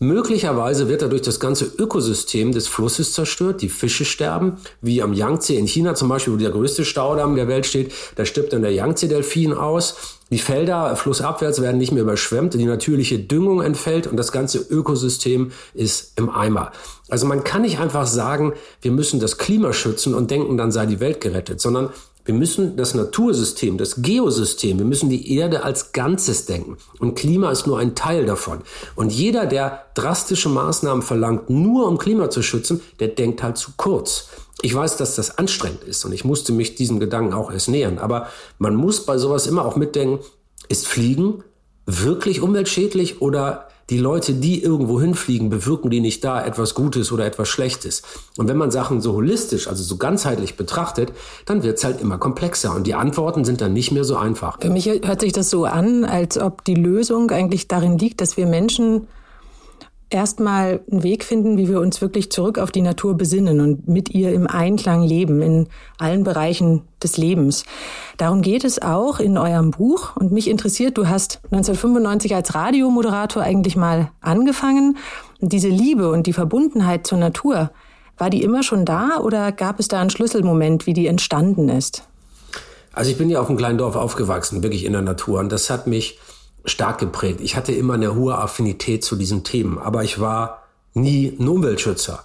Möglicherweise 0.00 0.88
wird 0.88 1.02
dadurch 1.02 1.22
das 1.22 1.40
ganze 1.40 1.64
Ökosystem 1.64 2.52
des 2.52 2.68
Flusses 2.68 3.12
zerstört. 3.12 3.62
Die 3.62 3.68
Fische 3.68 4.04
sterben, 4.04 4.58
wie 4.80 5.02
am 5.02 5.12
Yangtze 5.12 5.54
in 5.54 5.66
China 5.66 5.94
zum 5.94 6.08
Beispiel, 6.08 6.32
wo 6.32 6.36
der 6.36 6.50
größte 6.50 6.84
Staudamm 6.84 7.36
der 7.36 7.48
Welt 7.48 7.66
steht. 7.66 7.92
Da 8.16 8.24
stirbt 8.24 8.52
dann 8.52 8.62
der 8.62 8.72
Yangtze-Delfin 8.72 9.52
aus. 9.52 10.18
Die 10.32 10.38
Felder 10.38 10.96
flussabwärts 10.96 11.60
werden 11.60 11.76
nicht 11.76 11.92
mehr 11.92 12.04
überschwemmt, 12.04 12.54
die 12.54 12.64
natürliche 12.64 13.18
Düngung 13.18 13.60
entfällt 13.60 14.06
und 14.06 14.16
das 14.16 14.32
ganze 14.32 14.58
Ökosystem 14.58 15.52
ist 15.74 16.18
im 16.18 16.30
Eimer. 16.30 16.72
Also 17.10 17.26
man 17.26 17.44
kann 17.44 17.60
nicht 17.60 17.78
einfach 17.78 18.06
sagen, 18.06 18.54
wir 18.80 18.92
müssen 18.92 19.20
das 19.20 19.36
Klima 19.36 19.74
schützen 19.74 20.14
und 20.14 20.30
denken, 20.30 20.56
dann 20.56 20.72
sei 20.72 20.86
die 20.86 21.00
Welt 21.00 21.20
gerettet, 21.20 21.60
sondern 21.60 21.90
Wir 22.24 22.34
müssen 22.34 22.76
das 22.76 22.94
Natursystem, 22.94 23.78
das 23.78 24.00
Geosystem, 24.00 24.78
wir 24.78 24.86
müssen 24.86 25.10
die 25.10 25.36
Erde 25.36 25.64
als 25.64 25.92
Ganzes 25.92 26.46
denken. 26.46 26.76
Und 27.00 27.16
Klima 27.16 27.50
ist 27.50 27.66
nur 27.66 27.78
ein 27.78 27.96
Teil 27.96 28.26
davon. 28.26 28.60
Und 28.94 29.12
jeder, 29.12 29.46
der 29.46 29.86
drastische 29.94 30.48
Maßnahmen 30.48 31.02
verlangt, 31.02 31.50
nur 31.50 31.88
um 31.88 31.98
Klima 31.98 32.30
zu 32.30 32.42
schützen, 32.42 32.80
der 33.00 33.08
denkt 33.08 33.42
halt 33.42 33.58
zu 33.58 33.72
kurz. 33.76 34.28
Ich 34.60 34.72
weiß, 34.72 34.96
dass 34.96 35.16
das 35.16 35.38
anstrengend 35.38 35.82
ist 35.82 36.04
und 36.04 36.12
ich 36.12 36.24
musste 36.24 36.52
mich 36.52 36.76
diesem 36.76 37.00
Gedanken 37.00 37.32
auch 37.32 37.50
erst 37.50 37.68
nähern. 37.68 37.98
Aber 37.98 38.28
man 38.58 38.76
muss 38.76 39.04
bei 39.04 39.18
sowas 39.18 39.48
immer 39.48 39.64
auch 39.64 39.74
mitdenken, 39.74 40.24
ist 40.68 40.86
Fliegen 40.86 41.42
wirklich 41.86 42.40
umweltschädlich 42.40 43.20
oder 43.20 43.68
die 43.92 43.98
Leute, 43.98 44.32
die 44.32 44.62
irgendwo 44.62 45.02
hinfliegen, 45.02 45.50
bewirken 45.50 45.90
die 45.90 46.00
nicht 46.00 46.24
da 46.24 46.42
etwas 46.42 46.74
Gutes 46.74 47.12
oder 47.12 47.26
etwas 47.26 47.50
Schlechtes. 47.50 48.00
Und 48.38 48.48
wenn 48.48 48.56
man 48.56 48.70
Sachen 48.70 49.02
so 49.02 49.12
holistisch, 49.12 49.68
also 49.68 49.82
so 49.82 49.98
ganzheitlich 49.98 50.56
betrachtet, 50.56 51.12
dann 51.44 51.62
wird's 51.62 51.84
halt 51.84 52.00
immer 52.00 52.16
komplexer 52.16 52.74
und 52.74 52.86
die 52.86 52.94
Antworten 52.94 53.44
sind 53.44 53.60
dann 53.60 53.74
nicht 53.74 53.92
mehr 53.92 54.04
so 54.04 54.16
einfach. 54.16 54.58
Für 54.62 54.70
mich 54.70 54.86
hört 54.86 55.20
sich 55.20 55.34
das 55.34 55.50
so 55.50 55.66
an, 55.66 56.06
als 56.06 56.38
ob 56.38 56.64
die 56.64 56.74
Lösung 56.74 57.30
eigentlich 57.30 57.68
darin 57.68 57.98
liegt, 57.98 58.22
dass 58.22 58.38
wir 58.38 58.46
Menschen 58.46 59.08
erstmal 60.12 60.80
einen 60.90 61.02
Weg 61.02 61.24
finden, 61.24 61.56
wie 61.56 61.68
wir 61.68 61.80
uns 61.80 62.00
wirklich 62.00 62.30
zurück 62.30 62.58
auf 62.58 62.70
die 62.70 62.82
Natur 62.82 63.16
besinnen 63.16 63.60
und 63.60 63.88
mit 63.88 64.10
ihr 64.10 64.32
im 64.32 64.46
Einklang 64.46 65.02
leben 65.02 65.42
in 65.42 65.68
allen 65.98 66.24
Bereichen 66.24 66.82
des 67.02 67.16
Lebens. 67.16 67.64
Darum 68.16 68.42
geht 68.42 68.64
es 68.64 68.80
auch 68.80 69.20
in 69.20 69.38
eurem 69.38 69.70
Buch 69.70 70.16
und 70.16 70.32
mich 70.32 70.48
interessiert, 70.48 70.98
du 70.98 71.08
hast 71.08 71.40
1995 71.50 72.34
als 72.34 72.54
Radiomoderator 72.54 73.42
eigentlich 73.42 73.76
mal 73.76 74.10
angefangen. 74.20 74.96
Und 75.40 75.52
diese 75.52 75.68
Liebe 75.68 76.10
und 76.10 76.26
die 76.26 76.32
Verbundenheit 76.32 77.06
zur 77.06 77.18
Natur, 77.18 77.70
war 78.18 78.30
die 78.30 78.42
immer 78.42 78.62
schon 78.62 78.84
da 78.84 79.18
oder 79.18 79.52
gab 79.52 79.80
es 79.80 79.88
da 79.88 80.00
einen 80.00 80.10
Schlüsselmoment, 80.10 80.86
wie 80.86 80.92
die 80.92 81.06
entstanden 81.06 81.68
ist? 81.68 82.04
Also 82.92 83.10
ich 83.10 83.18
bin 83.18 83.30
ja 83.30 83.40
auf 83.40 83.48
einem 83.48 83.58
kleinen 83.58 83.78
Dorf 83.78 83.96
aufgewachsen, 83.96 84.62
wirklich 84.62 84.84
in 84.84 84.92
der 84.92 85.02
Natur 85.02 85.40
und 85.40 85.50
das 85.50 85.70
hat 85.70 85.86
mich 85.86 86.18
stark 86.64 86.98
geprägt. 86.98 87.40
Ich 87.42 87.56
hatte 87.56 87.72
immer 87.72 87.94
eine 87.94 88.14
hohe 88.14 88.36
Affinität 88.36 89.04
zu 89.04 89.16
diesen 89.16 89.44
Themen, 89.44 89.78
aber 89.78 90.04
ich 90.04 90.20
war 90.20 90.62
nie 90.94 91.36
ein 91.38 91.48
Umweltschützer. 91.48 92.24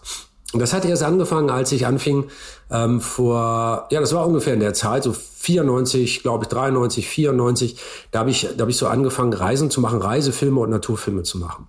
Und 0.54 0.62
das 0.62 0.74
hat 0.74 0.86
erst 0.86 1.04
angefangen, 1.04 1.50
als 1.50 1.72
ich 1.72 1.86
anfing 1.86 2.26
ähm, 2.72 3.02
vor, 3.02 3.88
ja, 3.92 4.00
das 4.00 4.14
war 4.14 4.26
ungefähr 4.26 4.54
in 4.54 4.62
der 4.62 4.74
Zeit, 4.74 5.04
so 5.04 5.14
94, 5.14 6.24
glaube 6.24 6.46
ich, 6.46 6.50
93, 6.50 7.08
94, 7.08 7.78
da 8.12 8.20
habe 8.20 8.30
ich, 8.30 8.48
da 8.56 8.64
hab 8.64 8.70
ich 8.70 8.78
so 8.78 8.88
angefangen, 8.88 9.34
Reisen 9.34 9.70
zu 9.70 9.82
machen, 9.82 10.02
Reisefilme 10.02 10.60
und 10.62 10.70
Naturfilme 10.70 11.24
zu 11.24 11.38
machen. 11.38 11.68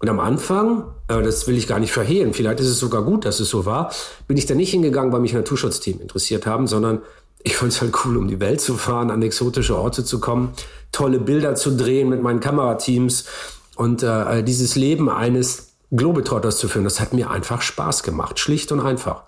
Und 0.00 0.08
am 0.08 0.20
Anfang, 0.20 0.84
äh, 1.08 1.22
das 1.22 1.48
will 1.48 1.56
ich 1.56 1.66
gar 1.66 1.80
nicht 1.80 1.92
verhehlen, 1.92 2.34
vielleicht 2.34 2.60
ist 2.60 2.68
es 2.68 2.78
sogar 2.78 3.02
gut, 3.02 3.24
dass 3.24 3.40
es 3.40 3.48
so 3.48 3.64
war, 3.64 3.92
bin 4.26 4.36
ich 4.36 4.46
da 4.46 4.54
nicht 4.54 4.70
hingegangen, 4.70 5.12
weil 5.12 5.20
mich 5.20 5.32
Naturschutzthemen 5.32 6.00
interessiert 6.00 6.46
haben, 6.46 6.66
sondern 6.66 7.00
ich 7.48 7.56
fand 7.56 7.72
es 7.72 7.80
halt 7.80 7.94
cool, 8.04 8.18
um 8.18 8.28
die 8.28 8.40
Welt 8.40 8.60
zu 8.60 8.76
fahren, 8.76 9.10
an 9.10 9.22
exotische 9.22 9.74
Orte 9.74 10.04
zu 10.04 10.20
kommen, 10.20 10.52
tolle 10.92 11.18
Bilder 11.18 11.54
zu 11.54 11.74
drehen 11.74 12.10
mit 12.10 12.22
meinen 12.22 12.40
Kamerateams 12.40 13.24
und 13.74 14.02
äh, 14.02 14.42
dieses 14.42 14.76
Leben 14.76 15.08
eines 15.08 15.68
Globetrotters 15.90 16.58
zu 16.58 16.68
führen. 16.68 16.84
Das 16.84 17.00
hat 17.00 17.14
mir 17.14 17.30
einfach 17.30 17.62
Spaß 17.62 18.02
gemacht, 18.02 18.38
schlicht 18.38 18.70
und 18.70 18.80
einfach. 18.80 19.22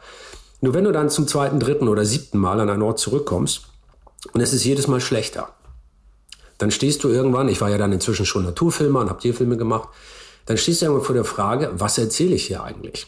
Nur 0.60 0.74
wenn 0.74 0.84
du 0.84 0.92
dann 0.92 1.08
zum 1.08 1.26
zweiten, 1.26 1.60
dritten 1.60 1.88
oder 1.88 2.04
siebten 2.04 2.36
Mal 2.36 2.60
an 2.60 2.68
einen 2.68 2.82
Ort 2.82 2.98
zurückkommst 2.98 3.62
und 4.34 4.42
es 4.42 4.52
ist 4.52 4.64
jedes 4.64 4.86
Mal 4.86 5.00
schlechter, 5.00 5.48
dann 6.58 6.70
stehst 6.70 7.02
du 7.02 7.08
irgendwann, 7.08 7.48
ich 7.48 7.62
war 7.62 7.70
ja 7.70 7.78
dann 7.78 7.90
inzwischen 7.90 8.26
schon 8.26 8.44
Naturfilmer 8.44 9.00
und 9.00 9.08
hab 9.08 9.20
Tierfilme 9.20 9.56
gemacht, 9.56 9.88
dann 10.44 10.58
stehst 10.58 10.82
du 10.82 10.86
irgendwann 10.86 11.06
vor 11.06 11.14
der 11.14 11.24
Frage, 11.24 11.70
was 11.72 11.96
erzähle 11.96 12.34
ich 12.34 12.48
hier 12.48 12.62
eigentlich? 12.62 13.06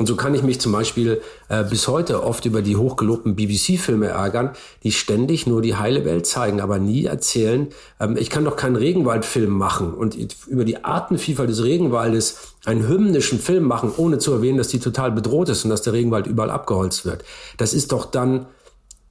Und 0.00 0.06
so 0.06 0.16
kann 0.16 0.34
ich 0.34 0.42
mich 0.42 0.58
zum 0.62 0.72
Beispiel 0.72 1.20
äh, 1.50 1.62
bis 1.62 1.86
heute 1.86 2.24
oft 2.24 2.46
über 2.46 2.62
die 2.62 2.78
hochgelobten 2.78 3.36
BBC-Filme 3.36 4.06
ärgern, 4.06 4.52
die 4.82 4.92
ständig 4.92 5.46
nur 5.46 5.60
die 5.60 5.76
heile 5.76 6.06
Welt 6.06 6.24
zeigen, 6.24 6.62
aber 6.62 6.78
nie 6.78 7.04
erzählen, 7.04 7.68
ähm, 8.00 8.16
ich 8.16 8.30
kann 8.30 8.46
doch 8.46 8.56
keinen 8.56 8.76
Regenwaldfilm 8.76 9.50
machen 9.50 9.92
und 9.92 10.16
über 10.46 10.64
die 10.64 10.86
Artenvielfalt 10.86 11.50
des 11.50 11.62
Regenwaldes 11.62 12.38
einen 12.64 12.88
hymnischen 12.88 13.38
Film 13.38 13.64
machen, 13.64 13.92
ohne 13.94 14.16
zu 14.16 14.32
erwähnen, 14.32 14.56
dass 14.56 14.68
die 14.68 14.80
total 14.80 15.12
bedroht 15.12 15.50
ist 15.50 15.64
und 15.64 15.70
dass 15.70 15.82
der 15.82 15.92
Regenwald 15.92 16.26
überall 16.26 16.50
abgeholzt 16.50 17.04
wird. 17.04 17.22
Das 17.58 17.74
ist 17.74 17.92
doch 17.92 18.06
dann 18.06 18.46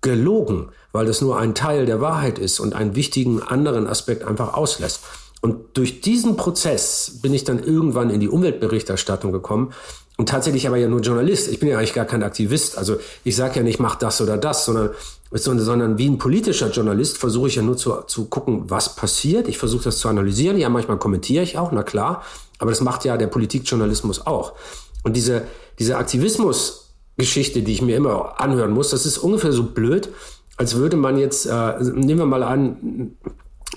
gelogen, 0.01 0.69
weil 0.91 1.05
das 1.05 1.21
nur 1.21 1.37
ein 1.37 1.53
Teil 1.53 1.85
der 1.85 2.01
Wahrheit 2.01 2.39
ist 2.39 2.59
und 2.59 2.73
einen 2.73 2.95
wichtigen 2.95 3.43
anderen 3.43 3.85
Aspekt 3.85 4.23
einfach 4.23 4.55
auslässt. 4.55 5.01
Und 5.41 5.77
durch 5.77 6.01
diesen 6.01 6.35
Prozess 6.35 7.19
bin 7.21 7.33
ich 7.33 7.43
dann 7.43 7.63
irgendwann 7.63 8.09
in 8.09 8.19
die 8.19 8.27
Umweltberichterstattung 8.27 9.31
gekommen 9.31 9.71
und 10.19 10.27
tatsächlich 10.27 10.67
aber 10.67 10.75
ja 10.75 10.89
nur 10.89 10.99
Journalist. 10.99 11.47
Ich 11.47 11.59
bin 11.59 11.69
ja 11.69 11.77
eigentlich 11.77 11.93
gar 11.93 12.03
kein 12.03 12.23
Aktivist. 12.23 12.77
Also 12.77 12.97
ich 13.23 13.37
sage 13.37 13.55
ja 13.55 13.63
nicht, 13.63 13.79
mach 13.79 13.95
das 13.95 14.19
oder 14.19 14.37
das, 14.37 14.65
sondern, 14.65 14.89
sondern 15.31 15.97
wie 15.97 16.09
ein 16.09 16.17
politischer 16.17 16.69
Journalist 16.71 17.17
versuche 17.17 17.47
ich 17.47 17.55
ja 17.55 17.61
nur 17.61 17.77
zu, 17.77 18.01
zu 18.01 18.25
gucken, 18.25 18.69
was 18.69 18.97
passiert. 18.97 19.47
Ich 19.47 19.57
versuche 19.57 19.85
das 19.85 19.99
zu 19.99 20.09
analysieren. 20.09 20.57
Ja, 20.57 20.67
manchmal 20.67 20.97
kommentiere 20.97 21.41
ich 21.41 21.57
auch, 21.57 21.71
na 21.71 21.83
klar. 21.83 22.25
Aber 22.57 22.69
das 22.69 22.81
macht 22.81 23.05
ja 23.05 23.15
der 23.15 23.27
Politikjournalismus 23.27 24.27
auch. 24.27 24.55
Und 25.03 25.15
diese, 25.15 25.43
diese 25.79 25.95
Aktivismus-Geschichte, 25.95 27.61
die 27.61 27.71
ich 27.71 27.81
mir 27.81 27.95
immer 27.95 28.41
anhören 28.41 28.71
muss, 28.71 28.89
das 28.89 29.05
ist 29.05 29.19
ungefähr 29.19 29.53
so 29.53 29.63
blöd, 29.63 30.09
als 30.57 30.75
würde 30.75 30.97
man 30.97 31.17
jetzt, 31.17 31.45
äh, 31.45 31.79
nehmen 31.79 32.19
wir 32.19 32.25
mal 32.25 32.43
an, 32.43 33.15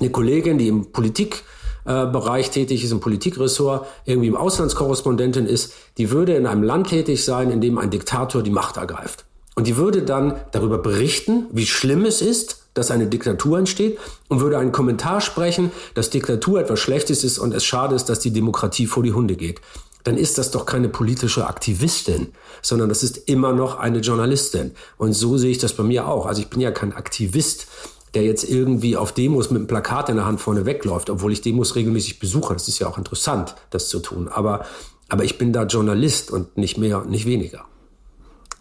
eine 0.00 0.10
Kollegin, 0.10 0.58
die 0.58 0.66
im 0.66 0.90
Politik 0.90 1.44
äh, 1.84 2.06
Bereich 2.06 2.50
tätig 2.50 2.84
ist, 2.84 2.92
im 2.92 3.00
Politikressort, 3.00 3.86
irgendwie 4.04 4.28
im 4.28 4.36
Auslandskorrespondentin 4.36 5.46
ist, 5.46 5.72
die 5.98 6.10
würde 6.10 6.34
in 6.34 6.46
einem 6.46 6.62
Land 6.62 6.88
tätig 6.88 7.24
sein, 7.24 7.50
in 7.50 7.60
dem 7.60 7.78
ein 7.78 7.90
Diktator 7.90 8.42
die 8.42 8.50
Macht 8.50 8.76
ergreift. 8.76 9.24
Und 9.54 9.66
die 9.66 9.76
würde 9.76 10.02
dann 10.02 10.36
darüber 10.52 10.78
berichten, 10.78 11.46
wie 11.50 11.66
schlimm 11.66 12.04
es 12.04 12.22
ist, 12.22 12.62
dass 12.74 12.90
eine 12.90 13.06
Diktatur 13.06 13.58
entsteht 13.58 13.98
und 14.28 14.40
würde 14.40 14.58
einen 14.58 14.72
Kommentar 14.72 15.20
sprechen, 15.20 15.72
dass 15.94 16.10
Diktatur 16.10 16.60
etwas 16.60 16.80
Schlechtes 16.80 17.22
ist 17.22 17.38
und 17.38 17.52
es 17.52 17.64
schade 17.64 17.94
ist, 17.94 18.08
dass 18.08 18.20
die 18.20 18.32
Demokratie 18.32 18.86
vor 18.86 19.02
die 19.02 19.12
Hunde 19.12 19.36
geht. 19.36 19.60
Dann 20.04 20.16
ist 20.16 20.38
das 20.38 20.50
doch 20.50 20.66
keine 20.66 20.88
politische 20.88 21.46
Aktivistin, 21.46 22.28
sondern 22.60 22.88
das 22.88 23.02
ist 23.02 23.28
immer 23.28 23.52
noch 23.52 23.78
eine 23.78 23.98
Journalistin. 23.98 24.72
Und 24.96 25.12
so 25.12 25.36
sehe 25.36 25.50
ich 25.50 25.58
das 25.58 25.74
bei 25.74 25.84
mir 25.84 26.08
auch. 26.08 26.26
Also 26.26 26.40
ich 26.40 26.48
bin 26.48 26.60
ja 26.60 26.70
kein 26.72 26.92
Aktivist, 26.92 27.66
der 28.14 28.24
jetzt 28.24 28.48
irgendwie 28.48 28.96
auf 28.96 29.12
Demos 29.12 29.50
mit 29.50 29.60
einem 29.60 29.66
Plakat 29.66 30.08
in 30.08 30.16
der 30.16 30.26
Hand 30.26 30.40
vorne 30.40 30.66
wegläuft, 30.66 31.08
obwohl 31.10 31.32
ich 31.32 31.40
Demos 31.40 31.74
regelmäßig 31.76 32.18
besuche. 32.18 32.52
Das 32.52 32.68
ist 32.68 32.78
ja 32.78 32.86
auch 32.86 32.98
interessant, 32.98 33.54
das 33.70 33.88
zu 33.88 34.00
tun. 34.00 34.28
Aber, 34.28 34.66
aber 35.08 35.24
ich 35.24 35.38
bin 35.38 35.52
da 35.52 35.64
Journalist 35.64 36.30
und 36.30 36.56
nicht 36.56 36.76
mehr, 36.76 37.04
nicht 37.04 37.26
weniger. 37.26 37.64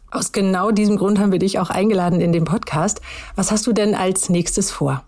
Aus 0.10 0.32
genau 0.32 0.72
diesem 0.72 0.98
Grund 0.98 1.20
haben 1.20 1.32
wir 1.32 1.40
dich 1.40 1.60
auch 1.60 1.70
eingeladen 1.70 2.20
in 2.20 2.34
den 2.34 2.44
Podcast. 2.44 3.02
Was 3.36 3.52
hast 3.52 3.66
du 3.68 3.74
denn 3.74 3.96
als 3.96 4.30
nächstes 4.30 4.72
vor? 4.72 5.04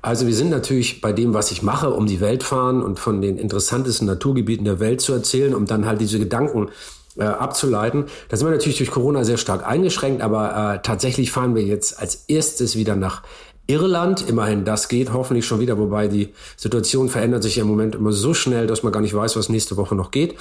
Also 0.00 0.26
wir 0.26 0.34
sind 0.34 0.50
natürlich 0.50 1.00
bei 1.00 1.12
dem, 1.12 1.32
was 1.32 1.52
ich 1.52 1.62
mache, 1.62 1.90
um 1.90 2.06
die 2.06 2.20
Welt 2.20 2.42
fahren 2.42 2.82
und 2.82 2.98
von 2.98 3.22
den 3.22 3.38
interessantesten 3.38 4.06
Naturgebieten 4.06 4.64
der 4.64 4.80
Welt 4.80 5.00
zu 5.00 5.12
erzählen, 5.12 5.54
um 5.54 5.66
dann 5.66 5.86
halt 5.86 6.00
diese 6.00 6.18
Gedanken 6.18 6.70
äh, 7.16 7.24
abzuleiten. 7.24 8.06
Da 8.28 8.36
sind 8.36 8.46
wir 8.46 8.52
natürlich 8.52 8.78
durch 8.78 8.90
Corona 8.90 9.24
sehr 9.24 9.38
stark 9.38 9.66
eingeschränkt, 9.66 10.22
aber 10.22 10.74
äh, 10.74 10.82
tatsächlich 10.82 11.30
fahren 11.30 11.54
wir 11.54 11.62
jetzt 11.62 11.98
als 11.98 12.24
erstes 12.28 12.76
wieder 12.76 12.96
nach 12.96 13.22
Irland. 13.66 14.28
Immerhin, 14.28 14.64
das 14.64 14.88
geht 14.88 15.12
hoffentlich 15.12 15.46
schon 15.46 15.60
wieder, 15.60 15.78
wobei 15.78 16.08
die 16.08 16.32
Situation 16.56 17.08
verändert 17.08 17.42
sich 17.42 17.58
im 17.58 17.66
Moment 17.66 17.94
immer 17.94 18.12
so 18.12 18.34
schnell, 18.34 18.66
dass 18.66 18.82
man 18.82 18.92
gar 18.92 19.00
nicht 19.00 19.14
weiß, 19.14 19.36
was 19.36 19.48
nächste 19.48 19.76
Woche 19.76 19.94
noch 19.94 20.10
geht. 20.10 20.36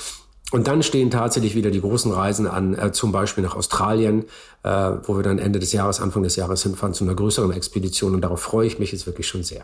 Und 0.51 0.67
dann 0.67 0.83
stehen 0.83 1.09
tatsächlich 1.09 1.55
wieder 1.55 1.71
die 1.71 1.79
großen 1.79 2.11
Reisen 2.11 2.45
an, 2.45 2.77
äh, 2.77 2.91
zum 2.91 3.13
Beispiel 3.13 3.43
nach 3.43 3.55
Australien, 3.55 4.25
äh, 4.63 4.69
wo 5.03 5.15
wir 5.15 5.23
dann 5.23 5.39
Ende 5.39 5.59
des 5.59 5.71
Jahres, 5.71 6.01
Anfang 6.01 6.23
des 6.23 6.35
Jahres 6.35 6.63
hinfahren 6.63 6.93
zu 6.93 7.05
einer 7.05 7.15
größeren 7.15 7.53
Expedition. 7.53 8.13
Und 8.15 8.21
darauf 8.21 8.41
freue 8.41 8.67
ich 8.67 8.77
mich 8.77 8.91
jetzt 8.91 9.05
wirklich 9.05 9.27
schon 9.27 9.43
sehr. 9.43 9.63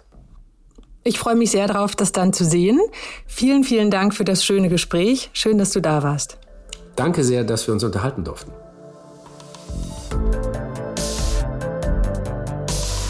Ich 1.03 1.19
freue 1.19 1.35
mich 1.35 1.51
sehr 1.51 1.67
darauf, 1.67 1.95
das 1.95 2.11
dann 2.11 2.31
zu 2.31 2.45
sehen. 2.45 2.79
Vielen, 3.25 3.63
vielen 3.63 3.91
Dank 3.91 4.13
für 4.13 4.23
das 4.23 4.45
schöne 4.45 4.69
Gespräch. 4.69 5.29
Schön, 5.33 5.57
dass 5.57 5.71
du 5.71 5.81
da 5.81 6.03
warst. 6.03 6.37
Danke 6.97 7.23
sehr, 7.23 7.43
dass 7.43 7.67
wir 7.67 7.75
uns 7.75 7.83
unterhalten 7.83 8.23
durften. 8.23 8.51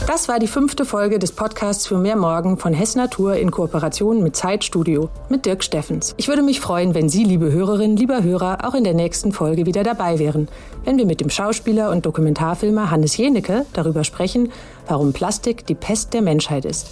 Das 0.06 0.28
war 0.28 0.40
die 0.40 0.48
fünfte 0.48 0.84
Folge 0.84 1.20
des 1.20 1.32
Podcasts 1.32 1.88
für 1.88 1.98
mehr 1.98 2.18
Morgen 2.18 2.58
von 2.58 2.74
Hess 2.74 2.96
Natur 2.96 3.36
in 3.36 3.50
Kooperation 3.50 4.24
mit 4.24 4.36
Zeitstudio 4.36 5.10
mit 5.30 5.46
Dirk 5.46 5.64
Steffens. 5.64 6.16
Ich 6.18 6.28
würde 6.28 6.42
mich 6.42 6.60
freuen, 6.60 6.96
wenn 6.96 7.08
Sie, 7.08 7.24
liebe 7.24 7.52
Hörerinnen, 7.52 7.96
lieber 7.96 8.24
Hörer, 8.24 8.68
auch 8.68 8.74
in 8.74 8.84
der 8.84 8.94
nächsten 8.94 9.32
Folge 9.32 9.66
wieder 9.66 9.84
dabei 9.84 10.20
wären, 10.20 10.50
wenn 10.84 10.98
wir 10.98 11.06
mit 11.06 11.22
dem 11.22 11.30
Schauspieler 11.30 11.90
und 11.90 12.06
Dokumentarfilmer 12.06 12.92
Hannes 12.92 13.16
Jenecke 13.16 13.66
darüber 13.72 14.04
sprechen, 14.04 14.52
warum 14.88 15.14
Plastik 15.14 15.66
die 15.66 15.76
Pest 15.76 16.14
der 16.14 16.22
Menschheit 16.22 16.66
ist. 16.66 16.88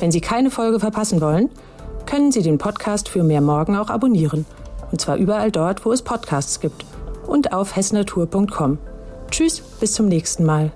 Wenn 0.00 0.10
Sie 0.10 0.20
keine 0.20 0.50
Folge 0.50 0.80
verpassen 0.80 1.22
wollen, 1.22 1.48
können 2.04 2.30
Sie 2.30 2.42
den 2.42 2.58
Podcast 2.58 3.08
für 3.08 3.22
mehr 3.22 3.40
Morgen 3.40 3.76
auch 3.76 3.88
abonnieren– 3.88 4.44
und 4.90 5.00
zwar 5.00 5.16
überall 5.16 5.50
dort, 5.50 5.84
wo 5.84 5.92
es 5.92 6.02
Podcasts 6.02 6.60
gibt. 6.60 6.84
Und 7.26 7.52
auf 7.52 7.74
hessnatur.com. 7.74 8.78
Tschüss, 9.30 9.60
bis 9.80 9.94
zum 9.94 10.06
nächsten 10.06 10.44
Mal. 10.44 10.72